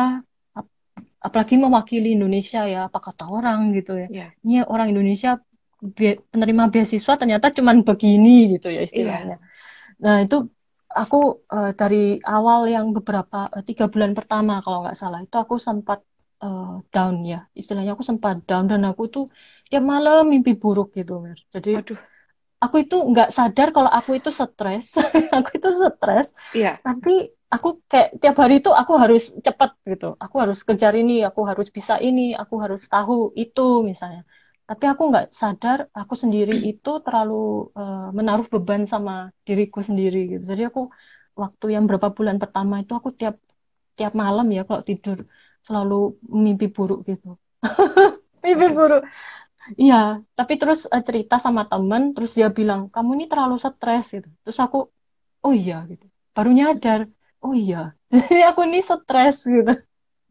apalagi 1.27 1.55
mewakili 1.65 2.07
Indonesia 2.17 2.61
ya 2.73 2.79
apa 2.89 2.99
kata 3.07 3.25
orang 3.37 3.59
gitu 3.77 3.93
ya 4.03 4.07
Iya. 4.15 4.27
ini 4.45 4.55
orang 4.73 4.87
Indonesia 4.93 5.31
penerima 6.33 6.65
beasiswa 6.73 7.13
ternyata 7.21 7.47
cuman 7.57 7.77
begini 7.89 8.29
gitu 8.59 8.67
ya 8.77 8.81
istilahnya 8.89 9.37
Nah, 10.05 10.17
itu 10.25 10.37
aku 11.01 11.17
eh, 11.55 11.71
dari 11.81 11.97
awal 12.35 12.61
yang 12.75 12.87
beberapa 12.97 13.37
eh, 13.57 13.65
tiga 13.69 13.85
bulan 13.93 14.13
pertama 14.19 14.53
kalau 14.65 14.79
nggak 14.85 14.99
salah 15.03 15.21
itu 15.27 15.37
aku 15.45 15.57
sempat 15.69 15.99
eh, 16.45 16.67
down 16.95 17.17
ya. 17.33 17.39
Istilahnya 17.61 17.93
aku 17.97 18.05
sempat 18.11 18.37
down 18.49 18.65
dan 18.73 18.83
aku 18.91 19.03
tuh 19.15 19.25
tiap 19.71 19.85
malam 19.93 20.21
mimpi 20.33 20.53
buruk 20.63 20.89
gitu, 20.99 21.13
Mer. 21.25 21.39
Jadi 21.55 21.71
Waduh. 21.77 21.99
Aku 22.65 22.77
itu 22.83 22.95
nggak 23.11 23.29
sadar 23.37 23.69
kalau 23.77 23.91
aku 23.99 24.11
itu 24.19 24.31
stres. 24.41 24.87
Aku 25.37 25.49
itu 25.59 25.69
stres, 25.83 26.27
Iya. 26.53 26.83
tapi 26.87 27.11
aku 27.55 27.69
kayak 27.91 28.09
tiap 28.21 28.37
hari 28.43 28.55
itu 28.61 28.71
aku 28.81 28.93
harus 29.03 29.23
cepat 29.47 29.71
gitu. 29.91 30.07
Aku 30.25 30.37
harus 30.43 30.59
kejar 30.69 30.93
ini, 31.01 31.13
aku 31.29 31.41
harus 31.51 31.67
bisa 31.77 31.95
ini, 32.07 32.23
aku 32.43 32.55
harus 32.63 32.81
tahu 32.93 33.13
itu 33.43 33.61
misalnya. 33.91 34.21
Tapi 34.69 34.85
aku 34.93 35.03
nggak 35.11 35.25
sadar 35.41 35.79
aku 36.01 36.15
sendiri 36.23 36.53
itu 36.69 36.89
terlalu 37.05 37.35
eh, 37.79 37.99
menaruh 38.19 38.47
beban 38.53 38.83
sama 38.93 39.13
diriku 39.47 39.79
sendiri 39.89 40.19
gitu. 40.33 40.43
Jadi 40.51 40.63
aku 40.71 40.81
waktu 41.43 41.65
yang 41.75 41.85
berapa 41.89 42.09
bulan 42.17 42.37
pertama 42.43 42.75
itu 42.83 42.93
aku 42.99 43.11
tiap 43.21 43.35
tiap 43.99 44.13
malam 44.23 44.47
ya 44.57 44.61
kalau 44.69 44.83
tidur 44.89 45.19
selalu 45.67 45.95
mimpi 46.45 46.67
buruk 46.77 46.99
gitu. 47.11 47.29
Mimpi 48.45 48.67
buruk. 48.77 49.03
Iya, 49.83 49.95
tapi 50.39 50.53
terus 50.61 50.79
eh, 50.95 51.03
cerita 51.09 51.35
sama 51.47 51.63
temen, 51.71 52.03
terus 52.15 52.31
dia 52.39 52.49
bilang, 52.59 52.81
kamu 52.95 53.11
ini 53.17 53.25
terlalu 53.31 53.55
stres 53.65 54.05
gitu. 54.17 54.29
Terus 54.43 54.59
aku, 54.65 54.77
oh 55.45 55.55
iya 55.61 55.75
gitu. 55.91 56.05
Baru 56.37 56.51
nyadar, 56.59 57.01
oh 57.45 57.53
iya, 57.63 57.77
aku 58.51 58.61
ini 58.69 58.79
stres 58.91 59.37
gitu. 59.55 59.71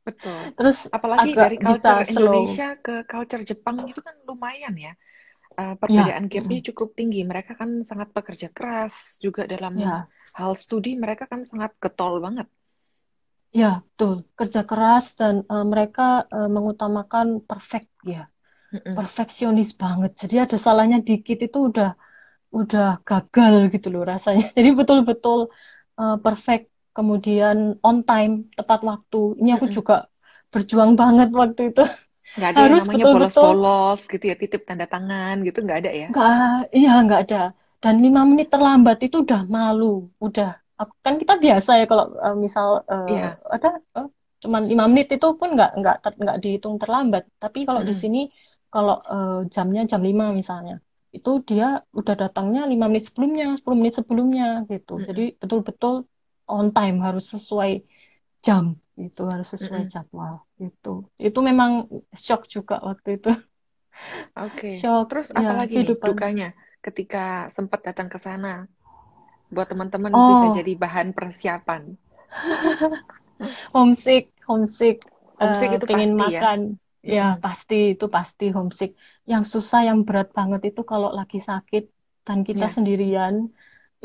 Betul. 0.07 0.41
Terus 0.57 0.77
Apalagi 0.97 1.29
agak 1.29 1.43
dari 1.43 1.57
bisa 1.69 1.89
culture 1.89 2.01
slow. 2.13 2.43
Indonesia 2.53 2.67
ke 2.85 2.93
culture 3.11 3.43
Jepang 3.49 3.77
itu 3.91 3.99
kan 4.07 4.15
lumayan 4.29 4.75
ya. 4.85 4.91
Ya, 5.87 6.19
perbedaan 6.21 6.25
gapnya 6.33 6.59
mm, 6.59 6.67
cukup 6.69 6.89
tinggi. 6.99 7.19
Mereka 7.31 7.53
kan 7.61 7.71
sangat 7.89 8.09
pekerja 8.17 8.47
keras 8.57 8.95
juga 9.25 9.43
dalam 9.53 9.75
ya, 9.75 10.07
hal 10.39 10.53
studi. 10.63 10.91
Mereka 11.03 11.25
kan 11.31 11.41
sangat 11.51 11.71
getol 11.83 12.13
banget. 12.25 12.47
ya, 13.59 13.65
betul. 13.85 14.13
Kerja 14.39 14.61
keras 14.69 15.05
dan 15.19 15.35
eh, 15.53 15.65
mereka 15.71 16.01
eh, 16.35 16.49
mengutamakan 16.55 17.27
perfect 17.49 17.89
ya, 18.13 18.19
Mm-mm. 18.77 18.97
perfeksionis 18.97 19.69
banget. 19.81 20.11
Jadi 20.21 20.35
ada 20.43 20.57
salahnya 20.65 20.97
dikit 21.09 21.37
itu 21.45 21.57
udah 21.69 21.87
udah 22.59 22.83
gagal 23.09 23.53
gitu 23.73 23.87
loh 23.93 24.03
rasanya. 24.11 24.43
Jadi 24.57 24.69
betul-betul 24.79 25.39
eh, 26.01 26.13
perfect, 26.25 26.63
kemudian 26.97 27.57
on 27.87 27.97
time, 28.09 28.33
tepat 28.57 28.79
waktu. 28.91 29.17
Ini 29.41 29.49
aku 29.57 29.67
Mm-mm. 29.67 29.77
juga 29.77 29.93
berjuang 30.53 30.91
banget 31.01 31.29
waktu 31.41 31.61
itu. 31.69 31.81
Nggak 32.37 32.49
ada 32.53 32.61
yang 32.67 32.75
Harus 32.75 32.81
namanya 32.81 33.05
betul-betul 33.05 33.49
polos-polos 33.51 33.99
gitu 34.11 34.23
ya, 34.31 34.35
titip 34.41 34.61
tanda 34.67 34.85
tangan 34.93 35.35
gitu 35.47 35.57
nggak 35.65 35.79
ada 35.81 35.91
ya. 36.03 36.09
nggak, 36.09 36.33
iya 36.77 36.89
nggak 37.05 37.19
ada. 37.23 37.37
Dan 37.83 37.95
lima 38.03 38.21
menit 38.29 38.47
terlambat 38.53 38.97
itu 39.05 39.15
udah 39.25 39.39
malu, 39.55 39.85
udah. 40.25 40.47
Aku, 40.81 40.93
kan 41.05 41.13
kita 41.21 41.33
biasa 41.43 41.69
ya 41.79 41.83
kalau 41.91 42.05
eh, 42.25 42.35
misal 42.45 42.67
eh, 42.91 43.09
Iya. 43.09 43.37
ada 43.55 43.67
eh, 43.97 44.05
cuman 44.43 44.61
lima 44.71 44.83
menit 44.91 45.07
itu 45.15 45.27
pun 45.39 45.47
nggak 45.55 45.69
nggak 45.79 45.95
nggak 46.23 46.37
dihitung 46.43 46.75
terlambat. 46.81 47.23
Tapi 47.41 47.59
kalau 47.67 47.81
di 47.89 47.93
Mm-mm. 47.93 48.01
sini 48.01 48.17
kalau 48.73 48.93
eh, 49.13 49.29
jamnya 49.55 49.81
jam 49.91 50.01
5 50.07 50.25
misalnya, 50.39 50.73
itu 51.15 51.29
dia 51.49 51.65
udah 51.99 52.15
datangnya 52.21 52.61
lima 52.71 52.85
menit 52.89 53.03
sebelumnya, 53.09 53.43
10 53.57 53.77
menit 53.79 53.95
sebelumnya 53.99 54.45
gitu. 54.71 54.91
Mm-mm. 54.97 55.07
Jadi 55.07 55.21
betul-betul 55.41 55.93
on 56.51 56.65
time 56.75 56.97
harus 57.05 57.23
sesuai 57.33 57.69
jam 58.45 58.65
itu 59.05 59.21
harus 59.33 59.47
sesuai 59.55 59.81
Mm-mm. 59.81 59.93
jadwal 59.93 60.35
gitu. 60.61 60.89
Itu 61.25 61.39
memang 61.49 61.71
shock 62.25 62.41
juga 62.55 62.75
waktu 62.89 63.09
itu. 63.17 63.29
Oke. 64.45 64.71
Shock 64.77 65.09
Terus 65.09 65.27
ya 65.41 65.41
apa 65.41 65.53
lagi 65.59 65.75
nih 65.83 65.93
dukanya 66.07 66.47
ketika 66.85 67.51
sempat 67.55 67.79
datang 67.87 68.07
ke 68.13 68.17
sana? 68.25 68.53
Buat 69.53 69.67
teman-teman 69.73 70.15
bisa 70.29 70.45
Oh, 70.51 70.57
jadi 70.57 70.73
bahan 70.83 71.09
persiapan. 71.17 71.83
homesick, 73.73 74.29
homesick, 74.47 74.97
Homesick 75.39 75.71
eh, 75.71 75.77
itu 75.77 75.85
pengen 75.87 75.95
pasti 75.95 76.23
ya. 76.35 76.43
makan. 76.43 76.59
Ya, 76.65 76.77
Mm-mm. 77.07 77.45
pasti 77.45 77.75
itu 77.93 78.05
pasti 78.15 78.43
homesick. 78.55 78.89
Yang 79.31 79.43
susah, 79.53 79.79
yang 79.89 79.99
berat 80.07 80.27
banget 80.37 80.61
itu 80.69 80.81
kalau 80.91 81.09
lagi 81.19 81.37
sakit 81.49 81.83
dan 82.27 82.39
kita 82.49 82.63
Ya, 82.63 82.75
sendirian, 82.75 83.35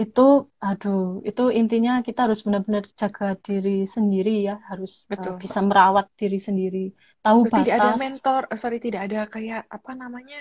itu 0.03 0.21
aduh, 0.67 0.99
itu 1.29 1.43
intinya 1.61 1.93
kita 2.07 2.19
harus 2.25 2.41
benar-benar 2.47 2.85
jaga 3.01 3.25
diri 3.47 3.71
sendiri 3.97 4.31
ya, 4.49 4.53
harus 4.71 4.91
eh, 5.19 5.31
betul. 5.33 5.43
bisa 5.43 5.59
merawat 5.69 6.07
diri 6.21 6.37
sendiri, 6.49 6.79
tahu 7.25 7.41
Terus 7.43 7.55
tidak 7.59 7.75
ada 7.83 7.91
batas. 7.91 8.03
mentor, 8.03 8.41
eh, 8.55 8.59
sorry, 8.63 8.79
tidak 8.87 9.01
ada 9.11 9.19
kayak 9.35 9.61
apa 9.77 9.91
namanya 10.03 10.39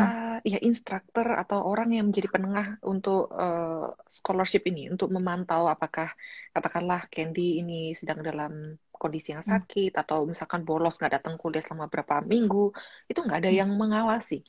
uh, 0.00 0.38
ya 0.42 0.58
instruktur 0.64 1.26
atau 1.36 1.62
orang 1.68 1.92
yang 1.92 2.08
menjadi 2.08 2.28
penengah 2.32 2.80
untuk 2.82 3.28
uh, 3.30 3.92
scholarship 4.08 4.64
ini 4.66 4.88
untuk 4.88 5.12
memantau 5.12 5.68
apakah 5.68 6.12
katakanlah 6.50 7.06
Candy 7.12 7.60
ini 7.60 7.92
sedang 7.92 8.24
dalam 8.24 8.76
kondisi 9.02 9.34
yang 9.34 9.42
hmm. 9.42 9.52
sakit 9.52 9.92
hmm. 9.98 10.02
atau 10.06 10.18
misalkan 10.24 10.62
bolos 10.62 10.96
nggak 11.02 11.18
datang 11.18 11.34
kuliah 11.34 11.62
selama 11.62 11.90
berapa 11.90 12.22
minggu 12.22 12.70
itu 13.10 13.18
nggak 13.18 13.38
ada 13.42 13.50
hmm. 13.50 13.58
yang 13.58 13.70
mengawasi. 13.74 14.46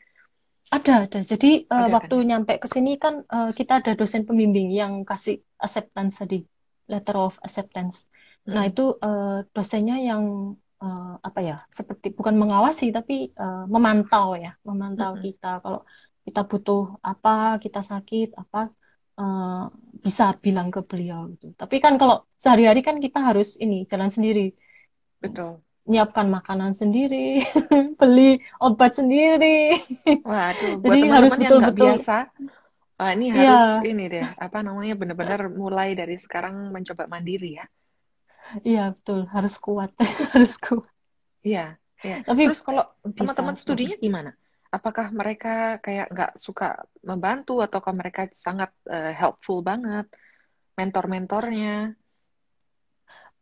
Ada, 0.73 1.05
ada. 1.05 1.19
Jadi 1.21 1.69
uh, 1.69 1.89
waktu 1.91 2.15
kan? 2.23 2.25
nyampe 2.25 2.53
ke 2.57 2.67
sini 2.69 2.97
kan 2.97 3.21
uh, 3.29 3.53
kita 3.53 3.83
ada 3.83 3.93
dosen 3.93 4.25
pembimbing 4.25 4.73
yang 4.73 5.05
kasih 5.05 5.41
acceptance 5.61 6.21
tadi, 6.21 6.41
letter 6.89 7.17
of 7.17 7.37
acceptance. 7.45 8.09
Nah, 8.45 8.49
hmm. 8.49 8.53
Nah 8.53 8.63
itu 8.69 8.85
uh, 8.97 9.37
dosennya 9.53 9.97
yang 10.01 10.55
uh, 10.83 11.15
apa 11.23 11.39
ya 11.39 11.57
seperti 11.71 12.11
bukan 12.11 12.35
mengawasi 12.35 12.91
tapi 12.91 13.31
uh, 13.39 13.63
memantau 13.71 14.35
ya 14.35 14.51
memantau 14.67 15.15
mm-hmm. 15.15 15.25
kita 15.25 15.51
kalau 15.63 15.81
kita 16.23 16.41
butuh 16.43 16.83
apa 16.99 17.57
kita 17.63 17.79
sakit 17.79 18.35
apa 18.35 18.71
uh, 19.19 19.71
bisa 20.03 20.35
bilang 20.43 20.67
ke 20.67 20.83
beliau 20.83 21.31
gitu 21.31 21.55
tapi 21.55 21.79
kan 21.79 21.95
kalau 21.95 22.27
sehari-hari 22.35 22.83
kan 22.83 22.99
kita 22.99 23.23
harus 23.23 23.55
ini 23.55 23.87
jalan 23.87 24.11
sendiri 24.11 24.51
betul 25.23 25.63
nyiapkan 25.83 26.31
makanan 26.31 26.71
sendiri 26.75 27.43
beli 27.99 28.39
obat 28.59 28.99
sendiri 28.99 29.79
waduh 30.23 30.77
buat 30.83 30.95
jadi 30.95 30.99
harus 31.07 31.31
betul-betul 31.39 31.87
biasa 31.95 32.17
Wah, 32.93 33.11
ini 33.17 33.33
iya. 33.33 33.51
harus 33.51 33.65
ya. 33.81 33.89
ini 33.89 34.03
deh, 34.05 34.23
apa 34.37 34.61
namanya 34.61 34.93
benar-benar 34.93 35.49
mulai 35.49 35.97
dari 35.97 36.15
sekarang 36.21 36.69
mencoba 36.69 37.09
mandiri 37.09 37.57
ya. 37.57 37.65
Iya 38.61 38.93
betul, 38.93 39.25
harus 39.33 39.55
kuat, 39.57 39.89
harus 40.37 40.53
kuat. 40.61 40.85
Iya, 41.41 41.81
iya. 42.05 42.21
Tapi 42.21 42.45
terus 42.45 42.61
kalau 42.61 42.85
teman-teman 43.01 43.57
studinya 43.57 43.97
gimana? 43.97 44.31
Apakah 44.69 45.09
mereka 45.13 45.81
kayak 45.81 46.13
nggak 46.13 46.31
suka 46.37 46.85
membantu 47.01 47.61
ataukah 47.61 47.93
mereka 47.93 48.29
sangat 48.33 48.73
uh, 48.89 49.13
helpful 49.13 49.65
banget 49.65 50.09
mentor-mentornya? 50.77 51.97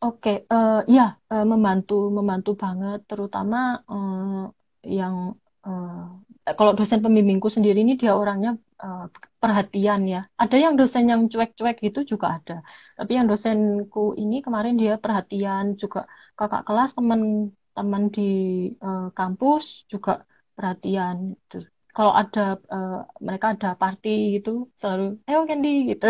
Oke, 0.01 0.43
okay, 0.43 0.49
uh, 0.49 0.82
eh, 0.82 0.97
ya 0.97 1.14
uh, 1.14 1.45
membantu 1.45 2.09
membantu 2.09 2.57
banget, 2.57 3.05
terutama 3.05 3.80
uh, 3.86 4.49
yang 4.82 5.38
uh, 5.68 6.22
kalau 6.57 6.72
dosen 6.74 6.99
pembimbingku 7.05 7.47
sendiri 7.47 7.86
ini 7.86 7.93
dia 8.01 8.18
orangnya 8.18 8.57
uh, 8.82 9.05
perhatian 9.41 10.01
ya. 10.09 10.22
Ada 10.38 10.57
yang 10.57 10.74
dosen 10.80 11.05
yang 11.09 11.22
cuek-cuek 11.30 11.78
gitu 11.82 12.18
juga 12.18 12.41
ada. 12.41 12.66
Tapi 12.97 13.12
yang 13.18 13.30
dosenku 13.30 14.18
ini 14.18 14.41
kemarin 14.41 14.76
dia 14.78 14.97
perhatian 14.97 15.78
juga 15.78 16.09
kakak 16.34 16.66
kelas 16.66 16.97
teman-teman 16.97 18.03
di 18.09 18.32
uh, 18.82 19.14
kampus 19.14 19.86
juga 19.86 20.26
perhatian 20.57 21.38
gitu. 21.38 21.66
Kalau 21.91 22.16
ada 22.16 22.55
uh, 22.72 23.03
mereka 23.20 23.51
ada 23.51 23.76
party 23.76 24.39
gitu 24.39 24.72
selalu 24.80 25.20
eh 25.28 25.36
Candy 25.43 25.76
gitu. 25.91 26.07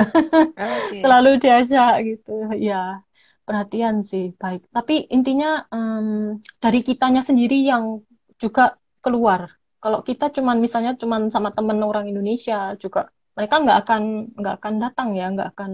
Okay. 0.53 0.99
selalu 1.03 1.41
diajak 1.41 2.05
gitu. 2.05 2.53
Ya, 2.55 3.01
perhatian 3.43 4.05
sih 4.05 4.31
baik. 4.37 4.69
Tapi 4.69 5.09
intinya 5.09 5.65
um, 5.73 6.37
dari 6.61 6.85
kitanya 6.85 7.25
sendiri 7.25 7.57
yang 7.65 8.05
juga 8.37 8.80
keluar 9.01 9.49
kalau 9.81 10.05
kita 10.05 10.29
cuman 10.29 10.61
misalnya 10.61 10.93
cuman 10.93 11.33
sama 11.33 11.49
temen 11.49 11.81
orang 11.81 12.05
Indonesia 12.05 12.77
juga 12.77 13.09
mereka 13.33 13.55
nggak 13.63 13.77
akan 13.83 14.01
nggak 14.37 14.55
akan 14.61 14.73
datang 14.77 15.09
ya 15.17 15.25
nggak 15.33 15.49
akan 15.57 15.71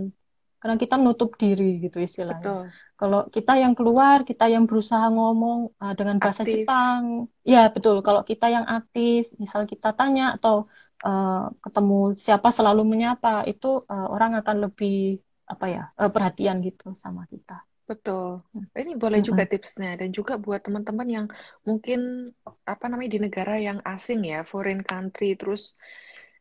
karena 0.58 0.76
kita 0.82 0.96
menutup 0.98 1.38
diri 1.38 1.78
gitu 1.86 2.02
istilahnya. 2.02 2.42
Betul. 2.42 2.64
Kalau 2.98 3.20
kita 3.30 3.54
yang 3.62 3.78
keluar, 3.78 4.26
kita 4.26 4.50
yang 4.50 4.66
berusaha 4.66 5.06
ngomong 5.14 5.70
uh, 5.78 5.94
dengan 5.94 6.18
bahasa 6.18 6.42
aktif. 6.42 6.66
Jepang, 6.66 7.30
ya 7.46 7.70
betul. 7.70 8.02
Kalau 8.02 8.26
kita 8.26 8.50
yang 8.50 8.66
aktif, 8.66 9.30
misal 9.38 9.70
kita 9.70 9.94
tanya 9.94 10.34
atau 10.34 10.66
uh, 11.06 11.54
ketemu 11.62 12.18
siapa 12.18 12.50
selalu 12.50 12.82
menyapa, 12.90 13.46
itu 13.46 13.86
uh, 13.86 14.08
orang 14.10 14.42
akan 14.42 14.66
lebih 14.70 15.22
apa 15.46 15.66
ya 15.70 15.84
uh, 15.94 16.10
perhatian 16.10 16.58
gitu 16.66 16.98
sama 16.98 17.30
kita. 17.30 17.62
Betul. 17.88 18.44
Hmm. 18.52 18.68
Ini 18.76 19.00
boleh 19.00 19.24
juga 19.24 19.48
tipsnya 19.48 19.96
dan 19.96 20.12
juga 20.12 20.36
buat 20.36 20.60
teman-teman 20.60 21.08
yang 21.08 21.26
mungkin 21.64 22.30
apa 22.68 22.86
namanya 22.92 23.16
di 23.16 23.20
negara 23.24 23.56
yang 23.56 23.80
asing 23.88 24.28
ya, 24.28 24.44
foreign 24.44 24.84
country, 24.84 25.40
terus 25.40 25.80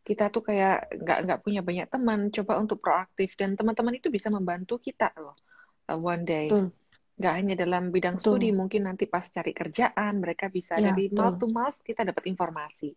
kita 0.03 0.30
tuh 0.34 0.42
kayak 0.42 0.90
nggak 0.90 1.18
nggak 1.22 1.40
punya 1.47 1.62
banyak 1.62 1.86
teman, 1.86 2.34
coba 2.34 2.59
untuk 2.59 2.82
proaktif 2.82 3.38
dan 3.38 3.55
teman-teman 3.55 3.94
itu 3.94 4.11
bisa 4.11 4.26
membantu 4.26 4.82
kita 4.82 5.14
loh 5.22 5.38
uh, 5.86 5.99
one 5.99 6.26
day. 6.26 6.51
Betul. 6.51 6.74
Nggak 7.16 7.34
hanya 7.38 7.55
dalam 7.55 7.82
bidang 7.94 8.16
betul. 8.18 8.36
studi, 8.36 8.49
mungkin 8.51 8.82
nanti 8.90 9.07
pas 9.07 9.24
cari 9.24 9.55
kerjaan 9.55 10.18
mereka 10.18 10.51
bisa 10.51 10.82
ya, 10.82 10.90
dari 10.90 11.09
betul. 11.09 11.16
mouth 11.22 11.38
to 11.38 11.47
mouth 11.49 11.78
kita 11.86 12.03
dapat 12.03 12.26
informasi 12.26 12.90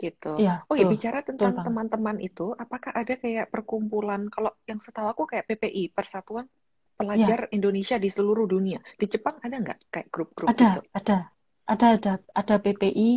gitu. 0.00 0.40
Ya, 0.40 0.64
oh 0.64 0.78
ya 0.78 0.88
bicara 0.88 1.20
tentang 1.20 1.60
teman-teman 1.60 2.16
itu, 2.24 2.56
apakah 2.56 2.94
ada 2.96 3.20
kayak 3.20 3.52
perkumpulan? 3.52 4.32
Kalau 4.32 4.56
yang 4.64 4.80
setahu 4.80 5.12
aku 5.12 5.28
kayak 5.28 5.44
PPI, 5.44 5.92
Persatuan 5.92 6.48
pelajar 7.00 7.48
ya. 7.48 7.50
Indonesia 7.56 7.96
di 7.96 8.08
seluruh 8.12 8.44
dunia. 8.44 8.78
Di 9.00 9.08
Jepang 9.08 9.40
ada 9.40 9.56
nggak 9.56 9.78
kayak 9.88 10.08
grup-grup 10.12 10.52
ada, 10.52 10.76
gitu? 10.76 10.80
Ada, 10.92 11.18
ada, 11.64 11.86
ada, 11.96 12.12
ada 12.36 12.54
PPI. 12.60 13.10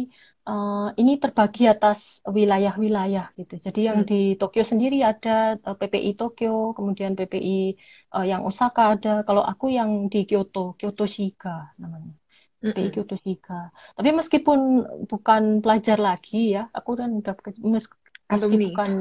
Uh, 0.44 0.92
eh, 0.92 1.00
ini 1.00 1.16
terbagi 1.24 1.72
atas 1.72 2.20
wilayah-wilayah 2.28 3.32
gitu. 3.40 3.56
Jadi 3.60 3.88
yang 3.88 4.04
hmm. 4.04 4.10
di 4.12 4.22
Tokyo 4.36 4.64
sendiri 4.68 5.00
ada 5.00 5.56
uh, 5.56 5.72
eh, 5.72 5.76
PPI 5.76 6.12
Tokyo, 6.20 6.76
kemudian 6.76 7.16
PPI 7.16 7.80
uh, 8.16 8.24
eh, 8.24 8.26
yang 8.32 8.44
Osaka 8.44 8.96
ada. 8.96 9.24
Kalau 9.28 9.44
aku 9.44 9.72
yang 9.72 10.12
di 10.12 10.28
Kyoto, 10.28 10.76
Kyoto 10.76 11.08
Shiga 11.08 11.72
namanya. 11.80 12.12
PPI 12.60 12.88
hmm. 12.88 12.94
Kyoto 12.96 13.16
Shiga. 13.20 13.72
Tapi 13.96 14.10
meskipun 14.16 14.60
bukan 15.08 15.64
pelajar 15.64 16.00
lagi 16.00 16.56
ya, 16.56 16.68
aku 16.72 16.96
kan 16.96 17.12
udah 17.24 17.36
meski 17.64 17.96
alumni. 18.32 18.68
bukan 18.72 18.92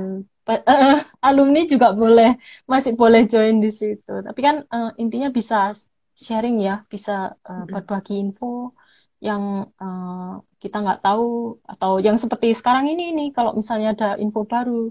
uh, 0.49 0.99
alumni 1.27 1.61
juga 1.73 1.95
boleh 1.95 2.39
masih 2.67 2.93
boleh 2.99 3.27
join 3.31 3.63
di 3.63 3.71
situ. 3.71 4.13
Tapi 4.27 4.41
kan 4.43 4.57
uh, 4.67 4.91
intinya 4.99 5.29
bisa 5.31 5.77
sharing 6.19 6.59
ya, 6.63 6.83
bisa 6.93 7.39
uh, 7.47 7.65
berbagi 7.69 8.19
info 8.19 8.75
yang 9.23 9.71
uh, 9.79 10.43
kita 10.59 10.83
nggak 10.83 11.01
tahu 11.07 11.59
atau 11.63 12.03
yang 12.03 12.19
seperti 12.19 12.55
sekarang 12.59 12.91
ini 12.91 13.15
nih 13.15 13.29
kalau 13.31 13.55
misalnya 13.55 13.95
ada 13.95 14.09
info 14.19 14.43
baru 14.43 14.91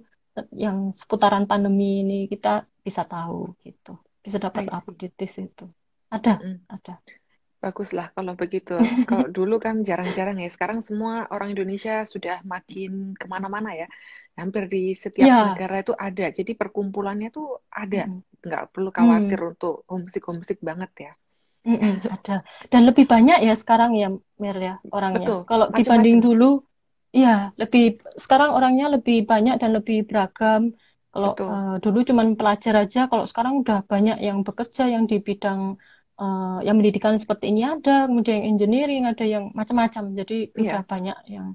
yang 0.56 0.96
seputaran 0.96 1.44
pandemi 1.44 2.08
ini 2.08 2.32
kita 2.32 2.64
bisa 2.80 3.04
tahu 3.04 3.52
gitu, 3.60 4.00
bisa 4.24 4.40
dapat 4.40 4.72
update 4.72 5.16
di 5.20 5.28
situ. 5.28 5.68
Ada, 6.12 6.40
mm 6.40 6.58
ada. 6.72 6.94
Baguslah 7.62 8.10
kalau 8.18 8.34
begitu. 8.34 8.74
Kalau 9.10 9.30
dulu 9.30 9.62
kan 9.62 9.86
jarang-jarang 9.86 10.42
ya. 10.42 10.50
Sekarang 10.50 10.82
semua 10.82 11.30
orang 11.30 11.54
Indonesia 11.54 12.02
sudah 12.10 12.42
makin 12.42 13.14
ke 13.14 13.30
mana-mana 13.30 13.78
ya. 13.78 13.88
Hampir 14.34 14.66
di 14.66 14.98
setiap 14.98 15.30
ya. 15.30 15.54
negara 15.54 15.86
itu 15.86 15.94
ada. 15.94 16.34
Jadi 16.34 16.58
perkumpulannya 16.58 17.30
tuh 17.30 17.62
ada. 17.70 18.10
Hmm. 18.10 18.26
Nggak 18.42 18.64
perlu 18.74 18.90
khawatir 18.90 19.38
hmm. 19.38 19.52
untuk 19.54 19.86
homesick-homesick 19.86 20.58
banget 20.66 20.92
ya. 20.98 21.14
Hmm, 21.62 22.02
ada. 22.02 22.42
Dan 22.74 22.90
lebih 22.90 23.06
banyak 23.06 23.46
ya 23.46 23.54
sekarang 23.54 23.94
ya, 23.94 24.10
Mer 24.42 24.58
ya, 24.58 24.76
orangnya. 24.90 25.22
Betul. 25.22 25.40
Kalau 25.46 25.66
Macem 25.70 25.78
-macem. 25.78 25.86
dibanding 25.86 26.18
dulu, 26.18 26.50
ya 27.14 27.54
lebih 27.60 28.02
sekarang 28.18 28.58
orangnya 28.58 28.90
lebih 28.90 29.30
banyak 29.30 29.62
dan 29.62 29.78
lebih 29.78 30.10
beragam. 30.10 30.74
Kalau 31.12 31.36
uh, 31.38 31.76
dulu 31.84 32.08
cuma 32.08 32.24
pelajar 32.34 32.88
aja, 32.88 33.06
kalau 33.12 33.28
sekarang 33.28 33.62
udah 33.62 33.84
banyak 33.84 34.18
yang 34.24 34.48
bekerja 34.48 34.88
yang 34.88 35.06
di 35.06 35.20
bidang 35.20 35.76
uh, 36.22 36.60
yang 36.62 36.78
pendidikan 36.78 37.18
seperti 37.18 37.50
ini 37.50 37.66
ada, 37.66 38.06
kemudian 38.06 38.46
yang 38.46 38.48
engineering 38.56 39.04
ada 39.10 39.26
yang 39.26 39.50
macam-macam. 39.58 40.14
Jadi 40.14 40.54
yeah. 40.54 40.62
udah 40.62 40.82
banyak 40.86 41.18
yang 41.26 41.48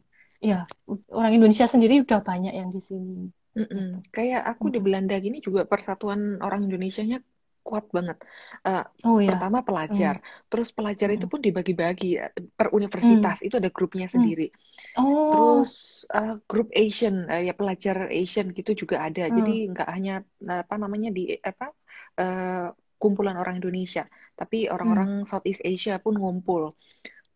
ya 0.42 0.68
orang 1.14 1.32
Indonesia 1.32 1.70
sendiri 1.70 2.02
udah 2.02 2.20
banyak 2.20 2.52
yang 2.52 2.74
di 2.74 2.82
sini. 2.82 3.30
Mm 3.56 3.66
-mm. 3.66 3.88
Kayak 4.12 4.42
aku 4.44 4.68
di 4.68 4.82
Belanda 4.82 5.16
gini 5.16 5.40
juga 5.40 5.64
persatuan 5.64 6.42
orang 6.44 6.68
Indonesia-nya 6.68 7.24
kuat 7.66 7.90
banget. 7.90 8.22
Uh, 8.62 8.86
oh, 9.02 9.18
iya. 9.18 9.34
Pertama 9.34 9.66
pelajar, 9.66 10.22
mm. 10.22 10.46
terus 10.46 10.70
pelajar 10.70 11.10
mm. 11.10 11.16
itu 11.18 11.26
pun 11.26 11.40
dibagi-bagi 11.42 12.10
eh, 12.22 12.30
per 12.54 12.70
universitas 12.70 13.42
mm. 13.42 13.46
itu 13.50 13.54
ada 13.58 13.70
grupnya 13.74 14.06
sendiri. 14.06 14.54
Mm. 14.94 15.02
Oh. 15.02 15.30
Terus 15.34 16.06
uh, 16.14 16.38
grup 16.46 16.70
Asian 16.70 17.26
uh, 17.26 17.42
ya 17.42 17.58
pelajar 17.58 18.06
Asian 18.06 18.54
gitu 18.54 18.86
juga 18.86 19.02
ada. 19.02 19.26
Mm. 19.26 19.34
Jadi 19.34 19.54
nggak 19.74 19.88
hanya 19.90 20.22
apa 20.46 20.74
namanya 20.78 21.10
di 21.10 21.34
apa 21.42 21.74
uh, 22.22 22.70
kumpulan 22.96 23.36
orang 23.36 23.60
Indonesia, 23.60 24.04
tapi 24.36 24.68
orang-orang 24.68 25.22
hmm. 25.22 25.28
Southeast 25.28 25.62
Asia 25.64 26.00
pun 26.00 26.16
ngumpul. 26.16 26.72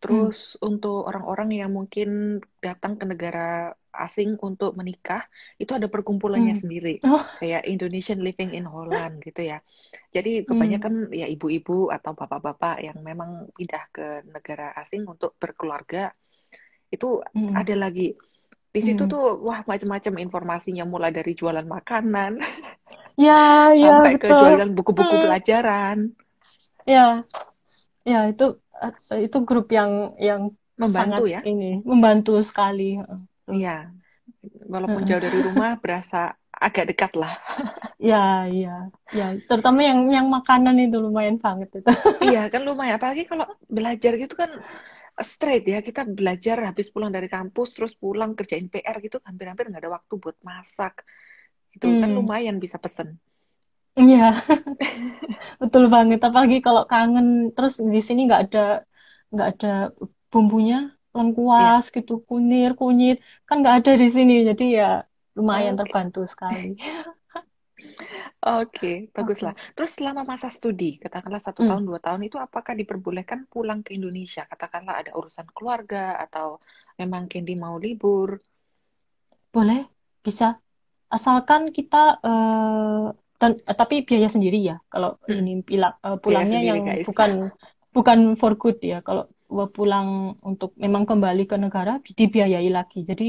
Terus 0.01 0.57
hmm. 0.57 0.65
untuk 0.65 1.05
orang-orang 1.05 1.49
yang 1.53 1.71
mungkin 1.71 2.41
datang 2.57 2.97
ke 2.97 3.05
negara 3.05 3.77
asing 3.93 4.39
untuk 4.41 4.73
menikah, 4.73 5.27
itu 5.61 5.77
ada 5.77 5.85
perkumpulannya 5.85 6.57
hmm. 6.57 6.63
sendiri, 6.63 6.93
oh. 7.05 7.21
kayak 7.37 7.69
Indonesian 7.69 8.23
Living 8.23 8.57
in 8.57 8.65
Holland 8.65 9.21
gitu 9.27 9.45
ya. 9.45 9.61
Jadi 10.09 10.47
kebanyakan 10.47 11.11
hmm. 11.11 11.13
ya 11.13 11.27
ibu-ibu 11.29 11.93
atau 11.93 12.17
bapak-bapak 12.17 12.81
yang 12.81 12.97
memang 13.05 13.53
pindah 13.53 13.83
ke 13.93 14.07
negara 14.25 14.73
asing 14.81 15.05
untuk 15.05 15.37
berkeluarga, 15.37 16.09
itu 16.89 17.21
hmm. 17.21 17.53
ada 17.53 17.75
lagi 17.77 18.17
di 18.71 18.81
situ 18.81 19.03
hmm. 19.03 19.11
tuh 19.11 19.23
wah 19.43 19.61
macam-macam 19.67 20.13
informasinya 20.23 20.87
mulai 20.87 21.11
dari 21.11 21.35
jualan 21.35 21.67
makanan 21.67 22.39
ya 23.19 23.75
ya 23.75 23.99
sampai 23.99 24.15
betul. 24.15 24.31
ke 24.31 24.39
jualan 24.39 24.69
buku-buku 24.71 25.15
hmm. 25.15 25.23
pelajaran 25.27 25.97
ya 26.87 27.07
ya 28.07 28.19
itu 28.31 28.57
itu 29.13 29.37
grup 29.45 29.69
yang 29.69 30.15
yang 30.17 30.55
membantu 30.79 31.27
ya 31.27 31.43
ini 31.45 31.83
membantu 31.85 32.39
sekali 32.41 32.97
iya 33.51 33.91
walaupun 34.65 35.03
jauh 35.05 35.21
dari 35.21 35.39
rumah 35.45 35.77
berasa 35.83 36.33
agak 36.61 36.93
dekat 36.93 37.11
lah. 37.17 37.35
Ya, 38.01 38.49
iya, 38.49 38.89
ya. 39.13 39.37
Terutama 39.45 39.85
yang 39.85 40.09
yang 40.09 40.25
makanan 40.25 40.73
itu 40.81 40.97
lumayan 40.97 41.37
banget 41.37 41.69
itu. 41.69 41.85
Iya 42.17 42.49
kan 42.49 42.65
lumayan. 42.65 42.97
Apalagi 42.97 43.29
kalau 43.29 43.45
belajar 43.69 44.17
gitu 44.17 44.33
kan 44.33 44.49
straight 45.33 45.63
ya. 45.73 45.79
Kita 45.87 46.01
belajar 46.19 46.57
habis 46.67 46.87
pulang 46.93 47.11
dari 47.17 47.27
kampus 47.35 47.67
terus 47.75 47.93
pulang 48.03 48.31
kerjain 48.37 48.67
PR 48.73 48.97
gitu 49.05 49.17
hampir-hampir 49.27 49.65
nggak 49.69 49.81
ada 49.83 49.93
waktu 49.97 50.13
buat 50.23 50.37
masak. 50.49 50.93
Itu 51.75 51.87
kan 52.01 52.09
Hmm. 52.09 52.17
lumayan 52.17 52.57
bisa 52.63 52.77
pesen. 52.83 53.09
Iya, 53.99 54.17
betul 55.61 55.83
banget. 55.95 56.19
Apalagi 56.27 56.57
kalau 56.65 56.83
kangen, 56.91 57.27
terus 57.55 57.73
di 57.95 57.99
sini 58.07 58.19
nggak 58.27 58.41
ada 58.45 58.59
nggak 59.33 59.47
ada 59.51 59.67
bumbunya, 60.31 60.75
lengkuas 61.15 61.83
gitu, 61.95 62.11
kunir, 62.29 62.69
kunyit, 62.79 63.15
kan 63.47 63.55
nggak 63.61 63.75
ada 63.79 63.91
di 64.01 64.07
sini. 64.15 64.33
Jadi 64.49 64.63
ya 64.79 64.85
lumayan 65.37 65.75
terbantu 65.79 66.19
sekali. 66.33 66.67
Oke, 68.41 68.87
baguslah. 69.15 69.53
Oke. 69.53 69.73
Terus 69.75 69.91
selama 69.97 70.21
masa 70.31 70.47
studi, 70.49 70.97
katakanlah 71.03 71.41
satu 71.47 71.61
Hmm. 71.61 71.67
tahun, 71.67 71.83
dua 71.89 71.99
tahun 72.05 72.21
itu 72.27 72.37
apakah 72.41 72.73
diperbolehkan 72.81 73.39
pulang 73.53 73.79
ke 73.85 73.93
Indonesia? 73.97 74.41
Katakanlah 74.51 74.95
ada 75.01 75.11
urusan 75.19 75.47
keluarga 75.55 76.17
atau 76.25 76.57
memang 76.99 77.23
Candy 77.31 77.53
mau 77.63 77.77
libur. 77.77 78.29
Boleh, 79.53 79.79
bisa. 80.25 80.45
Asalkan 81.15 81.61
kita 81.77 81.97
eh, 82.27 83.05
dan 83.41 83.51
eh, 83.69 83.75
tapi 83.81 83.95
biaya 84.07 84.29
sendiri 84.35 84.57
ya. 84.69 84.75
Kalau 84.91 85.09
Mm-mm. 85.29 85.37
ini 85.39 85.51
pila- 85.69 85.97
eh, 86.07 86.17
Biaya 86.23 86.23
pulangnya 86.23 86.49
sendiri, 86.51 86.69
yang 86.69 86.79
guys. 86.87 87.07
bukan 87.07 87.31
bukan 87.95 88.19
for 88.41 88.53
good 88.61 88.77
ya. 88.91 88.95
Kalau 89.07 89.23
pulang 89.77 90.07
untuk 90.49 90.69
memang 90.83 91.03
kembali 91.09 91.41
ke 91.51 91.55
negara 91.63 91.91
dibiayai 92.19 92.69
lagi. 92.77 92.97
Jadi 93.09 93.23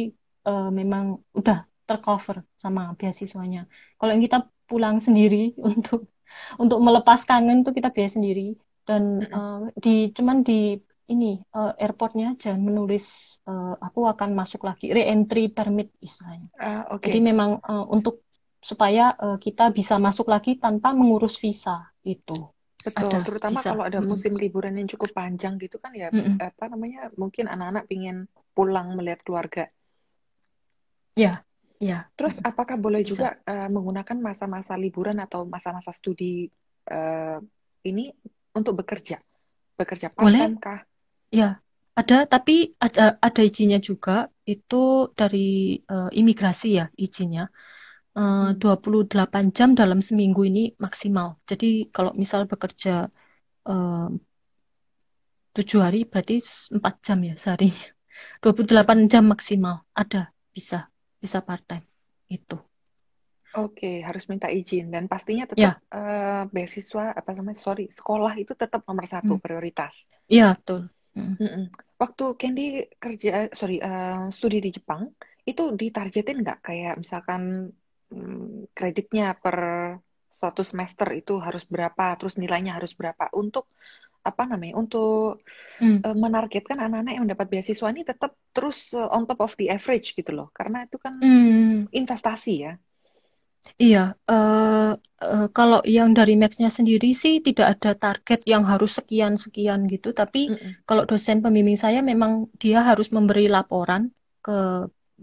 eh, 0.49 0.69
memang 0.81 1.05
udah 1.39 1.59
tercover 1.93 2.37
sama 2.63 2.83
beasiswanya. 2.99 3.61
Kalau 3.99 4.11
yang 4.15 4.25
kita 4.27 4.39
pulang 4.71 4.97
sendiri 5.07 5.37
untuk 5.71 6.01
untuk 6.63 6.79
melepas 6.87 7.21
kangen 7.29 7.59
tuh 7.67 7.73
kita 7.77 7.89
biaya 7.95 8.11
sendiri 8.17 8.57
dan 8.89 9.03
eh, 9.37 9.59
di 9.85 9.91
cuman 10.17 10.37
di 10.49 10.53
ini 11.13 11.27
eh, 11.57 11.73
airportnya 11.83 12.27
jangan 12.43 12.63
menulis 12.69 13.05
eh, 13.49 13.75
aku 13.87 14.01
akan 14.13 14.31
masuk 14.41 14.61
lagi 14.69 14.87
re-entry 14.97 15.43
permit 15.57 15.89
istilahnya. 16.07 16.49
Ah, 16.59 16.87
Jadi 17.05 17.19
oke. 17.19 17.23
memang 17.29 17.51
eh, 17.71 17.85
untuk 17.97 18.15
supaya 18.71 19.03
eh, 19.25 19.37
kita 19.45 19.65
bisa 19.79 19.95
masuk 20.07 20.27
lagi 20.35 20.51
tanpa 20.65 20.89
mengurus 20.99 21.35
visa 21.45 21.77
itu 22.07 22.39
Betul, 22.87 23.17
ada 23.17 23.19
terutama 23.27 23.59
bisa. 23.59 23.69
kalau 23.69 23.83
ada 23.89 24.01
musim 24.11 24.33
liburan 24.43 24.75
yang 24.79 24.89
cukup 24.93 25.11
panjang 25.19 25.55
gitu 25.65 25.77
kan 25.85 25.93
ya, 26.03 26.09
Mm-mm. 26.13 26.43
apa 26.49 26.65
namanya, 26.73 27.01
mungkin 27.21 27.45
anak-anak 27.55 27.85
pingin 27.91 28.17
pulang 28.57 28.87
melihat 28.99 29.21
keluarga. 29.27 29.63
Ya, 31.17 31.45
ya, 31.89 31.99
Terus 32.17 32.37
apakah 32.45 32.77
boleh 32.79 33.03
Bisa. 33.03 33.11
juga 33.11 33.29
eh, 33.51 33.69
menggunakan 33.73 34.19
masa-masa 34.21 34.75
liburan 34.79 35.19
atau 35.25 35.41
masa-masa 35.49 35.91
studi 35.97 36.47
eh, 36.93 37.39
ini 37.89 38.05
untuk 38.59 38.75
bekerja? 38.81 39.17
Bekerja 39.81 40.09
Boleh, 40.21 40.41
part-time 40.41 40.57
kah? 40.61 40.81
ya. 41.41 41.45
Ada, 42.01 42.15
tapi 42.33 42.53
ada 42.85 43.03
ada 43.27 43.41
izinnya 43.49 43.79
juga. 43.89 44.13
Itu 44.53 44.77
dari 45.19 45.39
eh, 45.93 46.09
imigrasi 46.21 46.67
ya 46.81 46.85
izinnya. 47.05 47.43
Hmm. 48.17 48.59
28 48.61 49.45
jam 49.57 49.71
dalam 49.81 50.01
seminggu 50.09 50.41
ini 50.51 50.61
maksimal. 50.85 51.29
Jadi 51.51 51.67
kalau 51.95 52.13
misal 52.23 52.43
bekerja 52.53 52.91
tujuh 55.57 55.81
hari 55.87 56.01
berarti 56.11 56.37
empat 56.77 56.95
jam 57.07 57.19
ya 57.29 57.35
seharinya. 57.43 57.87
28 58.43 58.99
jam 59.13 59.25
maksimal. 59.33 59.77
Ada, 60.01 60.19
bisa. 60.57 60.92
Bisa 61.23 61.39
part-time. 61.47 61.87
Itu. 62.27 62.59
Oke, 63.53 64.01
harus 64.01 64.25
minta 64.33 64.49
izin 64.49 64.89
dan 64.89 65.07
pastinya 65.07 65.45
Ya, 65.53 65.77
tetap 65.77 65.85
eh, 65.93 66.43
beasiswa 66.49 67.13
apa 67.13 67.31
namanya, 67.37 67.61
sorry, 67.61 67.93
sekolah 67.93 68.33
itu 68.41 68.57
tetap 68.57 68.81
nomor 68.89 69.05
satu 69.05 69.37
hmm. 69.37 69.43
prioritas. 69.45 70.09
Iya, 70.27 70.57
betul. 70.57 70.89
Mm. 71.13 71.37
Mm-mm. 71.37 71.65
Waktu 72.01 72.25
Candy 72.41 72.89
kerja, 72.97 73.53
sorry, 73.53 73.77
eh, 73.77 74.33
studi 74.33 74.59
di 74.65 74.73
Jepang, 74.73 75.13
itu 75.45 75.63
ditargetin 75.77 76.41
nggak 76.41 76.59
kayak 76.65 76.95
misalkan 76.97 77.69
mm, 78.09 78.73
kreditnya 78.73 79.37
per 79.37 79.57
satu 80.33 80.65
semester 80.65 81.13
itu 81.13 81.37
harus 81.37 81.69
berapa, 81.69 82.17
terus 82.17 82.41
nilainya 82.41 82.81
harus 82.81 82.97
berapa 82.97 83.29
untuk 83.37 83.69
apa 84.29 84.43
namanya, 84.51 84.75
untuk 84.83 85.41
Hmm. 85.79 86.03
eh, 86.07 86.17
menargetkan 86.25 86.79
anak-anak 86.85 87.13
yang 87.15 87.25
mendapat 87.27 87.49
beasiswa 87.53 87.89
ini 87.95 88.03
tetap 88.11 88.31
terus 88.55 88.79
eh, 89.01 89.09
on 89.17 89.23
top 89.29 89.41
of 89.47 89.53
the 89.61 89.67
average 89.77 90.09
gitu 90.19 90.31
loh, 90.39 90.49
karena 90.59 90.79
itu 90.87 90.97
kan 91.05 91.15
Hmm. 91.21 91.87
investasi 92.01 92.53
ya. 92.67 92.73
Iya, 93.83 93.99
eh, 94.31 94.91
eh, 95.25 95.45
kalau 95.57 95.79
yang 95.97 96.09
dari 96.19 96.33
Max-nya 96.41 96.69
sendiri 96.79 97.07
sih 97.23 97.35
tidak 97.47 97.67
ada 97.73 97.91
target 98.03 98.39
yang 98.53 98.63
harus 98.71 98.91
sekian-sekian 98.99 99.81
gitu, 99.93 100.09
tapi 100.21 100.39
Mm-mm. 100.49 100.77
kalau 100.89 101.03
dosen 101.11 101.37
pembimbing 101.45 101.79
saya 101.85 101.99
memang 102.11 102.33
dia 102.63 102.79
harus 102.89 103.07
memberi 103.17 103.43
laporan 103.57 104.03
ke 104.45 104.53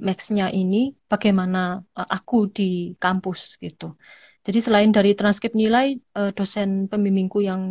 Max-nya 0.07 0.45
ini 0.59 0.77
bagaimana 1.11 1.57
eh, 1.99 2.07
aku 2.15 2.35
di 2.57 2.63
kampus 3.03 3.39
gitu. 3.63 3.85
Jadi 4.45 4.59
selain 4.65 4.89
dari 4.97 5.09
transkrip 5.19 5.53
nilai, 5.61 5.85
dosen 6.37 6.69
pembimbingku 6.91 7.39
yang 7.49 7.61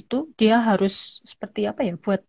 itu 0.00 0.16
dia 0.40 0.54
harus 0.68 0.92
seperti 1.30 1.60
apa 1.70 1.80
ya, 1.88 1.92
buat 2.04 2.20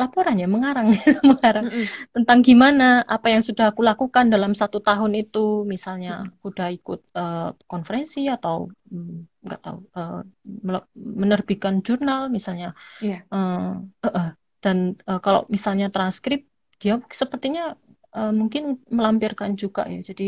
laporan 0.00 0.36
ya, 0.42 0.46
mengarang, 0.54 0.88
mengarang 1.30 1.66
Mm-mm. 1.66 2.00
tentang 2.14 2.38
gimana 2.48 2.84
apa 3.14 3.26
yang 3.34 3.42
sudah 3.48 3.64
aku 3.72 3.82
lakukan 3.90 4.26
dalam 4.34 4.52
satu 4.60 4.78
tahun 4.88 5.12
itu, 5.20 5.38
misalnya 5.74 6.08
Mm-mm. 6.08 6.32
aku 6.32 6.44
udah 6.54 6.68
ikut 6.76 7.00
eh, 7.18 7.48
konferensi 7.70 8.20
atau 8.34 8.54
mm, 8.94 9.44
nggak 9.44 9.60
tahu 9.64 9.78
eh, 9.98 10.18
mele- 10.66 10.88
menerbitkan 11.22 11.74
jurnal 11.86 12.20
misalnya, 12.36 12.68
Iya. 13.00 13.26
Eh, 13.34 13.70
eh, 14.06 14.10
eh. 14.18 14.28
dan 14.64 14.78
eh, 15.10 15.18
kalau 15.24 15.40
misalnya 15.54 15.86
transkrip 15.94 16.40
dia 16.82 16.94
sepertinya 17.20 17.62
eh, 18.16 18.32
mungkin 18.40 18.62
melampirkan 18.98 19.50
juga 19.62 19.82
ya. 19.94 19.98
Jadi 20.08 20.24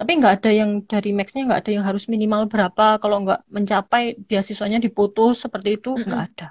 tapi 0.00 0.12
nggak 0.18 0.32
ada 0.40 0.50
yang 0.60 0.70
dari 0.92 1.10
Max-nya 1.18 1.42
nggak 1.48 1.60
ada 1.62 1.70
yang 1.76 1.84
harus 1.88 2.04
minimal 2.12 2.42
berapa, 2.52 2.84
kalau 3.02 3.16
nggak 3.24 3.40
mencapai 3.56 4.02
beasiswanya 4.28 4.78
diputus 4.86 5.34
seperti 5.44 5.68
itu 5.78 5.90
nggak 6.06 6.20
Mm-mm. 6.20 6.26
ada. 6.28 6.46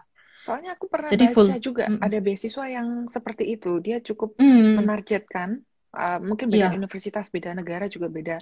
Soalnya 0.45 0.70
aku 0.76 0.86
pernah 0.93 1.12
Jadi 1.12 1.26
full. 1.34 1.50
baca 1.50 1.56
juga 1.60 1.86
Mm-mm. 1.89 2.00
ada 2.06 2.18
beasiswa 2.26 2.66
yang 2.76 2.88
seperti 3.16 3.43
itu. 3.56 3.70
Dia 3.86 3.97
cukup 4.08 4.32
Hmm, 4.39 4.66
menargetkan, 4.78 5.50
uh, 5.95 6.20
mungkin 6.24 6.47
beda 6.54 6.68
iya, 6.68 6.72
universitas, 6.72 7.28
beda 7.36 7.52
negara 7.60 7.86
juga 7.91 8.08
beda 8.18 8.38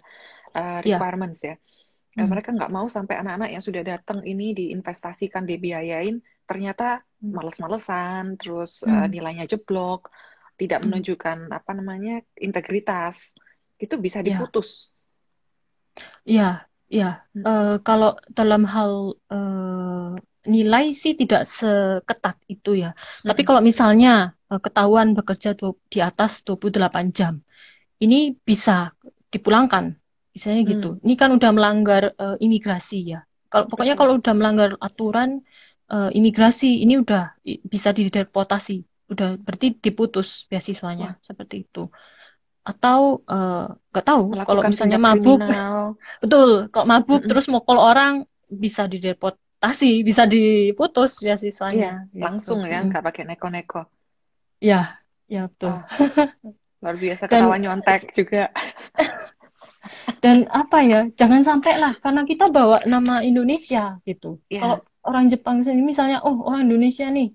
uh, 0.60 0.80
iya. 0.84 0.98
requirements 0.98 1.40
ya. 1.48 1.56
Uh, 2.20 2.26
Hmm, 2.26 2.32
mereka 2.32 2.50
nggak 2.58 2.72
mau 2.74 2.88
sampai 2.90 3.16
anak-anak 3.22 3.50
yang 3.56 3.64
sudah 3.66 3.84
datang 3.86 4.20
ini 4.26 4.54
diinvestasikan, 4.60 5.44
dibiayain, 5.50 6.16
ternyata 6.50 7.02
hmm, 7.22 7.32
males-malesan, 7.36 8.38
terus 8.42 8.84
uh, 8.86 9.06
hmm, 9.06 9.12
nilainya 9.12 9.46
jeblok, 9.52 10.12
tidak 10.62 10.80
hmm. 10.82 10.86
menunjukkan 10.86 11.38
apa 11.54 11.72
namanya 11.78 12.22
integritas. 12.38 13.34
Itu 13.78 13.96
bisa 14.02 14.20
Ya, 14.24 14.38
diputus. 14.38 14.92
Ya, 16.36 16.44
ya. 16.98 17.06
Hmm. 17.36 17.48
Eh, 17.48 17.68
kalau 17.88 18.08
dalam 18.38 18.62
hal 18.74 18.92
eh, 19.34 20.10
nilai 20.54 20.86
sih 21.02 21.14
tidak 21.22 21.42
seketat 21.58 22.36
itu 22.54 22.70
ya. 22.84 22.88
Tapi 23.28 23.42
Mm-mm. 23.42 23.48
kalau 23.48 23.62
misalnya 23.70 24.10
eh, 24.52 24.60
ketahuan 24.66 25.08
bekerja 25.18 25.50
di 25.94 26.00
atas 26.10 26.32
28 26.48 27.06
jam, 27.18 27.34
ini 28.04 28.18
bisa 28.50 28.72
dipulangkan. 29.34 29.86
Misalnya 30.36 30.62
gitu. 30.72 30.88
Hmm. 30.88 30.98
Ini 31.06 31.14
kan 31.22 31.30
udah 31.38 31.50
melanggar 31.58 32.04
eh, 32.24 32.38
imigrasi 32.46 32.98
ya. 33.14 33.20
Kalau 33.52 33.66
pokoknya 33.72 33.96
Betul. 33.96 34.00
kalau 34.00 34.14
udah 34.22 34.34
melanggar 34.40 34.70
aturan 34.88 35.30
eh, 35.94 36.10
imigrasi, 36.20 36.68
ini 36.84 36.94
udah 37.04 37.22
i- 37.52 37.62
bisa 37.74 37.90
dideportasi. 37.98 38.74
Udah 39.14 39.28
berarti 39.46 39.68
diputus 39.86 40.28
Wah, 40.98 41.14
beasiswanya 41.14 41.18
seperti 41.28 41.56
itu. 41.68 41.80
Atau 42.70 43.00
eh, 43.32 43.64
nggak 43.92 44.06
tahu 44.10 44.22
kalau 44.48 44.62
misalnya 44.72 45.00
mabuk. 45.08 45.40
Betul, 46.24 46.50
kok 46.74 46.86
mabuk 46.92 47.22
Mm-mm. 47.24 47.30
terus 47.30 47.46
mukul 47.54 47.78
orang 47.80 48.14
bisa 48.64 48.84
dideportasi, 48.94 49.92
bisa 50.08 50.24
diputus 50.34 51.12
Iya, 51.20 51.26
beasiswanya 51.26 51.90
gitu. 52.12 52.24
langsung 52.26 52.60
ya, 52.72 52.78
Mm. 52.84 52.88
nggak 52.88 53.04
pakai 53.08 53.24
neko-neko. 53.30 53.78
Ya, 54.62 55.00
ya 55.30 55.48
betul. 55.48 55.70
Oh, 55.70 55.82
luar 56.82 56.96
biasa 57.04 57.24
ketawa 57.32 57.56
nyontek 57.64 58.02
juga. 58.18 58.42
dan 60.24 60.38
apa 60.52 60.78
ya, 60.92 60.98
jangan 61.20 61.42
sampai 61.50 61.74
lah 61.82 61.94
karena 62.04 62.22
kita 62.32 62.46
bawa 62.58 62.78
nama 62.94 63.14
Indonesia 63.30 63.98
gitu. 64.08 64.28
Ya, 64.50 64.60
Kalau 64.62 64.76
orang 65.08 65.26
Jepang 65.32 65.58
sini 65.66 65.82
misalnya, 65.92 66.18
oh 66.26 66.36
orang 66.48 66.62
Indonesia 66.68 67.06
nih 67.18 67.28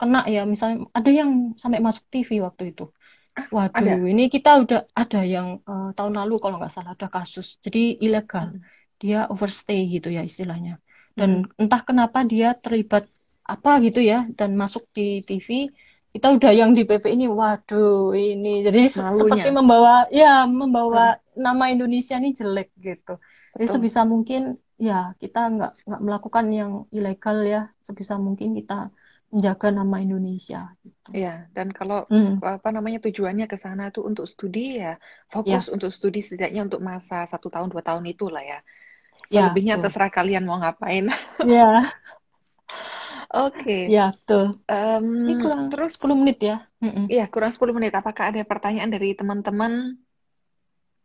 kena 0.00 0.20
ya, 0.34 0.40
misalnya 0.52 0.76
ada 0.98 1.10
yang 1.20 1.30
sampai 1.62 1.80
masuk 1.86 2.04
TV 2.12 2.30
waktu 2.46 2.62
itu. 2.72 2.84
Ah, 3.48 3.70
ada. 3.72 3.92
Waduh, 3.96 4.10
ini 4.10 4.28
kita 4.28 4.50
udah 4.62 4.80
ada 4.92 5.20
yang 5.24 5.62
eh, 5.64 5.90
tahun 5.96 6.14
lalu 6.20 6.34
kalau 6.42 6.56
nggak 6.60 6.72
salah 6.72 6.92
ada 6.98 7.08
kasus. 7.08 7.56
Jadi 7.64 7.96
ilegal. 8.02 8.52
Mm-mm. 8.54 8.62
Dia 9.00 9.26
overstay 9.32 9.88
gitu 9.88 10.12
ya 10.12 10.20
istilahnya. 10.20 10.76
Dan 11.16 11.44
entah 11.60 11.82
kenapa 11.84 12.24
dia 12.24 12.56
terlibat 12.56 13.04
apa 13.50 13.82
gitu 13.82 13.98
ya 13.98 14.30
dan 14.38 14.54
masuk 14.54 14.86
di 14.94 15.26
TV 15.26 15.66
kita 16.10 16.26
udah 16.34 16.50
yang 16.54 16.70
di 16.74 16.82
PP 16.86 17.14
ini 17.14 17.26
waduh 17.26 18.14
ini 18.14 18.66
jadi 18.66 18.90
Malunya. 18.94 19.18
seperti 19.18 19.48
membawa 19.50 19.94
ya 20.10 20.46
membawa 20.46 21.18
nama 21.34 21.70
Indonesia 21.70 22.18
ini 22.18 22.30
jelek 22.30 22.70
gitu 22.78 23.18
jadi 23.54 23.66
Betul. 23.66 23.74
sebisa 23.74 24.00
mungkin 24.06 24.58
ya 24.78 25.14
kita 25.18 25.50
nggak 25.50 25.72
nggak 25.86 26.02
melakukan 26.02 26.46
yang 26.50 26.70
ilegal 26.94 27.42
ya 27.46 27.62
sebisa 27.82 28.18
mungkin 28.18 28.54
kita 28.54 28.90
menjaga 29.32 29.68
nama 29.78 29.96
Indonesia 30.06 30.60
gitu. 30.84 31.12
Iya, 31.16 31.28
dan 31.56 31.68
kalau 31.78 31.96
Hmm, 32.10 32.30
apa 32.56 32.68
namanya 32.76 32.98
tujuannya 33.06 33.46
ke 33.52 33.56
sana 33.64 33.82
tuh 33.94 34.02
untuk 34.10 34.24
studi 34.32 34.60
ya, 34.82 34.88
ya 35.44 35.60
fokus 35.60 35.64
untuk 35.74 35.90
studi 35.96 36.18
setidaknya 36.24 36.60
untuk 36.68 36.80
masa 36.90 37.16
satu 37.32 37.48
tahun 37.54 37.68
dua 37.72 37.82
tahun 37.88 38.04
itulah 38.12 38.42
ya. 38.52 38.58
ya 39.30 39.46
Selebihnya 39.50 39.74
betul 39.74 39.84
terserah 39.84 40.10
kalian 40.18 40.44
mau 40.48 40.58
ngapain. 40.62 41.04
ya 41.42 41.82
Oke, 43.34 43.72
ya 43.94 44.04
betul 44.14 44.44
Em, 44.70 45.06
ini 45.24 45.34
kurang 45.42 45.62
terus 45.72 45.90
10 45.96 46.16
menit 46.20 46.38
ya. 46.48 46.56
Iya, 47.12 47.22
kurang 47.32 47.52
10 47.54 47.74
menit. 47.76 47.92
Apakah 48.00 48.24
ada 48.30 48.40
pertanyaan 48.50 48.90
dari 48.94 49.08
teman-teman? 49.20 49.72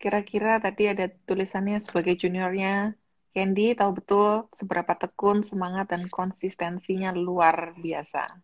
Kira-kira 0.01 0.51
tadi 0.65 0.84
ada 0.93 1.05
tulisannya 1.28 1.78
sebagai 1.86 2.15
juniornya 2.21 2.71
Candy 3.36 3.75
tahu 3.75 3.99
betul 3.99 4.47
seberapa 4.55 4.95
tekun, 4.95 5.43
semangat, 5.43 5.91
dan 5.91 6.07
konsistensinya 6.07 7.11
luar 7.11 7.75
biasa. 7.75 8.39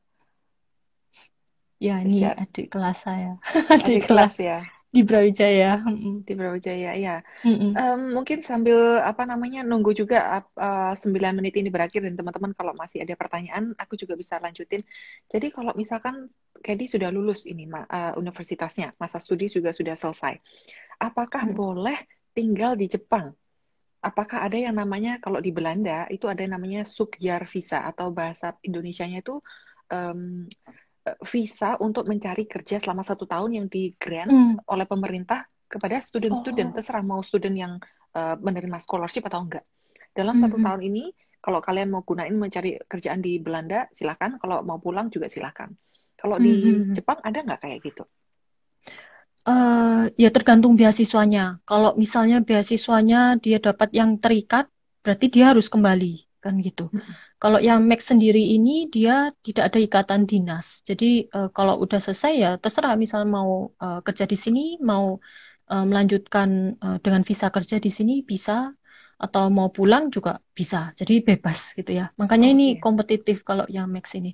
ya 1.81 1.97
ini 2.03 2.21
Dahsyat. 2.21 2.35
adik 2.37 2.67
kelas 2.69 2.97
saya 3.07 3.31
Adik 3.73 3.73
adik 3.73 4.01
kelas 4.05 4.35
kelas 4.35 4.35
ya 4.37 4.59
di 4.91 5.01
Brawijaya 5.07 5.79
di 6.27 6.33
Brawijaya. 6.35 6.91
Ya. 6.99 7.23
Em, 7.47 8.11
mungkin 8.11 8.43
sambil 8.43 8.99
apa 8.99 9.23
namanya 9.23 9.63
nunggu 9.63 9.95
juga 9.95 10.43
ap- 10.43 10.57
eh, 10.59 10.93
9 10.99 11.39
menit 11.39 11.55
ini 11.55 11.71
berakhir 11.71 12.03
dan 12.03 12.19
teman-teman 12.19 12.51
kalau 12.51 12.75
masih 12.75 12.99
ada 12.99 13.15
pertanyaan, 13.15 13.71
aku 13.79 13.95
juga 13.95 14.19
bisa 14.19 14.35
lanjutin. 14.43 14.83
Jadi 15.31 15.47
kalau 15.55 15.71
misalkan 15.79 16.27
Candy 16.59 16.91
sudah 16.91 17.07
lulus 17.07 17.47
ini 17.47 17.63
eh, 17.71 18.13
universitasnya, 18.19 18.91
masa 18.99 19.23
studi 19.23 19.47
juga 19.47 19.71
sudah 19.71 19.95
selesai. 19.95 20.35
Apakah 20.99 21.47
Mm. 21.47 21.55
boleh 21.55 21.97
tinggal 22.35 22.75
di 22.75 22.91
Jepang? 22.91 23.31
Apakah 24.01 24.41
ada 24.49 24.57
yang 24.57 24.73
namanya 24.73 25.21
kalau 25.21 25.37
di 25.37 25.53
Belanda 25.53 26.09
itu 26.09 26.25
ada 26.25 26.41
yang 26.41 26.57
namanya 26.57 26.81
Sukjar 26.81 27.45
visa 27.45 27.85
atau 27.85 28.09
bahasa 28.09 28.57
Indonesianya 28.65 29.21
itu 29.21 29.37
eh, 29.93 30.17
visa 31.25 31.77
untuk 31.81 32.05
mencari 32.05 32.45
kerja 32.45 32.77
selama 32.77 33.01
satu 33.01 33.25
tahun 33.25 33.57
yang 33.57 33.67
di 33.69 33.93
grant 33.97 34.29
Mm. 34.29 34.53
oleh 34.69 34.85
pemerintah 34.85 35.45
kepada 35.65 35.97
student-student 36.01 36.73
Oh. 36.73 36.75
terserah 36.77 37.01
mau 37.05 37.21
student 37.25 37.55
yang 37.57 37.73
eh, 38.11 38.35
menerima 38.37 38.77
scholarship 38.83 39.23
atau 39.29 39.45
enggak. 39.47 39.63
Dalam 40.11 40.35
satu 40.35 40.59
Mhm. 40.59 40.65
tahun 40.67 40.81
ini 40.83 41.03
kalau 41.41 41.63
kalian 41.63 41.89
mau 41.89 42.03
gunain 42.05 42.35
mencari 42.37 42.77
kerjaan 42.85 43.23
di 43.23 43.39
Belanda 43.41 43.87
silakan, 43.95 44.37
kalau 44.37 44.61
mau 44.61 44.77
pulang 44.77 45.09
juga 45.09 45.25
silakan. 45.31 45.73
Kalau 46.19 46.37
di 46.37 46.53
Mhm. 46.53 46.93
Jepang 46.93 47.17
ada 47.23 47.39
nggak 47.41 47.59
kayak 47.65 47.79
gitu? 47.81 48.03
Eh, 49.49 50.01
ya 50.23 50.29
tergantung 50.35 50.73
beasiswanya. 50.79 51.41
Kalau 51.69 51.97
misalnya 51.97 52.37
beasiswanya 52.47 53.17
dia 53.43 53.57
dapat 53.57 53.89
yang 53.99 54.21
terikat, 54.21 54.65
berarti 55.01 55.25
dia 55.33 55.49
harus 55.51 55.65
kembali, 55.73 56.05
kan 56.43 56.53
gitu. 56.61 56.93
Mm-mm. 56.93 57.13
Kalau 57.41 57.57
yang 57.57 57.81
Max 57.89 58.13
sendiri 58.13 58.37
ini 58.53 58.85
dia 58.93 59.33
tidak 59.41 59.73
ada 59.73 59.79
ikatan 59.81 60.21
dinas. 60.29 60.85
Jadi 60.85 61.05
eh, 61.25 61.49
kalau 61.57 61.73
udah 61.83 61.97
selesai 62.05 62.31
ya 62.43 62.49
terserah 62.61 62.93
misal 63.03 63.21
mau 63.25 63.73
eh, 63.81 63.99
kerja 64.05 64.25
di 64.29 64.37
sini, 64.37 64.61
mau 64.77 65.17
eh, 65.73 65.85
melanjutkan 65.89 66.49
eh, 66.77 66.97
dengan 67.01 67.21
visa 67.25 67.47
kerja 67.49 67.77
di 67.81 67.89
sini 67.97 68.13
bisa 68.21 68.69
atau 69.23 69.43
mau 69.57 69.69
pulang 69.77 70.03
juga 70.15 70.31
bisa. 70.59 70.77
Jadi 70.99 71.13
bebas 71.27 71.59
gitu 71.77 71.91
ya. 71.99 72.03
Makanya 72.21 72.47
ini 72.53 72.63
Oke. 72.65 72.83
kompetitif 72.83 73.35
kalau 73.49 73.65
yang 73.75 73.87
Max 73.95 74.05
ini. 74.19 74.29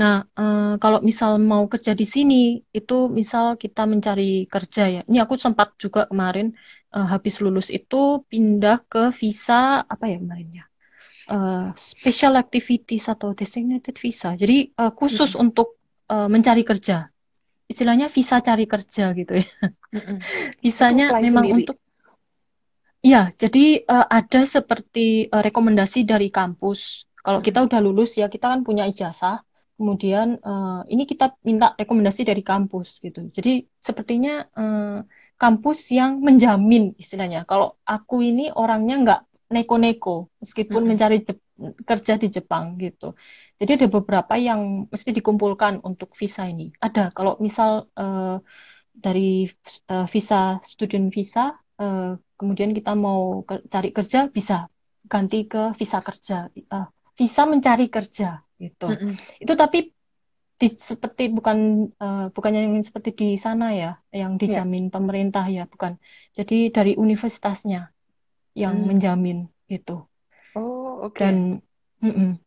Nah, 0.00 0.12
eh, 0.40 0.72
kalau 0.82 0.98
misal 1.08 1.30
mau 1.50 1.62
kerja 1.72 1.92
di 2.00 2.06
sini, 2.14 2.34
itu 2.78 2.94
misal 3.18 3.44
kita 3.62 3.80
mencari 3.92 4.24
kerja 4.52 4.82
ya. 4.94 5.00
Ini 5.08 5.18
aku 5.24 5.34
sempat 5.44 5.68
juga 5.82 6.00
kemarin 6.10 6.46
eh, 6.96 7.06
habis 7.12 7.34
lulus 7.44 7.68
itu 7.78 7.96
pindah 8.30 8.76
ke 8.90 8.98
visa 9.20 9.54
apa 9.92 10.04
ya 10.12 10.16
kemarin 10.22 10.48
ya? 10.58 10.64
Eh, 11.32 11.66
special 11.78 12.34
activities 12.42 13.04
atau 13.14 13.28
designated 13.40 13.96
visa. 14.04 14.28
Jadi 14.42 14.54
eh, 14.80 14.92
khusus 14.98 15.30
Mm-mm. 15.30 15.42
untuk 15.44 15.68
eh, 16.12 16.28
mencari 16.34 16.62
kerja. 16.70 16.94
Istilahnya 17.72 18.06
visa 18.16 18.36
cari 18.48 18.64
kerja 18.72 19.04
gitu 19.18 19.32
ya. 19.42 19.46
Mm-mm. 19.94 20.18
Itu 20.92 20.92
Visanya 20.92 21.16
memang 21.24 21.46
sendiri. 21.46 21.58
untuk 21.58 21.76
Iya, 23.06 23.18
jadi 23.42 23.58
eh, 23.90 24.04
ada 24.16 24.38
seperti 24.54 25.00
eh, 25.34 25.42
rekomendasi 25.46 25.98
dari 26.10 26.26
kampus. 26.36 26.80
Kalau 27.24 27.40
kita 27.46 27.58
Mm-mm. 27.58 27.66
udah 27.66 27.78
lulus 27.86 28.10
ya, 28.20 28.24
kita 28.34 28.46
kan 28.52 28.60
punya 28.68 28.82
ijazah. 28.90 29.34
Kemudian 29.78 30.26
eh, 30.48 30.66
ini 30.92 31.02
kita 31.10 31.24
minta 31.48 31.66
rekomendasi 31.80 32.22
dari 32.30 32.42
kampus 32.50 32.86
gitu. 33.04 33.18
Jadi 33.36 33.50
sepertinya 33.86 34.30
eh, 34.58 34.82
kampus 35.40 35.78
yang 35.98 36.10
menjamin 36.26 36.82
istilahnya. 37.02 37.38
Kalau 37.50 37.66
aku 37.92 38.14
ini 38.28 38.42
orangnya 38.60 38.94
nggak 39.02 39.20
neko-neko, 39.54 40.10
meskipun 40.42 40.82
Mm-mm. 40.82 40.90
mencari 40.90 41.16
Jep- 41.26 41.42
kerja 41.88 42.12
di 42.22 42.26
Jepang 42.36 42.64
gitu. 42.82 43.04
Jadi 43.60 43.70
ada 43.76 43.86
beberapa 43.96 44.34
yang 44.46 44.60
mesti 44.92 45.10
dikumpulkan 45.18 45.74
untuk 45.88 46.08
visa 46.20 46.42
ini. 46.52 46.64
Ada. 46.86 47.00
Kalau 47.16 47.32
misal 47.46 47.70
eh, 48.00 48.34
dari 49.04 49.22
eh, 49.92 50.06
visa 50.14 50.36
student 50.72 51.06
visa 51.16 51.42
eh, 51.80 52.00
kemudian 52.38 52.70
kita 52.78 52.90
mau 53.04 53.20
ke- 53.48 53.64
cari 53.74 53.88
kerja 53.96 54.18
bisa 54.36 54.54
ganti 55.12 55.36
ke 55.50 55.58
visa 55.80 55.98
kerja 56.08 56.34
Eh, 56.74 56.86
visa 57.20 57.42
mencari 57.52 57.84
kerja 57.94 58.26
gitu 58.62 58.84
Mm-mm. 58.88 59.18
itu 59.42 59.52
tapi 59.62 59.78
di, 60.60 60.66
seperti 60.90 61.22
bukan 61.36 61.58
eh, 62.02 62.18
bukannya 62.34 62.60
yang 62.66 62.86
seperti 62.88 63.10
di 63.20 63.26
sana 63.46 63.64
ya 63.80 63.86
yang 64.20 64.32
Ya. 64.44 64.66
dijamin 64.66 64.84
pemerintah 64.94 65.44
ya 65.56 65.62
bukan 65.72 65.92
jadi 66.38 66.54
dari 66.76 66.90
universitasnya 67.04 67.78
yang 68.62 68.74
Mm. 68.74 68.88
menjamin 68.90 69.36
gitu 69.72 69.92
Oh, 70.54 71.00
oke. 71.02 71.20
dan 71.20 71.62
mm-mm. 72.02 72.38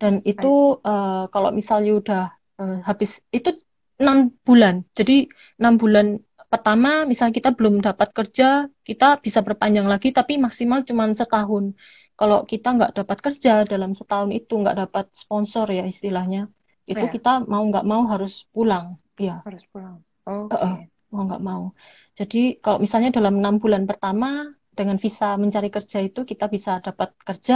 dan 0.00 0.14
Baik. 0.36 0.54
itu 0.56 0.78
eh, 0.86 1.22
kalau 1.32 1.50
misalnya 1.58 1.90
udah 2.00 2.20
eh, 2.60 2.74
habis 2.88 3.10
itu 3.36 3.50
enam 4.02 4.18
bulan 4.46 4.74
jadi 4.98 5.12
enam 5.60 5.74
bulan 5.82 6.06
pertama 6.52 6.88
misal 7.10 7.28
kita 7.36 7.48
belum 7.58 7.74
dapat 7.86 8.08
kerja 8.18 8.44
kita 8.88 9.04
bisa 9.24 9.40
perpanjang 9.46 9.86
lagi 9.92 10.08
tapi 10.18 10.32
maksimal 10.44 10.78
cuma 10.88 11.04
setahun 11.20 11.64
kalau 12.18 12.38
kita 12.50 12.66
nggak 12.76 12.90
dapat 12.98 13.18
kerja 13.26 13.50
dalam 13.72 13.90
setahun 13.98 14.30
itu 14.38 14.52
nggak 14.62 14.76
dapat 14.82 15.04
sponsor 15.22 15.66
ya 15.78 15.82
istilahnya 15.92 16.40
itu 16.92 17.04
Ya, 17.04 17.12
kita 17.14 17.28
mau 17.52 17.62
nggak 17.70 17.84
mau 17.90 18.02
harus 18.12 18.32
pulang 18.54 18.86
ya 19.26 19.32
harus 19.44 19.64
pulang. 19.72 19.96
Eh, 20.52 20.54
Oke. 20.54 20.66
eh, 20.66 20.74
mau 21.12 21.22
nggak 21.28 21.42
mau 21.50 21.62
jadi 22.18 22.36
kalau 22.62 22.78
misalnya 22.84 23.10
dalam 23.16 23.34
enam 23.40 23.54
bulan 23.62 23.82
pertama 23.90 24.26
dengan 24.78 24.96
visa 25.04 25.26
mencari 25.42 25.68
kerja 25.76 25.98
itu 26.06 26.20
kita 26.30 26.44
bisa 26.54 26.70
dapat 26.86 27.08
kerja 27.28 27.54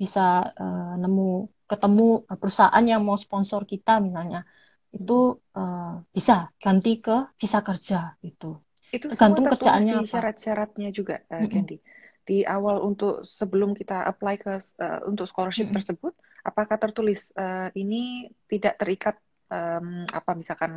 bisa 0.00 0.20
eh, 0.60 0.92
nemu 1.02 1.22
ketemu 1.70 2.02
perusahaan 2.40 2.84
yang 2.92 3.00
mau 3.06 3.16
sponsor 3.24 3.60
kita 3.72 3.90
misalnya. 4.06 4.38
Itu 4.96 5.12
eh, 5.58 5.92
bisa 6.16 6.34
ganti 6.62 6.90
ke 7.04 7.16
visa 7.40 7.58
kerja 7.68 7.96
gitu 8.24 8.46
Itu 8.96 9.06
tergantung 9.10 9.44
kerjaannya 9.48 9.96
syarat-syaratnya 10.12 10.88
juga, 10.98 11.14
eh, 11.34 11.44
Mm-mm, 11.44 11.52
Candy. 11.52 11.76
Di 12.28 12.44
awal 12.56 12.76
untuk 12.88 13.24
sebelum 13.38 13.70
kita 13.80 14.04
apply 14.10 14.34
ke 14.44 14.52
eh, 14.84 15.00
untuk 15.10 15.26
scholarship 15.30 15.68
mm-mm. 15.68 15.76
tersebut, 15.76 16.12
apakah 16.48 16.76
tertulis 16.84 17.32
eh, 17.42 17.68
ini 17.82 18.28
tidak 18.50 18.74
terikat 18.80 19.16
em, 19.48 20.04
apa 20.18 20.30
misalkan 20.40 20.72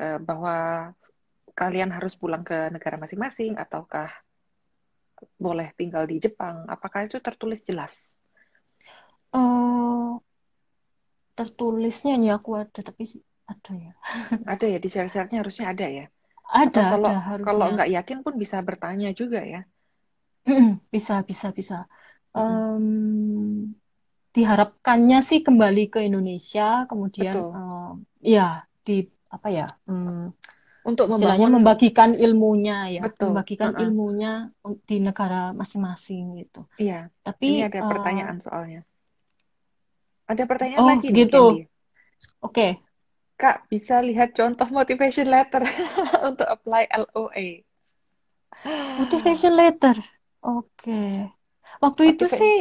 eh, 0.00 0.18
bahwa 0.28 0.54
kalian 1.60 1.90
harus 1.96 2.14
pulang 2.20 2.42
ke 2.48 2.56
negara 2.74 2.96
masing-masing 3.02 3.52
ataukah 3.64 4.10
boleh 5.44 5.68
tinggal 5.78 6.04
di 6.10 6.16
Jepang? 6.24 6.56
Apakah 6.74 7.00
itu 7.06 7.16
tertulis 7.26 7.60
jelas? 7.68 7.94
Tertulisnya 11.38 12.12
nih 12.22 12.30
aku 12.38 12.50
ada 12.62 12.80
tapi 12.88 13.04
ada 13.52 13.72
ya 13.84 13.92
Ada 14.52 14.64
ya 14.72 14.78
di 14.84 14.88
syarat-syaratnya 14.92 15.38
harusnya 15.42 15.66
ada 15.72 15.86
ya. 15.98 16.04
Atau 16.62 16.82
ada 16.82 16.90
kalau 16.92 17.10
ada 17.10 17.20
kalau 17.46 17.64
harusnya 17.64 17.68
nggak 17.74 17.90
yakin 17.96 18.18
pun 18.24 18.34
bisa 18.42 18.56
bertanya 18.68 19.08
juga 19.20 19.40
ya. 19.52 19.60
Bisa 20.92 21.14
bisa 21.28 21.48
bisa. 21.58 21.74
Em, 22.36 23.74
diharapkannya 24.34 25.18
sih 25.28 25.40
kembali 25.46 25.82
ke 25.94 25.98
Indonesia 26.08 26.86
kemudian 26.90 27.36
Betul. 27.38 27.54
em, 27.54 27.92
ya 28.34 28.66
di 28.86 29.06
apa 29.30 29.48
ya 29.58 29.66
hmm, 29.88 30.34
Untuk 30.84 31.06
istilahnya 31.10 31.46
membangun 31.46 31.54
membagikan 31.56 32.10
ilmunya 32.24 32.76
ya 32.96 33.04
betul. 33.04 33.28
membagikan 33.28 33.72
Heeh. 33.74 33.76
ilmunya 33.82 34.28
di 34.88 34.96
negara 35.06 35.52
masing-masing 35.60 36.24
gitu 36.42 36.66
Iya. 36.82 36.94
Ini 37.46 37.58
tapi 37.58 37.64
ada 37.68 37.80
eh, 37.80 37.86
pertanyaan 37.90 38.36
soalnya. 38.44 38.80
Ada 40.32 40.44
pertanyaan 40.50 40.84
oh 40.84 40.90
lagi 40.90 41.08
gitu 41.16 41.36
oke 42.46 42.66
Kak, 43.40 43.56
bisa 43.70 43.96
lihat 44.08 44.30
contoh 44.38 44.68
motivation 44.78 45.26
letter 45.34 45.62
untuk 46.28 46.46
apply 46.54 46.82
LOA. 47.02 47.46
motivation 48.98 49.52
letter 49.60 49.96
oke 50.42 50.90
waktu 51.84 52.02
itu 52.12 52.24
Motiva- 52.24 52.38
sih 52.38 52.52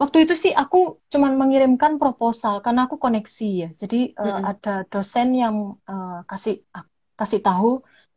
waktu 0.00 0.16
itu 0.24 0.34
sih 0.42 0.52
aku 0.62 0.76
cuman 1.12 1.32
mengirimkan 1.40 1.92
proposal 2.00 2.54
karena 2.64 2.80
aku 2.86 2.96
koneksi 3.04 3.44
ya. 3.62 3.66
Jadi 3.80 3.96
uh, 4.22 4.38
Mm-mm. 4.38 4.46
ada 4.50 4.70
dosen 4.92 5.26
yang 5.42 5.56
uh, 5.90 6.06
kasih 6.30 6.54
kasih 7.20 7.40
tahu 7.46 7.66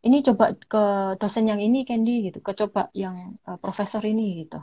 ini 0.06 0.16
coba 0.28 0.44
ke 0.72 0.78
dosen 1.22 1.44
yang 1.52 1.60
ini 1.66 1.78
Candy 1.88 2.12
gitu, 2.26 2.38
ke 2.48 2.52
coba 2.62 2.80
yang 3.04 3.16
uh, 3.48 3.58
profesor 3.64 4.02
ini 4.12 4.24
gitu. 4.42 4.56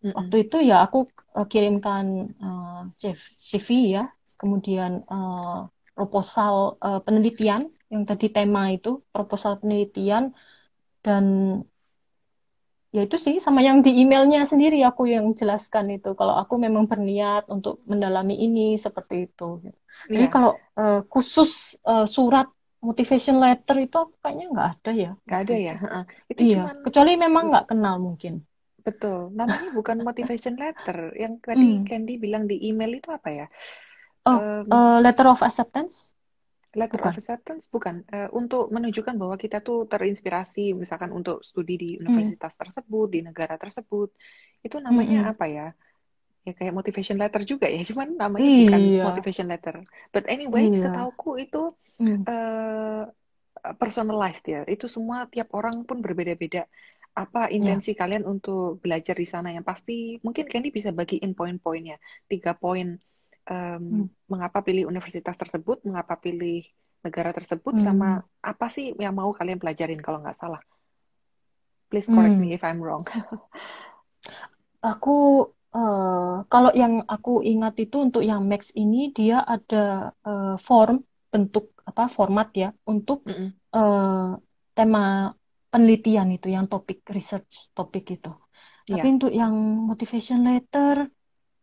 Mm-mm. 0.00 0.16
Waktu 0.16 0.36
itu 0.48 0.56
ya 0.64 0.76
aku 0.86 0.98
uh, 1.36 1.46
kirimkan 1.52 2.06
uh, 2.40 2.82
CV 3.50 3.68
ya, 3.96 4.04
kemudian 4.40 5.04
uh, 5.12 5.68
proposal 5.96 6.80
uh, 6.80 7.00
penelitian 7.04 7.68
yang 7.92 8.02
tadi 8.08 8.26
tema 8.32 8.72
itu 8.72 9.04
proposal 9.12 9.60
penelitian 9.60 10.32
dan 11.04 11.24
ya 12.90 13.00
itu 13.06 13.16
sih 13.24 13.36
sama 13.38 13.60
yang 13.62 13.78
di 13.86 13.90
emailnya 14.02 14.42
sendiri 14.42 14.82
aku 14.82 15.02
yang 15.14 15.26
jelaskan 15.40 15.86
itu 15.94 16.10
kalau 16.18 16.34
aku 16.42 16.54
memang 16.58 16.84
berniat 16.90 17.46
untuk 17.46 17.74
mendalami 17.90 18.34
ini 18.46 18.74
seperti 18.74 19.30
itu 19.30 19.62
jadi 20.10 20.26
Iya. 20.26 20.32
kalau 20.34 20.52
uh, 20.80 21.00
khusus 21.12 21.76
uh, 21.86 22.06
surat 22.08 22.46
motivation 22.80 23.36
letter 23.44 23.76
itu 23.86 23.98
kayaknya 24.24 24.46
nggak 24.54 24.68
ada 24.74 24.90
ya 24.96 25.10
Nggak 25.28 25.40
ada 25.44 25.54
ya. 25.68 25.74
Heeh. 25.82 26.02
Itu 26.32 26.40
iya 26.40 26.56
cuman 26.56 26.76
kecuali 26.86 27.12
memang 27.20 27.44
nggak 27.52 27.66
kenal 27.70 27.94
mungkin 28.00 28.34
betul. 28.90 29.18
Namanya 29.40 29.68
bukan 29.78 29.98
motivation 30.08 30.54
letter. 30.62 30.98
Yang 31.22 31.32
tadi 31.48 31.66
Hmm. 31.66 31.84
Candy 31.88 32.12
bilang 32.24 32.44
di 32.50 32.56
email 32.68 32.92
itu 32.98 33.08
apa 33.18 33.28
ya? 33.38 33.44
oh 34.26 34.38
Em, 34.38 34.68
uh, 34.70 35.00
letter 35.04 35.26
of 35.28 35.42
acceptance 35.42 36.12
letter 36.80 37.00
bukan 37.00 37.10
of 37.10 37.16
acceptance 37.18 37.64
bukan 37.74 37.96
Eh, 38.14 38.28
untuk 38.40 38.62
menunjukkan 38.74 39.14
bahwa 39.22 39.36
kita 39.44 39.58
tuh 39.66 39.78
terinspirasi 39.92 40.60
misalkan 40.82 41.10
untuk 41.18 41.36
studi 41.48 41.74
di 41.82 41.88
Hmm. 42.06 42.30
universitas 42.30 42.54
tersebut 42.60 43.06
di 43.14 43.20
negara 43.28 43.54
tersebut 43.62 44.08
itu 44.66 44.76
namanya 44.86 45.18
Mm-mm. 45.18 45.30
apa 45.30 45.44
ya 45.56 45.66
ya 46.46 46.52
kayak 46.58 46.74
motivation 46.78 47.18
letter 47.22 47.42
juga 47.52 47.66
ya 47.74 47.80
cuman 47.90 48.08
namanya 48.24 48.50
bukan 48.60 48.82
iya 48.82 49.06
motivation 49.06 49.46
letter 49.52 49.76
but 50.14 50.24
anyway 50.34 50.64
iya 50.64 50.82
setauku 50.82 51.28
itu 51.44 51.58
Hmm. 51.98 52.24
eh 52.30 53.02
personalized 53.82 54.44
ya 54.54 54.60
itu 54.74 54.86
semua 54.96 55.18
tiap 55.32 55.48
orang 55.58 55.76
pun 55.88 55.98
berbeda-beda 56.04 56.60
apa 57.16 57.50
ya 57.60 57.80
intensi 57.80 57.90
kalian 58.00 58.24
untuk 58.32 58.78
belajar 58.82 59.14
di 59.18 59.26
sana 59.28 59.48
yang 59.56 59.66
pasti 59.66 59.92
mungkin 60.24 60.44
Candy 60.50 60.70
bisa 60.70 60.90
bagiin 60.94 61.32
poin-poinnya 61.38 61.96
tiga 62.30 62.52
poin 62.56 62.86
em, 63.50 63.84
Hmm. 63.90 64.06
mengapa 64.32 64.58
pilih 64.66 64.84
universitas 64.92 65.36
tersebut 65.42 65.76
mengapa 65.88 66.14
pilih 66.24 66.62
negara 67.04 67.30
tersebut 67.36 67.74
sama 67.80 68.06
Hmm. 68.06 68.20
apa 68.44 68.66
sih 68.74 68.94
yang 69.02 69.14
mau 69.18 69.30
kalian 69.38 69.58
pelajarin 69.62 70.00
kalau 70.04 70.18
nggak 70.22 70.36
salah 70.38 70.60
please 71.90 72.08
correct 72.08 72.38
Hmm. 72.38 72.40
me 72.40 72.52
if 72.54 72.64
I'm 72.64 72.80
wrong 72.80 73.06
Aku 74.86 75.10
eh, 75.76 76.34
kalau 76.52 76.70
yang 76.80 76.94
aku 77.14 77.30
ingat 77.50 77.72
itu 77.82 77.96
untuk 78.06 78.22
yang 78.30 78.40
Max 78.50 78.62
ini 78.80 78.96
dia 79.16 79.34
ada 79.54 79.76
eh, 80.26 80.54
form 80.66 80.94
bentuk 81.32 81.64
apa 81.88 82.02
format 82.16 82.48
ya 82.62 82.66
untuk 82.92 83.18
Mm-mm. 83.26 83.52
eh, 83.76 84.30
tema 84.76 85.00
penelitian 85.72 86.28
itu 86.36 86.46
yang 86.56 86.64
topik 86.72 86.98
research 87.16 87.52
topik 87.76 88.04
itu. 88.16 88.28
Tapi 88.90 89.04
Iya, 89.04 89.04
untuk 89.14 89.30
yang 89.40 89.54
motivation 89.90 90.38
letter 90.48 90.96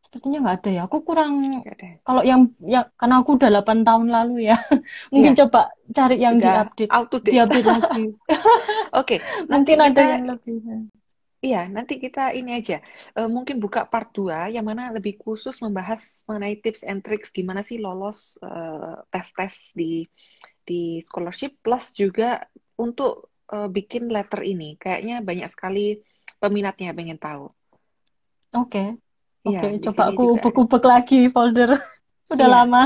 sepertinya 0.04 0.38
nggak 0.44 0.56
ada 0.58 0.70
ya. 0.78 0.82
Aku 0.88 0.98
kurang 1.08 1.34
kalau 2.08 2.22
yang 2.32 2.42
ya 2.74 2.80
karena 3.00 3.16
aku 3.22 3.32
udah 3.38 3.50
8 3.54 3.80
tahun 3.88 4.08
lalu 4.16 4.34
ya. 4.50 4.56
Mungkin 5.14 5.34
Iya, 5.34 5.34
coba 5.40 5.60
cari 5.98 6.16
yang 6.26 6.36
sudah 6.36 6.44
diupdate 6.44 6.96
out 6.96 7.08
to 7.12 7.20
date. 7.20 7.48
diupdate 7.50 7.68
lagi. 7.76 8.04
Oke, 9.00 9.16
nanti 9.52 9.72
Mungkin 9.72 9.78
ada 9.88 10.02
kita 10.02 10.04
yang 10.12 10.24
lebih. 10.32 10.58
Iya, 11.46 11.58
nanti 11.76 11.94
kita 12.04 12.20
ini 12.38 12.50
aja. 12.60 12.76
Eh, 13.18 13.28
mungkin 13.36 13.56
buka 13.64 13.80
part 13.92 14.10
2 14.18 14.50
yang 14.56 14.66
mana 14.70 14.84
lebih 14.96 15.14
khusus 15.24 15.56
membahas 15.66 16.02
mengenai 16.28 16.56
tips 16.64 16.82
and 16.90 17.00
tricks 17.06 17.30
gimana 17.38 17.62
sih 17.62 17.78
lolos 17.86 18.18
eh, 18.42 18.94
tes-tes 19.14 19.54
di 19.80 19.86
di 20.68 20.74
scholarship 21.08 21.52
plus 21.64 21.86
juga 22.02 22.26
untuk 22.84 23.12
eh, 23.54 23.68
bikin 23.76 24.04
letter 24.16 24.42
ini. 24.52 24.66
Kayaknya 24.82 25.14
banyak 25.30 25.48
sekali 25.54 25.80
peminatnya 26.42 26.90
pengen 26.98 27.20
tahu. 27.26 27.44
Oke. 28.62 28.80
Iya, 29.48 29.60
Oke, 29.60 29.68
di 29.82 29.86
coba 29.86 30.02
aku 30.12 30.22
ubek-ubek 30.36 30.84
lagi 30.92 31.16
folder. 31.34 31.70
Udah 32.34 32.48
Iya. 32.48 32.54
lama. 32.56 32.80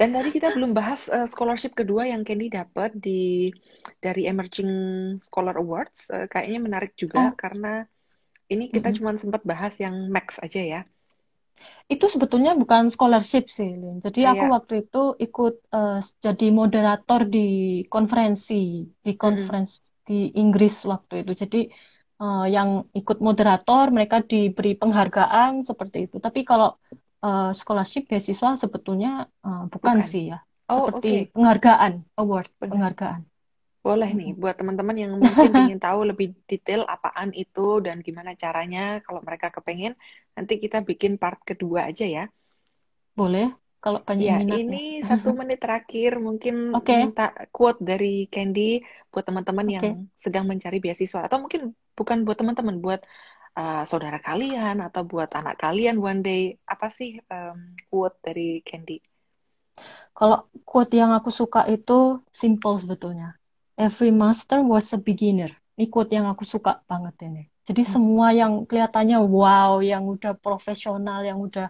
Dan 0.00 0.08
tadi 0.16 0.28
kita 0.36 0.48
belum 0.56 0.70
bahas 0.78 1.00
eh, 1.16 1.26
scholarship 1.32 1.72
kedua 1.80 2.02
yang 2.12 2.22
Candy 2.26 2.46
dapat 2.58 2.90
di 3.06 3.10
dari 4.04 4.20
Emerging 4.32 4.70
Scholar 5.26 5.54
Awards. 5.62 6.00
Eh, 6.14 6.26
kayaknya 6.32 6.58
menarik 6.66 6.92
juga 7.02 7.20
Oh, 7.20 7.38
karena 7.42 7.68
ini 8.52 8.64
kita 8.74 8.88
mm-mm. 8.88 8.96
cuma 8.96 9.10
sempat 9.22 9.42
bahas 9.52 9.74
yang 9.84 9.96
Max 10.14 10.28
aja 10.46 10.60
ya. 10.72 10.80
Itu 11.94 12.04
sebetulnya 12.14 12.50
bukan 12.60 12.82
scholarship 12.94 13.44
sih, 13.56 13.68
Lin. 13.80 13.96
Jadi 14.04 14.20
aku 14.30 14.44
Kayak 14.44 14.52
waktu 14.54 14.72
itu 14.84 14.98
ikut 15.24 15.54
eh, 15.76 15.94
jadi 16.24 16.44
moderator 16.60 17.20
di 17.34 17.38
konferensi, 17.94 18.54
di 19.04 19.10
conference 19.16 19.72
di 20.08 20.14
Inggris 20.40 20.74
waktu 20.92 21.12
itu. 21.22 21.32
Jadi 21.42 21.56
eh, 22.22 22.38
yang 22.54 22.68
ikut 22.98 23.18
moderator 23.28 23.84
mereka 23.96 24.16
diberi 24.30 24.68
penghargaan 24.80 25.52
seperti 25.68 25.96
itu. 26.06 26.16
Tapi 26.26 26.40
kalau 26.50 26.66
eh, 27.24 27.40
scholarship 27.58 28.02
beasiswa 28.10 28.48
sebetulnya 28.62 29.08
eh, 29.46 29.60
bukan 29.72 29.98
Bukan. 29.98 30.08
sih 30.10 30.22
ya. 30.32 30.36
Oh. 30.68 30.88
Seperti 30.88 31.08
penghargaan, 31.34 31.92
award, 32.20 32.48
Benar. 32.62 32.70
penghargaan. 32.70 33.22
Boleh 33.86 34.10
nih 34.18 34.28
Mm-mm. 34.28 34.40
buat 34.42 34.54
teman-teman 34.60 34.96
yang 35.02 35.12
mungkin 35.26 35.50
ingin 35.62 35.78
tahu 35.86 36.00
lebih 36.10 36.26
detail 36.50 36.82
apaan 36.94 37.30
itu 37.42 37.60
dan 37.86 37.96
gimana 38.06 38.32
caranya 38.42 38.80
kalau 39.06 39.20
mereka 39.26 39.48
kepengen 39.56 39.92
nanti 40.36 40.54
kita 40.64 40.78
bikin 40.88 41.12
part 41.22 41.38
kedua 41.50 41.80
aja 41.90 42.04
ya. 42.16 42.22
Boleh, 43.18 43.46
kalau 43.82 43.98
banyak 44.08 44.28
Ya, 44.28 44.34
minat 44.38 44.62
ya. 44.72 44.76
ini 44.76 45.06
satu 45.08 45.28
menit 45.40 45.58
terakhir 45.64 46.10
mungkin 46.26 46.54
Oke, 46.72 46.96
minta 47.00 47.22
quote 47.54 47.78
dari 47.90 48.06
Candy 48.32 48.60
buat 49.10 49.24
teman-teman 49.28 49.68
yang 49.76 49.86
oke. 49.86 50.08
sedang 50.24 50.44
mencari 50.50 50.76
beasiswa 50.84 51.20
atau 51.26 51.38
mungkin 51.42 51.60
bukan 51.98 52.18
buat 52.26 52.36
teman-teman, 52.40 52.76
buat 52.84 53.00
uh, 53.58 53.82
saudara 53.90 54.18
kalian 54.26 54.74
atau 54.86 55.02
buat 55.12 55.30
anak 55.38 55.54
kalian 55.62 55.96
one 56.10 56.20
day. 56.26 56.40
Apa 56.72 56.86
sih 56.98 57.10
um, 57.34 57.58
quote 57.90 58.16
dari 58.26 58.42
Candy? 58.68 58.94
Kalau 60.18 60.38
quote 60.68 60.92
yang 61.00 61.10
aku 61.18 61.30
suka 61.40 61.60
itu 61.76 62.20
simple 62.42 62.74
sebetulnya. 62.82 63.28
Every 63.78 64.10
master 64.10 64.58
was 64.72 64.90
a 64.96 64.98
beginner. 64.98 65.50
Ini 65.78 65.86
quote 65.92 66.10
yang 66.16 66.26
aku 66.32 66.42
suka 66.42 66.82
banget 66.90 67.14
ini. 67.28 67.42
Jadi 67.68 67.82
Hmm. 67.84 67.94
semua 67.94 68.26
yang 68.40 68.52
kelihatannya 68.68 69.16
wow, 69.36 69.72
yang 69.90 70.02
udah 70.14 70.32
profesional, 70.44 71.18
yang 71.28 71.38
udah 71.46 71.64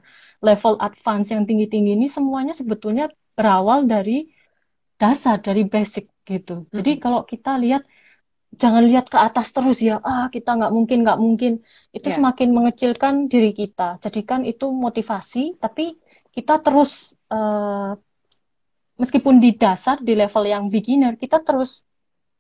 level 0.47 0.75
advance, 0.87 1.27
yang 1.35 1.43
tinggi-tinggi 1.49 1.91
ini 1.99 2.07
semuanya 2.17 2.53
sebetulnya 2.61 3.05
berawal 3.37 3.81
dari 3.93 4.13
dasar, 5.01 5.37
dari 5.47 5.63
basic 5.75 6.05
gitu. 6.31 6.53
Jadi 6.77 6.91
Mm-mm. 6.91 7.03
kalau 7.03 7.21
kita 7.33 7.51
lihat, 7.65 7.83
jangan 8.63 8.83
lihat 8.91 9.07
ke 9.13 9.19
atas 9.27 9.47
terus 9.57 9.79
ya, 9.89 9.95
ah 10.11 10.25
kita 10.35 10.51
nggak 10.59 10.73
mungkin, 10.77 10.99
nggak 11.05 11.19
mungkin. 11.27 11.53
Itu 11.97 12.09
Ya, 12.09 12.17
semakin 12.17 12.49
mengecilkan 12.57 13.15
diri 13.33 13.51
kita. 13.61 13.83
Jadikan 14.05 14.43
itu 14.51 14.67
motivasi, 14.85 15.41
tapi 15.63 15.83
kita 16.37 16.53
terus 16.65 16.91
eh, 17.35 17.91
meskipun 19.01 19.35
di 19.45 19.51
dasar 19.63 19.97
di 20.03 20.13
level 20.19 20.45
yang 20.55 20.65
beginner 20.75 21.13
kita 21.23 21.39
terus 21.47 21.71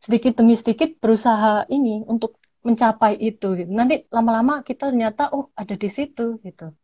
sedikit 0.04 0.32
demi 0.38 0.54
sedikit 0.58 0.90
berusaha 1.02 1.66
ini 1.76 2.02
untuk 2.06 2.37
mencapai 2.66 3.14
itu 3.18 3.54
gitu. 3.58 3.70
Nanti 3.70 4.06
lama-lama 4.10 4.62
kita 4.66 4.90
ternyata 4.90 5.30
oh 5.34 5.50
ada 5.54 5.74
di 5.74 5.88
situ 5.88 6.42
gitu. 6.42 6.74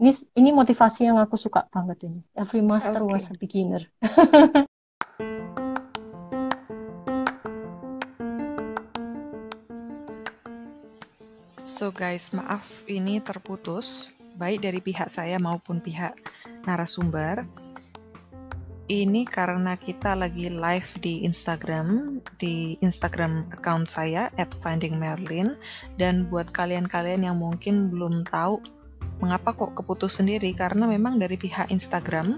Ini 0.00 0.10
ini 0.34 0.50
motivasi 0.50 1.06
yang 1.08 1.18
aku 1.20 1.36
suka 1.38 1.68
banget 1.70 2.10
ini. 2.10 2.20
Every 2.34 2.64
master 2.64 3.04
oke. 3.04 3.12
was 3.14 3.30
a 3.30 3.36
beginner. 3.38 3.86
So 11.72 11.88
guys, 11.90 12.30
maaf 12.30 12.86
ini 12.86 13.18
terputus, 13.18 14.12
baik 14.36 14.62
dari 14.62 14.78
pihak 14.78 15.08
saya 15.10 15.40
maupun 15.40 15.82
pihak 15.82 16.14
narasumber. 16.62 17.42
Ini 18.92 19.24
karena 19.24 19.72
kita 19.80 20.12
lagi 20.12 20.52
live 20.52 21.00
di 21.00 21.24
Instagram, 21.24 22.20
di 22.36 22.76
Instagram 22.84 23.48
account 23.48 23.88
saya 23.88 24.28
@findingmerlin 24.60 25.56
dan 25.96 26.28
buat 26.28 26.52
kalian-kalian 26.52 27.24
yang 27.24 27.40
mungkin 27.40 27.88
belum 27.88 28.28
tahu 28.28 28.60
mengapa 29.24 29.56
kok 29.56 29.80
keputus 29.80 30.20
sendiri 30.20 30.52
karena 30.52 30.84
memang 30.84 31.16
dari 31.16 31.40
pihak 31.40 31.72
Instagram 31.72 32.36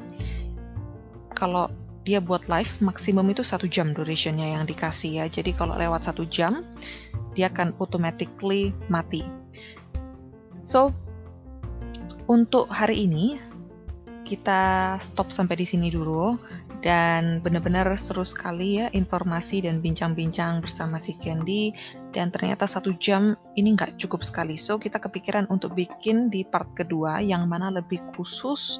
kalau 1.35 1.75
dia 2.07 2.23
buat 2.23 2.47
live 2.47 2.71
maksimum 2.87 3.35
itu 3.35 3.43
satu 3.43 3.67
jam 3.67 3.91
durationnya 3.91 4.55
yang 4.55 4.63
dikasih 4.63 5.19
ya. 5.19 5.27
Jadi 5.27 5.59
kalau 5.59 5.75
lewat 5.75 6.07
satu 6.07 6.23
jam 6.23 6.63
dia 7.35 7.51
akan 7.51 7.75
automatically 7.83 8.71
mati. 8.87 9.27
So 10.63 10.95
untuk 12.31 12.71
hari 12.71 13.11
ini 13.11 13.43
kita 14.25 14.97
stop 14.99 15.29
sampai 15.29 15.61
di 15.61 15.67
sini 15.69 15.93
dulu 15.93 16.35
dan 16.85 17.41
benar-benar 17.41 17.89
seru 17.97 18.25
sekali 18.25 18.77
ya 18.81 18.93
informasi 18.93 19.65
dan 19.65 19.81
bincang-bincang 19.81 20.61
bersama 20.61 21.01
si 21.01 21.17
Candy. 21.17 21.73
Dan 22.15 22.31
ternyata 22.31 22.69
satu 22.69 22.95
jam 23.01 23.35
ini 23.59 23.75
nggak 23.75 23.99
cukup 23.99 24.23
sekali. 24.23 24.55
So 24.55 24.79
kita 24.79 25.03
kepikiran 25.03 25.51
untuk 25.51 25.75
bikin 25.75 26.31
di 26.31 26.47
part 26.47 26.69
kedua 26.79 27.19
yang 27.19 27.51
mana 27.51 27.75
lebih 27.75 27.99
khusus 28.15 28.79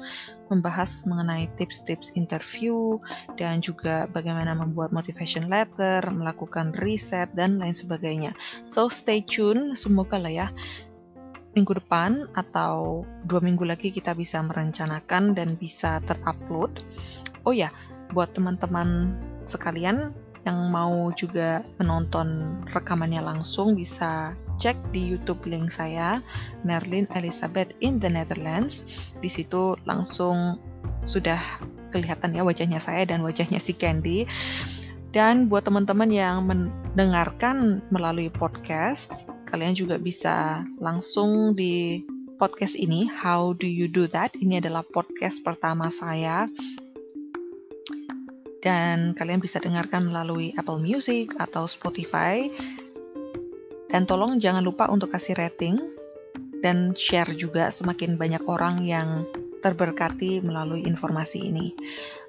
membahas 0.53 1.03
mengenai 1.09 1.49
tips-tips 1.57 2.13
interview 2.13 3.01
dan 3.35 3.59
juga 3.65 4.05
bagaimana 4.13 4.53
membuat 4.53 4.93
motivation 4.93 5.49
letter, 5.49 6.05
melakukan 6.13 6.77
riset 6.79 7.27
dan 7.33 7.57
lain 7.57 7.73
sebagainya. 7.73 8.31
So 8.69 8.87
stay 8.87 9.25
tune, 9.25 9.73
semoga 9.73 10.21
lah 10.21 10.31
ya 10.31 10.47
minggu 11.55 11.79
depan 11.79 12.27
atau 12.35 13.07
dua 13.25 13.39
minggu 13.39 13.63
lagi 13.63 13.89
kita 13.89 14.11
bisa 14.11 14.43
merencanakan 14.43 15.33
dan 15.33 15.55
bisa 15.55 16.03
terupload. 16.03 16.83
Oh 17.47 17.55
ya, 17.55 17.71
buat 18.11 18.35
teman-teman 18.35 19.15
sekalian 19.47 20.11
yang 20.45 20.69
mau 20.69 21.09
juga 21.17 21.65
menonton 21.81 22.61
rekamannya 22.69 23.23
langsung 23.23 23.73
bisa 23.73 24.37
cek 24.61 24.77
di 24.93 25.01
YouTube 25.01 25.41
link 25.49 25.73
saya 25.73 26.21
Merlin 26.61 27.09
Elizabeth 27.17 27.73
in 27.81 27.97
the 27.97 28.07
Netherlands. 28.07 28.85
Di 29.19 29.27
situ 29.27 29.73
langsung 29.89 30.61
sudah 31.01 31.41
kelihatan 31.89 32.37
ya 32.37 32.45
wajahnya 32.45 32.77
saya 32.77 33.07
dan 33.09 33.25
wajahnya 33.25 33.57
si 33.57 33.73
Candy. 33.73 34.29
Dan 35.15 35.47
buat 35.47 35.63
teman-teman 35.63 36.11
yang 36.11 36.43
mendengarkan 36.43 37.79
melalui 37.87 38.27
podcast, 38.27 39.23
kalian 39.55 39.71
juga 39.71 39.95
bisa 39.95 40.67
langsung 40.83 41.55
di 41.55 42.03
podcast 42.35 42.75
ini 42.75 43.07
How 43.07 43.55
Do 43.55 43.63
You 43.63 43.87
Do 43.87 44.03
That? 44.11 44.35
Ini 44.35 44.59
adalah 44.59 44.83
podcast 44.83 45.39
pertama 45.47 45.87
saya 45.87 46.43
dan 48.59 49.15
kalian 49.15 49.39
bisa 49.39 49.63
dengarkan 49.63 50.11
melalui 50.11 50.51
Apple 50.59 50.83
Music 50.83 51.31
atau 51.39 51.71
Spotify. 51.71 52.51
Dan 53.87 54.03
tolong 54.03 54.43
jangan 54.43 54.59
lupa 54.59 54.91
untuk 54.91 55.15
kasih 55.15 55.39
rating 55.39 55.79
dan 56.59 56.91
share 56.91 57.31
juga 57.39 57.71
semakin 57.71 58.19
banyak 58.19 58.43
orang 58.51 58.83
yang 58.83 59.23
terberkati 59.63 60.43
melalui 60.43 60.83
informasi 60.83 61.47
ini. 61.47 61.71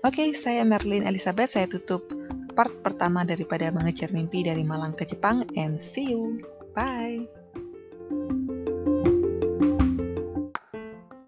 Oke, 0.07 0.31
saya 0.31 0.63
Merlin 0.63 1.03
Elizabeth, 1.03 1.59
saya 1.59 1.67
tutup 1.67 2.07
part 2.55 2.71
pertama 2.87 3.27
daripada 3.27 3.67
mengejar 3.75 4.15
mimpi 4.15 4.47
dari 4.47 4.63
Malang 4.63 4.95
ke 4.95 5.03
Jepang 5.03 5.43
and 5.59 5.75
see 5.75 6.15
you. 6.15 6.39
Bye. 6.77 7.29